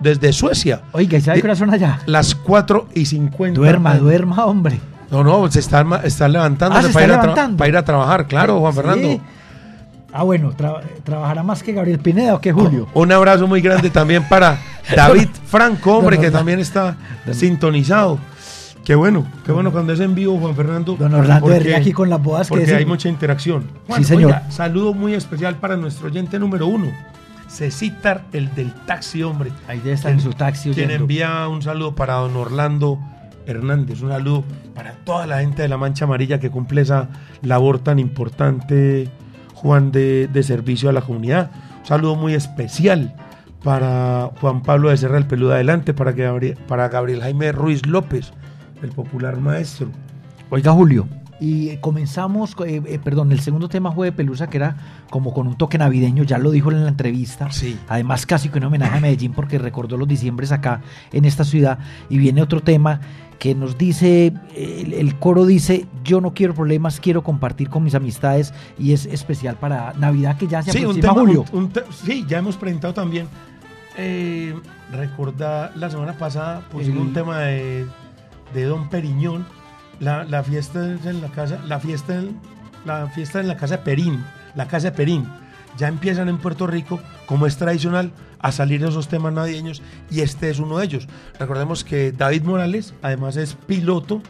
desde 0.00 0.32
Suecia. 0.32 0.82
Oiga, 0.92 1.18
¿y 1.18 1.20
sabe 1.20 1.42
qué 1.42 1.56
son 1.56 1.70
allá? 1.72 2.00
Las 2.06 2.34
4 2.34 2.88
y 2.94 3.06
50. 3.06 3.58
Duerma, 3.58 3.96
duerma, 3.96 4.44
hombre. 4.46 4.80
No, 5.10 5.24
no, 5.24 5.50
se 5.50 5.60
está, 5.60 5.84
ma- 5.84 6.00
está 6.04 6.28
levantando 6.28 6.78
Ah, 6.78 6.82
¿se 6.82 6.90
para, 6.90 7.06
está 7.06 7.06
ir 7.06 7.12
a 7.12 7.16
tra- 7.18 7.22
levantando? 7.22 7.56
para 7.56 7.68
ir 7.68 7.76
a 7.76 7.84
trabajar, 7.84 8.26
claro, 8.26 8.60
Juan 8.60 8.72
Sí. 8.72 8.76
Fernando. 8.80 9.20
Ah, 10.12 10.22
bueno, 10.22 10.52
tra- 10.56 10.80
¿trabajará 11.04 11.42
más 11.42 11.62
que 11.62 11.72
Gabriel 11.72 11.98
Pineda 11.98 12.34
o 12.34 12.40
que 12.40 12.52
Julio? 12.52 12.88
Un 12.94 13.12
abrazo 13.12 13.46
muy 13.46 13.60
grande 13.60 13.90
también 13.90 14.22
para 14.28 14.58
David 14.96 15.28
Franco, 15.46 15.96
hombre, 15.98 16.16
Don 16.16 16.20
que 16.22 16.26
Orlando. 16.28 16.38
también 16.38 16.60
está 16.60 16.96
sintonizado. 17.32 18.18
Qué 18.84 18.94
bueno, 18.94 19.26
qué 19.44 19.52
bueno 19.52 19.70
cuando 19.70 19.92
es 19.92 20.00
en 20.00 20.14
vivo, 20.14 20.38
Juan 20.38 20.54
Fernando. 20.56 20.96
Don 20.98 21.12
Orlando 21.12 21.46
porque- 21.46 21.74
aquí 21.74 21.92
con 21.92 22.08
las 22.08 22.22
bodas 22.22 22.48
que 22.48 22.56
Porque 22.56 22.74
hay 22.74 22.86
mucha 22.86 23.08
interacción. 23.10 23.64
Sí, 23.96 24.04
señor. 24.04 24.26
oiga, 24.32 24.50
saludo 24.50 24.94
muy 24.94 25.12
especial 25.14 25.56
para 25.56 25.76
nuestro 25.76 26.06
oyente 26.06 26.38
número 26.38 26.66
uno, 26.66 26.86
Cecitar, 27.48 28.24
el 28.32 28.54
del 28.54 28.72
taxi, 28.86 29.22
hombre. 29.22 29.50
Ahí 29.66 29.78
debe 29.78 29.92
estar 29.92 30.12
en 30.12 30.20
su 30.20 30.32
taxi 30.32 30.70
Quien 30.70 30.90
envía 30.90 31.48
un 31.48 31.62
saludo 31.62 31.94
para 31.94 32.14
don 32.14 32.36
Orlando 32.36 32.98
Hernández, 33.46 34.02
un 34.02 34.10
saludo 34.10 34.44
para 34.74 34.92
toda 35.04 35.26
la 35.26 35.40
gente 35.40 35.62
de 35.62 35.68
la 35.68 35.78
Mancha 35.78 36.04
Amarilla 36.04 36.38
que 36.38 36.50
cumple 36.50 36.82
esa 36.82 37.08
labor 37.42 37.78
tan 37.78 37.98
importante, 37.98 39.08
Juan, 39.54 39.90
de, 39.90 40.28
de 40.28 40.42
servicio 40.42 40.90
a 40.90 40.92
la 40.92 41.00
comunidad. 41.00 41.50
Un 41.80 41.86
saludo 41.86 42.14
muy 42.14 42.34
especial 42.34 43.14
para 43.62 44.30
Juan 44.40 44.62
Pablo 44.62 44.90
de 44.90 44.96
Serra, 44.96 45.18
el 45.18 45.26
peludo 45.26 45.52
adelante, 45.52 45.94
para, 45.94 46.14
que 46.14 46.22
Gabriel, 46.22 46.58
para 46.68 46.88
Gabriel 46.88 47.22
Jaime 47.22 47.52
Ruiz 47.52 47.86
López, 47.86 48.32
el 48.82 48.90
popular 48.90 49.38
maestro. 49.38 49.88
Oiga, 50.50 50.72
Julio. 50.72 51.06
Y 51.40 51.68
eh, 51.70 51.78
comenzamos, 51.80 52.56
eh, 52.66 52.82
eh, 52.84 52.98
perdón, 53.02 53.30
el 53.32 53.40
segundo 53.40 53.68
tema 53.68 53.92
fue 53.92 54.06
de 54.08 54.12
Pelusa, 54.12 54.48
que 54.50 54.56
era 54.56 54.76
como 55.10 55.32
con 55.32 55.46
un 55.46 55.56
toque 55.56 55.78
navideño, 55.78 56.24
ya 56.24 56.38
lo 56.38 56.50
dijo 56.50 56.70
en 56.72 56.82
la 56.82 56.88
entrevista. 56.88 57.50
Sí. 57.52 57.78
Además, 57.88 58.26
casi 58.26 58.48
que 58.48 58.58
un 58.58 58.64
homenaje 58.64 58.96
a 58.96 59.00
Medellín, 59.00 59.32
porque 59.32 59.58
recordó 59.58 59.96
los 59.96 60.08
diciembres 60.08 60.50
acá 60.52 60.80
en 61.12 61.24
esta 61.24 61.44
ciudad. 61.44 61.78
Y 62.08 62.18
viene 62.18 62.42
otro 62.42 62.60
tema 62.60 63.00
que 63.38 63.54
nos 63.54 63.78
dice, 63.78 64.32
el, 64.56 64.92
el 64.94 65.14
coro 65.20 65.46
dice, 65.46 65.86
yo 66.02 66.20
no 66.20 66.34
quiero 66.34 66.54
problemas, 66.54 66.98
quiero 66.98 67.22
compartir 67.22 67.68
con 67.70 67.84
mis 67.84 67.94
amistades. 67.94 68.52
Y 68.76 68.92
es 68.92 69.06
especial 69.06 69.54
para 69.56 69.92
Navidad, 69.94 70.36
que 70.36 70.48
ya 70.48 70.62
se 70.62 70.72
Sí, 70.72 70.78
un 70.78 70.86
aproxima 70.86 71.12
tema, 71.14 71.20
Julio. 71.20 71.44
un- 71.52 71.58
un 71.64 71.68
te- 71.70 71.84
sí, 72.04 72.24
ya 72.28 72.38
hemos 72.38 72.56
presentado 72.56 72.94
también. 72.94 73.28
Eh, 73.96 74.54
recordá, 74.92 75.72
la 75.76 75.88
semana 75.90 76.14
pasada 76.14 76.62
pusimos 76.70 76.96
El- 77.00 77.06
un 77.08 77.12
tema 77.12 77.38
de, 77.38 77.86
de 78.54 78.64
Don 78.64 78.88
Periñón. 78.88 79.44
La, 80.00 80.42
fiesta 80.44 80.94
es 80.94 81.06
en 81.06 81.20
la 81.20 81.28
casa, 81.28 81.60
la 81.66 81.80
fiesta, 81.80 82.22
la 82.84 83.08
fiesta 83.08 83.40
en 83.40 83.48
la 83.48 83.56
casa 83.56 83.78
de 83.78 83.82
Perín, 83.82 84.24
la 84.54 84.68
casa 84.68 84.90
de 84.90 84.96
Perín. 84.96 85.26
Ya 85.76 85.88
empiezan 85.88 86.28
en 86.28 86.38
Puerto 86.38 86.66
Rico, 86.66 87.00
como 87.26 87.46
es 87.46 87.56
tradicional, 87.56 88.12
a 88.40 88.52
salir 88.52 88.84
esos 88.84 89.08
temas 89.08 89.32
navideños 89.32 89.82
y 90.10 90.20
este 90.20 90.50
es 90.50 90.58
uno 90.58 90.78
de 90.78 90.84
ellos. 90.84 91.08
Recordemos 91.38 91.84
que 91.84 92.12
David 92.12 92.42
Morales, 92.42 92.94
además 93.02 93.36
es 93.36 93.54
piloto 93.54 94.22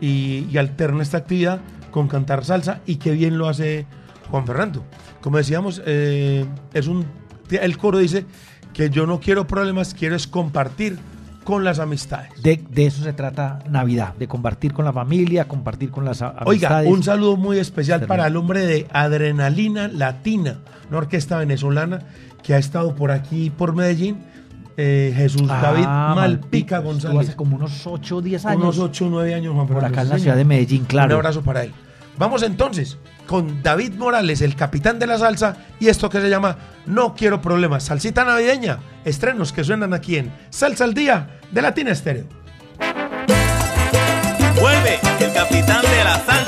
y, 0.00 0.46
y 0.50 0.58
alterna 0.58 1.02
esta 1.02 1.18
actividad 1.18 1.60
con 1.90 2.08
cantar 2.08 2.44
salsa 2.44 2.80
y 2.86 2.96
qué 2.96 3.12
bien 3.12 3.38
lo 3.38 3.48
hace 3.48 3.86
Juan 4.30 4.46
Fernando. 4.46 4.84
Como 5.20 5.36
decíamos, 5.36 5.80
eh, 5.86 6.44
es 6.72 6.88
un, 6.88 7.06
el 7.50 7.78
coro 7.78 7.98
dice 7.98 8.26
que 8.72 8.90
yo 8.90 9.06
no 9.06 9.20
quiero 9.20 9.46
problemas, 9.46 9.94
quiero 9.94 10.16
es 10.16 10.26
compartir 10.26 10.98
con 11.44 11.62
las 11.64 11.78
amistades. 11.78 12.30
De, 12.42 12.56
de 12.70 12.86
eso 12.86 13.02
se 13.04 13.12
trata 13.12 13.60
Navidad, 13.68 14.14
de 14.14 14.26
compartir 14.26 14.72
con 14.72 14.84
la 14.84 14.92
familia, 14.92 15.46
compartir 15.46 15.90
con 15.90 16.04
las 16.04 16.22
a- 16.22 16.30
Oiga, 16.46 16.68
amistades. 16.68 16.90
un 16.90 17.02
saludo 17.02 17.36
muy 17.36 17.58
especial 17.58 18.06
para 18.06 18.26
el 18.26 18.36
hombre 18.36 18.66
de 18.66 18.86
Adrenalina 18.92 19.88
Latina, 19.88 20.58
una 20.88 20.98
orquesta 20.98 21.38
venezolana 21.38 22.00
que 22.42 22.54
ha 22.54 22.58
estado 22.58 22.94
por 22.94 23.10
aquí, 23.10 23.50
por 23.50 23.74
Medellín, 23.74 24.18
eh, 24.76 25.12
Jesús 25.16 25.48
Ah, 25.48 25.60
David 25.62 25.84
Malpica 25.86 26.78
González. 26.80 27.28
Hace 27.28 27.36
como 27.36 27.56
unos 27.56 27.86
8 27.86 28.16
o 28.16 28.22
10 28.22 28.44
años. 28.46 28.60
Unos 28.62 28.78
8 28.78 29.06
o 29.06 29.10
9 29.10 29.34
años, 29.34 29.54
Juan 29.54 29.66
Por 29.68 29.84
acá 29.84 30.02
en 30.02 30.08
la 30.08 30.18
ciudad 30.18 30.36
de 30.36 30.44
Medellín, 30.44 30.84
claro. 30.84 31.14
Un 31.14 31.20
abrazo 31.20 31.42
para 31.42 31.62
él. 31.64 31.72
Vamos 32.18 32.42
entonces 32.42 32.98
con 33.26 33.62
David 33.62 33.94
Morales, 33.94 34.40
el 34.42 34.54
capitán 34.54 34.98
de 34.98 35.06
la 35.06 35.18
salsa, 35.18 35.56
y 35.80 35.88
esto 35.88 36.08
que 36.10 36.20
se 36.20 36.28
llama 36.28 36.56
No 36.86 37.14
quiero 37.14 37.40
problemas. 37.40 37.84
Salsita 37.84 38.24
navideña, 38.24 38.78
estrenos 39.04 39.52
que 39.52 39.64
suenan 39.64 39.94
aquí 39.94 40.16
en 40.16 40.30
Salsa 40.50 40.84
al 40.84 40.94
Día 40.94 41.33
de 41.50 41.62
Latina 41.62 41.92
Estéreo. 41.92 42.24
Vuelve 44.60 45.00
el 45.20 45.32
capitán 45.32 45.82
de 45.82 46.04
la 46.04 46.24
salsa 46.24 46.43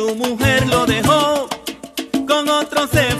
su 0.00 0.14
mujer 0.14 0.66
lo 0.68 0.86
dejó, 0.86 1.46
con 2.26 2.48
otro 2.48 2.86
se 2.86 3.10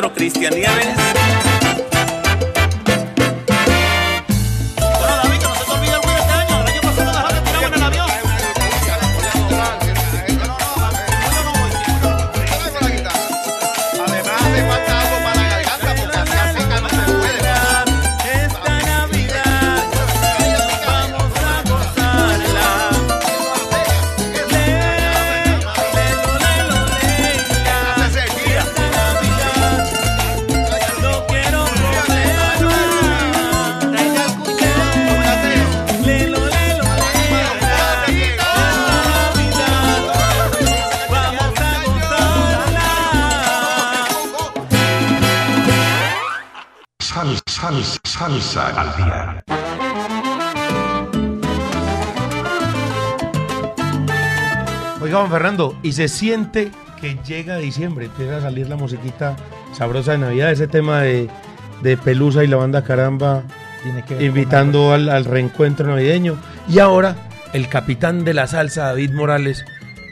4, 0.00 0.14
Cristian 0.14 0.54
Nieves. 0.54 1.49
Y 55.82 55.92
se 55.92 56.08
siente 56.08 56.70
que 57.00 57.16
llega 57.26 57.56
diciembre, 57.58 58.06
empieza 58.06 58.38
a 58.38 58.40
salir 58.40 58.68
la 58.68 58.76
musiquita 58.76 59.36
sabrosa 59.72 60.12
de 60.12 60.18
Navidad, 60.18 60.50
ese 60.50 60.66
tema 60.68 61.02
de, 61.02 61.28
de 61.82 61.96
Pelusa 61.96 62.44
y 62.44 62.46
la 62.46 62.56
banda 62.56 62.84
Caramba, 62.84 63.42
Tiene 63.82 64.04
que 64.04 64.24
invitando 64.24 64.92
al, 64.92 65.08
al 65.08 65.24
reencuentro 65.24 65.86
navideño. 65.86 66.36
Y 66.68 66.78
ahora, 66.78 67.16
el 67.52 67.68
capitán 67.68 68.24
de 68.24 68.34
la 68.34 68.46
salsa, 68.46 68.86
David 68.86 69.12
Morales, 69.12 69.64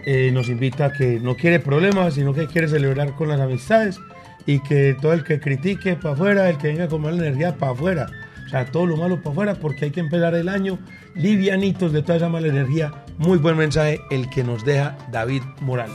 eh, 0.07 0.31
nos 0.33 0.49
invita 0.49 0.87
a 0.87 0.93
que 0.93 1.21
no 1.21 1.37
quiere 1.37 1.61
problemas, 1.61 2.15
sino 2.15 2.33
que 2.33 2.47
quiere 2.47 2.69
celebrar 2.69 3.13
con 3.15 3.29
las 3.29 3.41
amistades 3.41 4.01
y 4.47 4.61
que 4.61 4.97
todo 4.99 5.13
el 5.13 5.23
que 5.23 5.41
critique 5.41 5.97
para 5.97 6.15
afuera, 6.15 6.49
el 6.49 6.57
que 6.57 6.69
venga 6.69 6.89
con 6.89 7.03
mala 7.03 7.19
energía 7.19 7.57
para 7.57 7.73
afuera. 7.73 8.07
O 8.49 8.51
sea, 8.51 8.65
todo 8.65 8.87
lo 8.87 8.97
malo 8.97 9.19
para 9.21 9.31
afuera 9.31 9.55
porque 9.57 9.85
hay 9.85 9.91
que 9.91 10.01
empezar 10.01 10.35
el 10.35 10.49
año 10.49 10.79
livianitos 11.15 11.93
de 11.93 12.01
toda 12.03 12.17
esa 12.17 12.31
mala 12.31 12.49
energía. 12.49 12.91
Muy 13.19 13.37
buen 13.37 13.59
mensaje 13.59 14.01
el 14.11 14.31
que 14.31 14.43
nos 14.43 14.65
deja 14.65 14.97
David 15.13 15.43
Morales. 15.61 15.95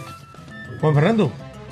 Juan 0.79 0.93
Fernando, 0.93 1.31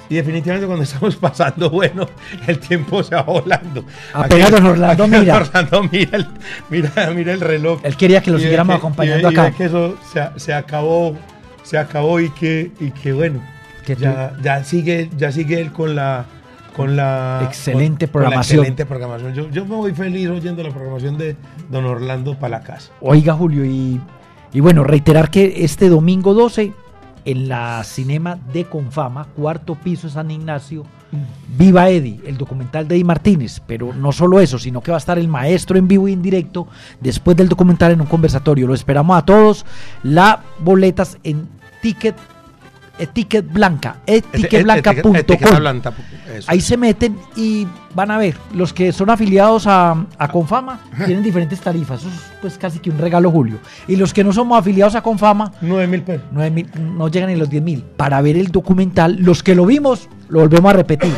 y 0.09 0.15
definitivamente 0.15 0.65
cuando 0.65 0.83
estamos 0.91 1.15
pasando, 1.17 1.69
bueno, 1.69 2.07
el 2.47 2.57
tiempo 2.57 3.03
se 3.03 3.13
va 3.13 3.21
volando. 3.21 3.85
Don 4.27 4.65
Orlando 4.65 5.07
mira. 5.07 5.37
Orlando 5.37 5.83
mira 5.91 6.17
el, 6.17 6.27
mira, 6.69 6.91
mira 7.15 7.33
el 7.33 7.41
reloj. 7.41 7.79
Él 7.83 7.95
quería 7.95 8.21
que 8.23 8.31
lo 8.31 8.39
siguiéramos 8.39 8.75
acompañando 8.75 9.29
y 9.31 9.35
ve- 9.35 9.41
y 9.41 9.45
acá. 9.45 9.55
que 9.55 9.65
eso 9.65 9.97
se, 10.11 10.27
se 10.39 10.53
acabó, 10.53 11.15
se 11.61 11.77
acabó 11.77 12.19
y 12.19 12.29
que, 12.31 12.71
y 12.79 12.89
que 12.89 13.13
bueno, 13.13 13.39
ya 14.41 14.63
sigue, 14.63 15.09
ya 15.15 15.31
sigue 15.31 15.61
él 15.61 15.71
con 15.71 15.95
la 15.95 16.25
con 16.75 16.95
la 16.95 17.41
Excelente 17.43 18.07
con- 18.07 18.13
con 18.13 18.21
la 18.21 18.27
programación. 18.29 18.59
excelente 18.59 18.85
programación. 18.85 19.33
Yo, 19.33 19.49
yo 19.49 19.65
me 19.65 19.75
voy 19.75 19.93
feliz 19.93 20.29
oyendo 20.29 20.63
la 20.63 20.69
programación 20.69 21.17
de 21.17 21.35
Don 21.69 21.85
Orlando 21.85 22.37
para 22.37 22.59
la 22.59 22.63
casa. 22.63 22.91
Oiga, 23.01 23.33
Julio, 23.33 23.65
y, 23.65 23.99
y 24.53 24.59
bueno, 24.59 24.83
reiterar 24.83 25.29
que 25.29 25.63
este 25.63 25.89
domingo 25.89 26.33
12, 26.33 26.73
en 27.23 27.47
la 27.49 27.83
Cinema 27.83 28.37
de 28.51 28.65
Confama, 28.65 29.25
cuarto 29.35 29.75
piso 29.75 30.09
San 30.09 30.31
Ignacio, 30.31 30.83
Viva 31.57 31.89
Eddie, 31.89 32.21
el 32.25 32.37
documental 32.37 32.87
de 32.87 32.95
Eddie 32.95 33.03
Martínez. 33.03 33.61
Pero 33.67 33.93
no 33.93 34.11
solo 34.13 34.39
eso, 34.39 34.57
sino 34.57 34.81
que 34.81 34.91
va 34.91 34.97
a 34.97 34.99
estar 34.99 35.19
el 35.19 35.27
maestro 35.27 35.77
en 35.77 35.87
vivo 35.87 36.07
y 36.07 36.13
en 36.13 36.21
directo 36.21 36.67
después 37.01 37.35
del 37.35 37.49
documental 37.49 37.91
en 37.91 37.99
un 38.01 38.07
conversatorio. 38.07 38.65
Lo 38.65 38.73
esperamos 38.73 39.17
a 39.17 39.25
todos. 39.25 39.65
Las 40.03 40.37
boletas 40.59 41.17
en 41.23 41.49
ticket, 41.81 42.15
eh, 43.01 43.07
ticket 43.07 43.51
blanca, 43.51 43.97
etiquetblanca.com. 44.05 45.15
Etiqueta. 45.15 45.93
Ahí 46.47 46.61
se 46.61 46.77
meten 46.77 47.17
y 47.35 47.67
van 47.93 48.11
a 48.11 48.17
ver, 48.17 48.35
los 48.53 48.73
que 48.73 48.91
son 48.93 49.09
afiliados 49.09 49.67
a, 49.67 50.05
a 50.17 50.27
Confama 50.29 50.79
tienen 51.05 51.23
diferentes 51.23 51.59
tarifas, 51.59 51.99
eso 52.01 52.09
es 52.09 52.21
pues 52.41 52.57
casi 52.57 52.79
que 52.79 52.89
un 52.89 52.97
regalo 52.97 53.29
Julio. 53.31 53.57
Y 53.87 53.95
los 53.97 54.13
que 54.13 54.23
no 54.23 54.31
somos 54.31 54.57
afiliados 54.57 54.95
a 54.95 55.01
Confama, 55.01 55.51
9 55.61 55.87
mil 55.87 56.01
pesos. 56.03 56.23
9 56.31 56.51
mil, 56.51 56.69
no 56.95 57.09
llegan 57.09 57.29
ni 57.29 57.35
los 57.35 57.49
10 57.49 57.63
mil. 57.63 57.83
Para 57.97 58.21
ver 58.21 58.37
el 58.37 58.47
documental, 58.51 59.17
los 59.19 59.43
que 59.43 59.55
lo 59.55 59.65
vimos, 59.65 60.07
lo 60.29 60.39
volvemos 60.39 60.69
a 60.71 60.77
repetir. 60.77 61.11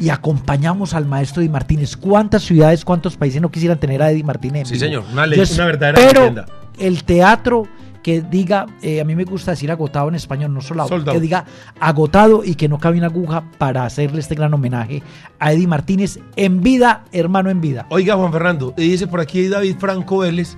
Y 0.00 0.10
acompañamos 0.10 0.94
al 0.94 1.06
maestro 1.06 1.40
Eddie 1.42 1.50
Martínez. 1.50 1.96
¿Cuántas 1.96 2.42
ciudades, 2.44 2.84
cuántos 2.84 3.16
países 3.16 3.40
no 3.42 3.50
quisieran 3.50 3.78
tener 3.78 4.00
a 4.02 4.10
Eddie 4.12 4.22
Martínez? 4.22 4.60
en 4.62 4.66
Sí, 4.66 4.78
señor, 4.78 5.04
una 5.12 5.26
le- 5.26 5.36
Yo 5.36 5.54
una 5.54 5.64
verdadera 5.66 6.12
leyenda. 6.12 6.46
el 6.78 7.02
teatro 7.04 7.66
que 8.02 8.22
diga, 8.22 8.66
eh, 8.82 9.00
a 9.00 9.04
mí 9.04 9.14
me 9.14 9.24
gusta 9.24 9.52
decir 9.52 9.70
agotado 9.70 10.08
en 10.08 10.14
español, 10.14 10.52
no 10.54 10.60
solo 10.60 10.86
que 11.04 11.20
diga 11.20 11.44
agotado 11.80 12.44
y 12.44 12.54
que 12.54 12.68
no 12.68 12.78
cabe 12.78 12.98
una 12.98 13.06
aguja 13.08 13.44
para 13.58 13.84
hacerle 13.84 14.20
este 14.20 14.34
gran 14.34 14.54
homenaje 14.54 15.02
a 15.38 15.52
Eddie 15.52 15.66
Martínez 15.66 16.18
en 16.36 16.62
vida, 16.62 17.04
hermano 17.12 17.50
en 17.50 17.60
vida. 17.60 17.86
Oiga, 17.90 18.16
Juan 18.16 18.32
Fernando, 18.32 18.74
y 18.76 18.88
dice 18.88 19.06
por 19.06 19.20
aquí 19.20 19.48
David 19.48 19.76
Franco 19.78 20.18
Vélez 20.18 20.56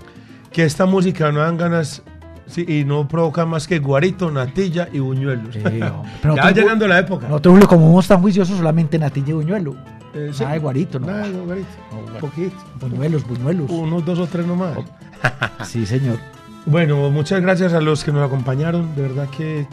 que 0.52 0.64
esta 0.64 0.86
música 0.86 1.30
no 1.32 1.40
dan 1.40 1.56
ganas 1.56 2.02
sí, 2.46 2.64
y 2.66 2.84
no 2.84 3.06
provoca 3.08 3.46
más 3.46 3.66
que 3.66 3.78
guarito, 3.78 4.30
natilla 4.30 4.88
y 4.92 4.98
buñuelos. 4.98 5.54
Sí. 5.54 5.60
Pero 6.22 6.36
ya 6.36 6.42
va 6.42 6.50
llegando 6.50 6.86
la 6.86 6.98
época. 6.98 7.28
Nosotros, 7.28 7.66
como 7.66 7.86
somos 7.86 8.08
tan 8.08 8.20
juiciosos, 8.20 8.56
solamente 8.56 8.98
natilla 8.98 9.30
y 9.30 9.32
buñuelo. 9.32 9.76
Eh, 10.12 10.30
sí. 10.32 10.42
Nada 10.42 10.54
de 10.54 10.60
guarito, 10.60 10.98
¿no? 10.98 11.06
Nada 11.06 11.28
de 11.28 11.38
guarito. 11.38 11.68
Un 11.92 12.20
poquito. 12.20 12.56
Buñuelos, 12.80 13.26
buñuelos. 13.26 13.70
Unos 13.70 14.04
dos 14.04 14.18
o 14.18 14.26
tres 14.26 14.46
nomás. 14.46 14.76
Sí, 15.64 15.86
señor. 15.86 16.18
Bueno, 16.66 17.10
muchas 17.10 17.40
gracias 17.40 17.72
a 17.72 17.80
los 17.80 18.04
que 18.04 18.12
nos 18.12 18.26
acompañaron. 18.26 18.94
De 18.94 19.02
verdad 19.02 19.28
que 19.30 19.66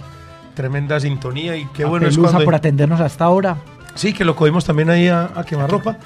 tremenda 0.56 1.00
sintonía 1.00 1.56
y 1.56 1.66
qué 1.68 1.84
A 1.84 1.88
bueno 1.88 2.08
es 2.08 2.18
cuando... 2.18 2.44
por 2.44 2.56
atendernos 2.56 3.00
hasta 3.00 3.26
ahora. 3.26 3.58
Sí, 3.96 4.14
que 4.14 4.26
lo 4.26 4.36
cogimos 4.36 4.66
también 4.66 4.90
ahí 4.90 5.08
a, 5.08 5.32
a 5.36 5.44
quemarropa. 5.44 5.98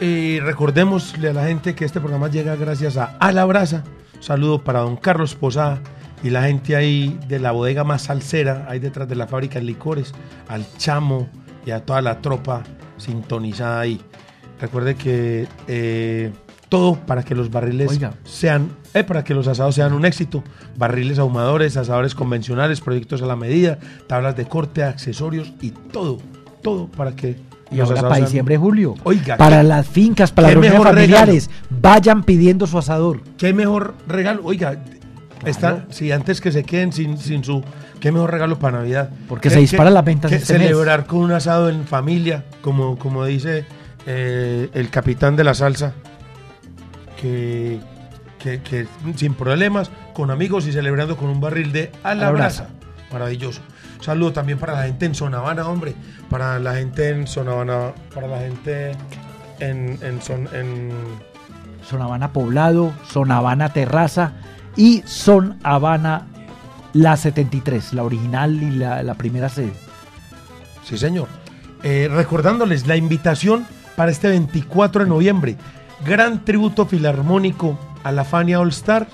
Y 0.00 0.40
recordémosle 0.40 1.28
a 1.28 1.32
la 1.32 1.46
gente 1.46 1.74
que 1.74 1.84
este 1.84 2.00
programa 2.00 2.28
llega 2.28 2.56
gracias 2.56 2.96
a 2.96 3.16
A 3.18 3.32
la 3.32 3.44
Brasa. 3.44 3.84
Un 4.16 4.22
saludo 4.22 4.62
para 4.62 4.80
don 4.80 4.96
Carlos 4.96 5.34
Posada 5.34 5.80
y 6.22 6.30
la 6.30 6.42
gente 6.44 6.74
ahí 6.74 7.18
de 7.28 7.38
la 7.38 7.52
bodega 7.52 7.84
más 7.84 8.02
salsera, 8.02 8.66
ahí 8.68 8.78
detrás 8.78 9.08
de 9.08 9.14
la 9.14 9.26
fábrica 9.26 9.58
de 9.58 9.66
licores, 9.66 10.14
al 10.48 10.64
Chamo 10.78 11.28
y 11.66 11.70
a 11.70 11.84
toda 11.84 12.00
la 12.00 12.20
tropa 12.22 12.62
sintonizada 12.96 13.80
ahí. 13.80 14.00
Recuerde 14.60 14.94
que 14.94 15.46
eh, 15.68 16.32
todo 16.74 16.96
para 16.96 17.22
que 17.22 17.36
los 17.36 17.50
barriles 17.50 17.88
Oiga. 17.88 18.14
sean, 18.24 18.68
eh, 18.94 19.04
para 19.04 19.22
que 19.22 19.32
los 19.32 19.46
asados 19.46 19.76
sean 19.76 19.92
un 19.92 20.04
éxito. 20.04 20.42
Barriles 20.76 21.20
ahumadores, 21.20 21.76
asadores 21.76 22.16
convencionales, 22.16 22.80
proyectos 22.80 23.22
a 23.22 23.26
la 23.26 23.36
medida, 23.36 23.78
tablas 24.08 24.34
de 24.36 24.46
corte, 24.46 24.82
accesorios 24.82 25.52
y 25.60 25.70
todo, 25.70 26.18
todo 26.62 26.88
para 26.88 27.14
que 27.14 27.36
Y 27.70 27.78
ahora 27.78 28.02
para 28.02 28.16
diciembre, 28.16 28.56
julio. 28.56 28.94
Oiga, 29.04 29.36
para 29.36 29.58
qué- 29.58 29.68
las 29.68 29.86
fincas, 29.86 30.32
para 30.32 30.48
mejor 30.56 30.88
familiares, 30.88 31.48
vayan 31.70 32.24
pidiendo 32.24 32.66
su 32.66 32.76
asador. 32.76 33.20
¿Qué 33.38 33.52
mejor 33.52 33.94
regalo? 34.08 34.40
Oiga, 34.44 34.82
está, 35.44 35.84
si 35.90 36.10
antes 36.10 36.40
que 36.40 36.50
se 36.50 36.64
queden 36.64 36.92
sin, 36.92 37.18
sin 37.18 37.44
su. 37.44 37.62
¿Qué 38.00 38.10
mejor 38.10 38.32
regalo 38.32 38.58
para 38.58 38.78
Navidad? 38.78 39.10
Porque 39.28 39.48
Que- 39.48 39.54
se 39.54 39.60
disparan 39.60 39.94
las 39.94 40.04
ventas 40.04 40.32
este 40.32 40.54
mes. 40.58 40.62
celebrar 40.62 41.06
con 41.06 41.20
un 41.20 41.30
asado 41.32 41.68
en 41.68 41.84
familia, 41.84 42.44
como, 42.62 42.98
como 42.98 43.24
dice 43.24 43.64
eh, 44.06 44.68
el 44.74 44.90
capitán 44.90 45.34
de 45.36 45.44
la 45.44 45.54
salsa, 45.54 45.94
que, 47.24 47.80
que- 48.38 48.60
que 48.62 48.86
sin 49.16 49.32
problemas, 49.34 49.90
con 50.12 50.30
amigos 50.30 50.66
y 50.66 50.72
celebrando 50.72 51.16
con 51.16 51.30
un 51.30 51.40
barril 51.40 51.72
de 51.72 51.90
a 52.02 52.14
la 52.14 52.30
brasa. 52.30 52.68
Maravilloso. 53.12 53.62
Saludo 54.00 54.32
también 54.34 54.58
para 54.58 54.74
la 54.74 54.82
gente 54.84 55.06
en 55.06 55.14
Zona 55.14 55.38
Habana, 55.38 55.66
hombre. 55.66 55.94
Para 56.28 56.58
la 56.58 56.74
gente 56.74 57.08
en 57.08 57.26
Zona 57.26 57.52
Habana, 57.52 57.92
para 58.14 58.26
la 58.26 58.38
gente 58.40 58.92
en, 59.60 59.98
en, 60.02 60.20
Son- 60.20 60.48
en 60.52 60.90
Son 61.88 62.02
Habana 62.02 62.32
Poblado, 62.32 62.92
Son 63.10 63.30
Habana 63.32 63.70
Terraza 63.72 64.32
y 64.76 65.02
Son 65.06 65.58
Habana 65.62 66.26
La 66.92 67.16
73, 67.16 67.94
la 67.94 68.02
original 68.02 68.62
y 68.62 68.70
la, 68.72 69.02
la 69.02 69.14
primera 69.14 69.48
sede. 69.48 69.72
Sí, 70.84 70.98
señor. 70.98 71.28
Eh, 71.82 72.08
recordándoles 72.10 72.86
la 72.86 72.96
invitación 72.96 73.66
para 73.96 74.10
este 74.10 74.28
24 74.28 75.04
de 75.04 75.08
noviembre. 75.08 75.56
Gran 76.04 76.44
tributo 76.44 76.86
filarmónico 76.86 77.78
a 78.02 78.12
la 78.12 78.24
Fania 78.24 78.60
All 78.60 78.68
Star 78.68 79.06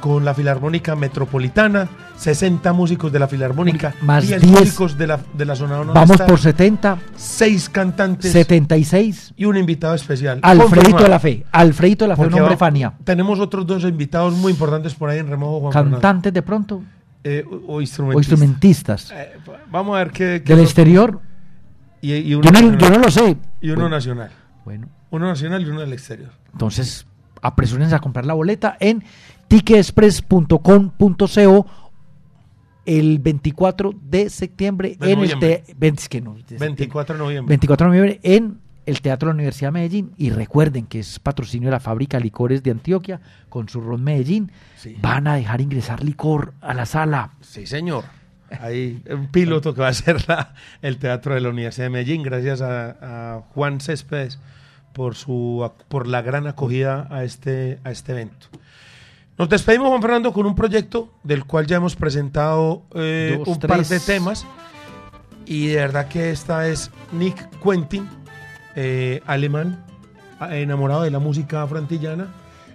con 0.00 0.24
la 0.24 0.34
Filarmónica 0.34 0.94
Metropolitana, 0.96 1.88
60 2.16 2.72
músicos 2.72 3.10
de 3.12 3.18
la 3.18 3.28
Filarmónica, 3.28 3.94
Más 4.02 4.26
10 4.26 4.42
10. 4.42 4.52
músicos 4.60 4.98
de 4.98 5.06
la, 5.06 5.20
de 5.32 5.44
la 5.44 5.56
zona 5.56 5.78
Vamos 5.78 6.10
Star, 6.10 6.26
por 6.28 6.38
70, 6.38 6.98
6 7.16 7.68
cantantes 7.70 8.30
76. 8.32 9.34
y 9.36 9.44
un 9.44 9.56
invitado 9.56 9.94
especial. 9.94 10.40
Alfredito 10.42 11.02
de 11.02 11.08
la 11.08 11.18
Fe. 11.18 11.44
Alfredito 11.52 12.04
de 12.04 12.08
la 12.10 12.16
Fe, 12.16 12.26
un 12.26 12.34
hombre 12.34 12.56
Fania. 12.56 12.92
Tenemos 13.04 13.40
otros 13.40 13.66
dos 13.66 13.84
invitados 13.84 14.34
muy 14.34 14.52
importantes 14.52 14.94
por 14.94 15.08
ahí 15.10 15.18
en 15.18 15.28
remojo, 15.28 15.60
Juan 15.60 15.72
Fernando. 15.72 15.96
Cantantes 16.00 16.32
de 16.32 16.42
pronto 16.42 16.82
Eh, 17.24 17.44
o, 17.48 17.54
o 17.54 17.76
o 17.76 17.80
instrumentistas. 17.80 18.30
instrumentistas. 18.30 19.10
Eh, 19.12 19.32
vamos 19.70 19.96
a 19.96 19.98
ver 19.98 20.10
qué... 20.10 20.42
qué 20.44 20.52
Del 20.52 20.58
otro- 20.58 20.64
exterior, 20.64 21.20
Y, 22.00 22.12
y 22.14 22.34
uno 22.34 22.44
yo 22.44 22.50
no, 22.52 22.60
nacional. 22.60 22.78
yo 22.78 22.90
no 22.90 22.98
lo 22.98 23.10
sé. 23.10 23.36
Y 23.60 23.70
uno 23.70 23.80
Bueno, 23.82 23.88
nacional. 23.96 24.30
Bueno, 24.64 24.88
Uno 25.10 25.26
nacional 25.26 25.62
y 25.62 25.66
uno 25.70 25.80
del 25.80 25.92
exterior. 25.92 26.30
entonces 26.52 27.06
apresúrense 27.42 27.94
a 27.94 27.98
comprar 28.00 28.26
la 28.26 28.34
boleta 28.34 28.76
en 28.80 29.04
ticketexpress.com.co 29.48 31.66
el 32.84 33.18
24 33.18 33.92
de 34.00 34.30
septiembre 34.30 34.96
De 34.98 35.12
en 35.12 35.18
noviembre. 35.18 35.54
el 35.54 35.62
te- 35.64 35.74
20 35.76 36.02
es 36.02 36.08
que 36.08 36.20
no, 36.20 36.32
de 36.34 36.38
septiembre. 36.40 36.66
24 36.68 37.14
de 37.16 37.22
noviembre. 37.22 37.48
24 37.52 37.84
de 37.84 37.88
noviembre 37.88 38.20
en 38.22 38.58
el 38.86 39.00
Teatro 39.00 39.28
de 39.28 39.32
la 39.32 39.36
Universidad 39.36 39.68
de 39.68 39.72
Medellín 39.72 40.12
y 40.16 40.30
recuerden 40.30 40.86
que 40.86 41.00
es 41.00 41.18
patrocinio 41.18 41.68
de 41.68 41.72
la 41.72 41.80
fábrica 41.80 42.18
de 42.18 42.24
licores 42.24 42.62
de 42.62 42.70
Antioquia 42.70 43.20
con 43.48 43.68
su 43.68 43.80
ron 43.80 44.04
Medellín 44.04 44.52
Sí. 44.76 44.96
van 45.02 45.26
a 45.26 45.34
dejar 45.34 45.60
ingresar 45.60 46.04
licor 46.04 46.54
a 46.60 46.74
la 46.74 46.86
sala 46.86 47.32
Sí, 47.40 47.66
señor. 47.66 48.04
Hay 48.60 49.02
un 49.10 49.26
piloto 49.28 49.74
que 49.74 49.80
va 49.80 49.88
a 49.88 49.94
ser 49.94 50.28
la- 50.28 50.54
el 50.82 50.98
Teatro 50.98 51.34
de 51.34 51.40
la 51.40 51.48
Universidad 51.48 51.86
de 51.86 51.90
Medellín, 51.90 52.22
gracias 52.22 52.60
a, 52.62 53.34
a 53.36 53.40
Juan 53.54 53.80
Céspedes 53.80 54.38
por, 54.96 55.14
su, 55.14 55.70
por 55.88 56.06
la 56.06 56.22
gran 56.22 56.46
acogida 56.46 57.06
a 57.10 57.22
este, 57.22 57.78
a 57.84 57.90
este 57.90 58.12
evento. 58.12 58.46
Nos 59.38 59.50
despedimos, 59.50 59.88
Juan 59.90 60.00
Fernando, 60.00 60.32
con 60.32 60.46
un 60.46 60.54
proyecto 60.54 61.10
del 61.22 61.44
cual 61.44 61.66
ya 61.66 61.76
hemos 61.76 61.94
presentado 61.94 62.82
eh, 62.94 63.34
Dos, 63.38 63.48
un 63.48 63.58
par 63.60 63.76
tres. 63.76 63.90
de 63.90 64.00
temas. 64.00 64.46
Y 65.44 65.66
de 65.68 65.76
verdad 65.76 66.08
que 66.08 66.30
esta 66.30 66.66
es 66.66 66.90
Nick 67.12 67.36
Quentin, 67.62 68.08
eh, 68.74 69.20
alemán, 69.26 69.84
enamorado 70.50 71.02
de 71.02 71.10
la 71.10 71.18
música 71.18 71.62
afroantillana. 71.62 72.28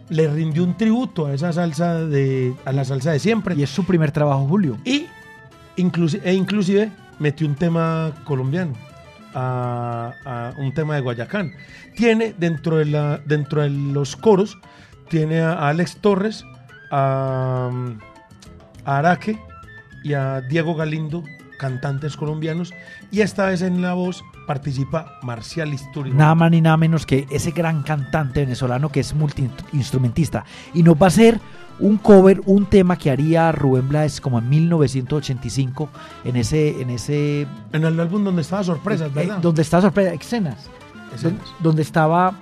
Le 0.09 0.27
rindió 0.27 0.63
un 0.63 0.77
tributo 0.77 1.25
a 1.25 1.33
esa 1.33 1.51
salsa 1.51 1.95
de, 2.05 2.53
a 2.65 2.71
la 2.71 2.85
salsa 2.85 3.11
de 3.11 3.19
siempre. 3.19 3.55
y 3.55 3.63
es 3.63 3.69
su 3.71 3.83
primer 3.85 4.11
trabajo 4.11 4.45
Julio 4.47 4.77
Y 4.85 5.07
inclusi- 5.77 6.21
e 6.23 6.33
inclusive 6.33 6.91
metió 7.17 7.47
un 7.47 7.55
tema 7.55 8.11
colombiano, 8.25 8.73
a, 9.33 10.53
un 10.57 10.73
tema 10.73 10.95
de 10.95 11.01
Guayacán. 11.01 11.53
Tiene 11.95 12.33
dentro 12.37 12.77
de, 12.77 12.85
la, 12.85 13.17
dentro 13.25 13.61
de 13.61 13.69
los 13.69 14.15
coros, 14.15 14.57
tiene 15.09 15.41
a 15.41 15.67
Alex 15.67 15.97
Torres, 15.97 16.45
a, 16.91 17.69
a 18.85 18.97
Araque 18.97 19.39
y 20.03 20.13
a 20.13 20.41
Diego 20.41 20.75
Galindo, 20.75 21.23
cantantes 21.57 22.17
colombianos. 22.17 22.73
Y 23.11 23.21
esta 23.21 23.45
vez 23.45 23.61
en 23.61 23.81
la 23.81 23.93
voz 23.93 24.23
participa 24.47 25.17
Marcial 25.23 25.73
Isturiz. 25.73 26.13
nada 26.13 26.35
más 26.35 26.51
ni 26.51 26.61
nada 26.61 26.77
menos 26.77 27.05
que 27.05 27.27
ese 27.29 27.51
gran 27.51 27.83
cantante 27.83 28.41
venezolano 28.41 28.89
que 28.89 28.99
es 29.01 29.13
multiinstrumentista 29.13 30.43
y 30.73 30.83
nos 30.83 30.95
va 30.95 31.05
a 31.05 31.07
hacer 31.07 31.39
un 31.79 31.97
cover, 31.97 32.41
un 32.45 32.65
tema 32.67 32.95
que 32.97 33.09
haría 33.09 33.51
Rubén 33.51 33.89
Blades 33.89 34.21
como 34.21 34.37
en 34.39 34.49
1985 34.49 35.89
en 36.25 36.35
ese 36.35 36.81
en 36.81 36.89
ese 36.89 37.47
En 37.73 37.83
el 37.85 37.99
álbum 37.99 38.23
donde 38.23 38.41
estaba 38.41 38.63
sorpresas, 38.63 39.07
eh, 39.09 39.11
¿verdad? 39.13 39.37
donde 39.39 39.61
está 39.61 39.81
sorpresa 39.81 40.13
escenas 40.13 40.69
Escenas. 41.13 41.23
Don- 41.23 41.39
donde 41.59 41.81
estaba 41.81 42.33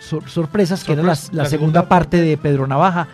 Sor- 0.00 0.28
sorpresas 0.28 0.84
que 0.84 0.92
era 0.92 1.02
la, 1.02 1.12
Sorpres- 1.14 1.32
la 1.32 1.42
la 1.42 1.48
segunda, 1.48 1.80
segunda 1.80 1.88
parte 1.88 2.20
de 2.20 2.36
Pedro 2.36 2.66
Navaja 2.66 3.08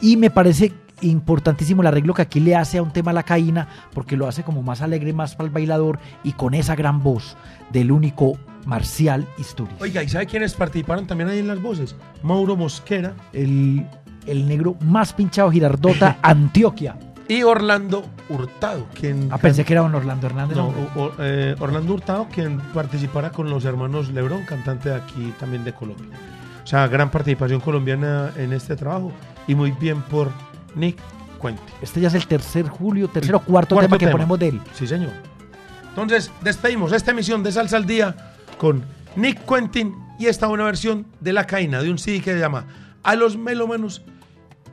y 0.00 0.16
me 0.16 0.30
parece 0.30 0.72
importantísimo 1.02 1.82
el 1.82 1.88
arreglo 1.88 2.14
que 2.14 2.22
aquí 2.22 2.40
le 2.40 2.56
hace 2.56 2.78
a 2.78 2.82
un 2.82 2.92
tema 2.92 3.12
La 3.12 3.22
Caína 3.22 3.68
porque 3.94 4.16
lo 4.16 4.26
hace 4.26 4.42
como 4.42 4.62
más 4.62 4.80
alegre 4.82 5.12
más 5.12 5.34
para 5.36 5.46
el 5.48 5.52
bailador 5.52 5.98
y 6.24 6.32
con 6.32 6.54
esa 6.54 6.74
gran 6.74 7.02
voz 7.02 7.36
del 7.70 7.92
único 7.92 8.38
Marcial 8.64 9.26
Isturiz 9.38 9.74
Oiga, 9.80 10.02
¿y 10.02 10.08
sabe 10.08 10.26
quiénes 10.26 10.54
participaron 10.54 11.06
también 11.06 11.28
ahí 11.28 11.38
en 11.40 11.48
las 11.48 11.60
voces? 11.60 11.96
Mauro 12.22 12.56
Mosquera 12.56 13.14
el, 13.32 13.86
el 14.26 14.46
negro 14.48 14.76
más 14.80 15.12
pinchado 15.12 15.50
Girardota 15.50 16.18
Antioquia 16.22 16.96
y 17.28 17.42
Orlando 17.44 18.04
Hurtado, 18.28 18.86
quien 18.98 19.28
ah 19.30 19.38
pensé 19.38 19.64
que 19.64 19.72
era 19.72 19.82
don 19.82 19.94
Orlando 19.94 20.26
Hernández 20.26 20.56
No, 20.56 20.66
hombre. 20.68 20.82
o- 20.96 21.02
o- 21.04 21.12
eh, 21.20 21.54
Orlando 21.60 21.94
Hurtado, 21.94 22.26
quien 22.32 22.58
participará 22.74 23.30
con 23.30 23.48
los 23.48 23.64
hermanos 23.64 24.10
Lebrón, 24.10 24.42
cantante 24.44 24.90
de 24.90 24.96
aquí 24.96 25.32
también 25.40 25.64
de 25.64 25.72
Colombia. 25.72 26.08
O 26.62 26.66
sea, 26.66 26.86
gran 26.88 27.10
participación 27.10 27.60
colombiana 27.60 28.30
en 28.36 28.52
este 28.52 28.76
trabajo 28.76 29.12
y 29.48 29.54
muy 29.54 29.70
bien 29.72 30.02
por 30.02 30.30
Nick 30.74 30.98
Cuente. 31.38 31.62
este 31.82 32.00
ya 32.00 32.08
es 32.08 32.14
el 32.14 32.26
tercer 32.26 32.68
julio 32.68 33.08
tercer 33.08 33.34
o 33.34 33.40
cuarto, 33.40 33.74
Cuarto 33.74 33.88
tema 33.88 33.98
que 33.98 34.06
tema. 34.06 34.12
ponemos 34.12 34.38
de 34.38 34.48
él 34.48 34.60
Sí, 34.74 34.86
señor. 34.86 35.10
Entonces, 35.88 36.30
despedimos 36.42 36.92
esta 36.92 37.10
emisión 37.10 37.42
de 37.42 37.52
Salsa 37.52 37.76
al 37.76 37.84
Día 37.86 38.14
con 38.58 38.84
Nick 39.16 39.44
Quentin 39.44 39.94
y 40.18 40.26
esta 40.26 40.46
buena 40.46 40.64
versión 40.64 41.06
de 41.20 41.32
La 41.32 41.46
Caína, 41.46 41.82
de 41.82 41.90
un 41.90 41.98
CD 41.98 42.20
que 42.22 42.32
se 42.32 42.38
llama 42.38 42.64
A 43.02 43.14
los 43.16 43.36
Melómanos. 43.36 44.02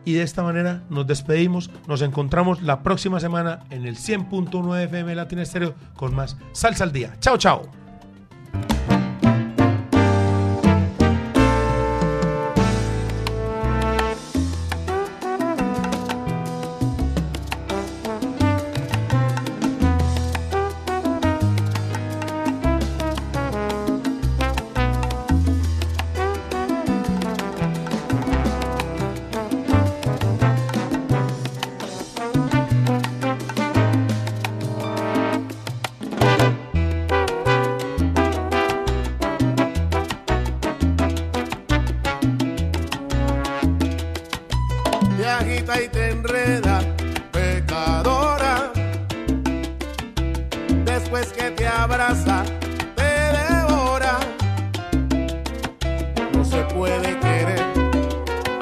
Y 0.06 0.14
de 0.14 0.24
esta 0.24 0.44
manera 0.44 0.84
nos 0.90 1.06
despedimos. 1.08 1.70
Nos 1.88 2.02
encontramos 2.02 2.62
la 2.62 2.84
próxima 2.84 3.20
semana 3.20 3.66
en 3.70 3.86
el 3.86 3.98
100.9 3.98 4.84
FM 4.86 5.14
Latina 5.14 5.42
Estéreo 5.42 5.76
con 5.96 6.16
más 6.16 6.38
Salsa 6.54 6.86
al 6.86 6.94
Día. 6.94 7.16
Chao, 7.20 7.38
chao. 7.38 7.64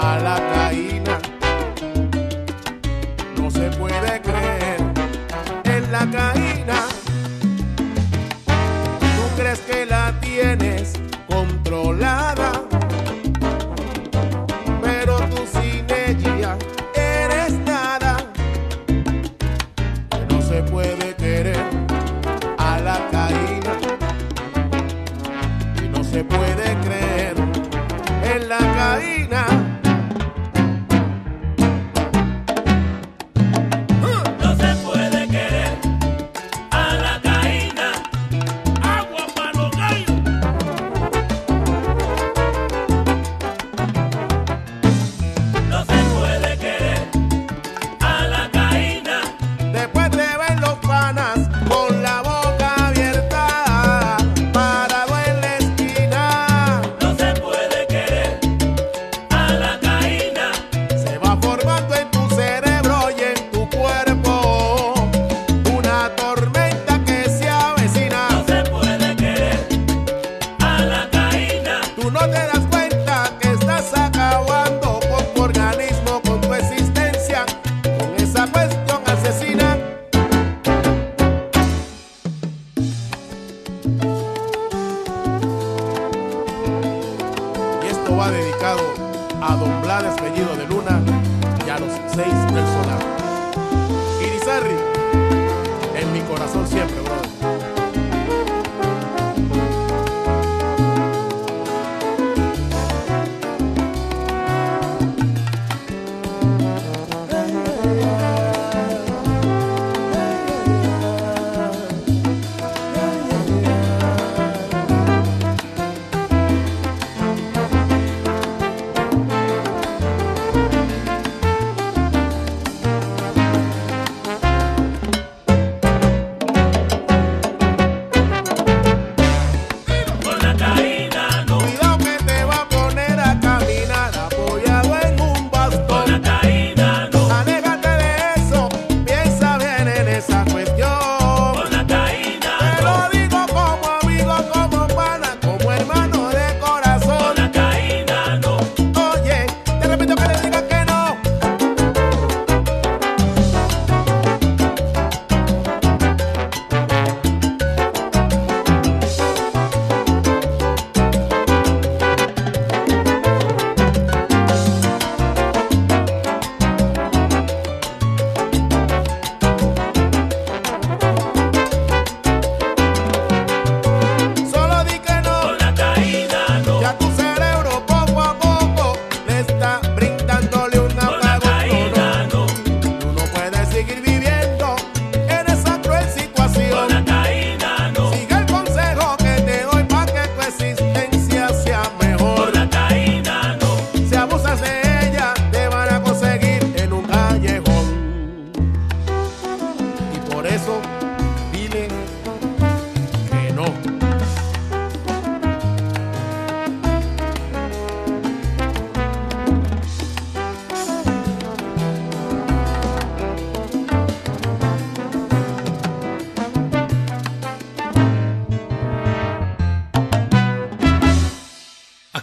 A 0.08 0.20
la 0.20 0.36
caína. 0.54 0.97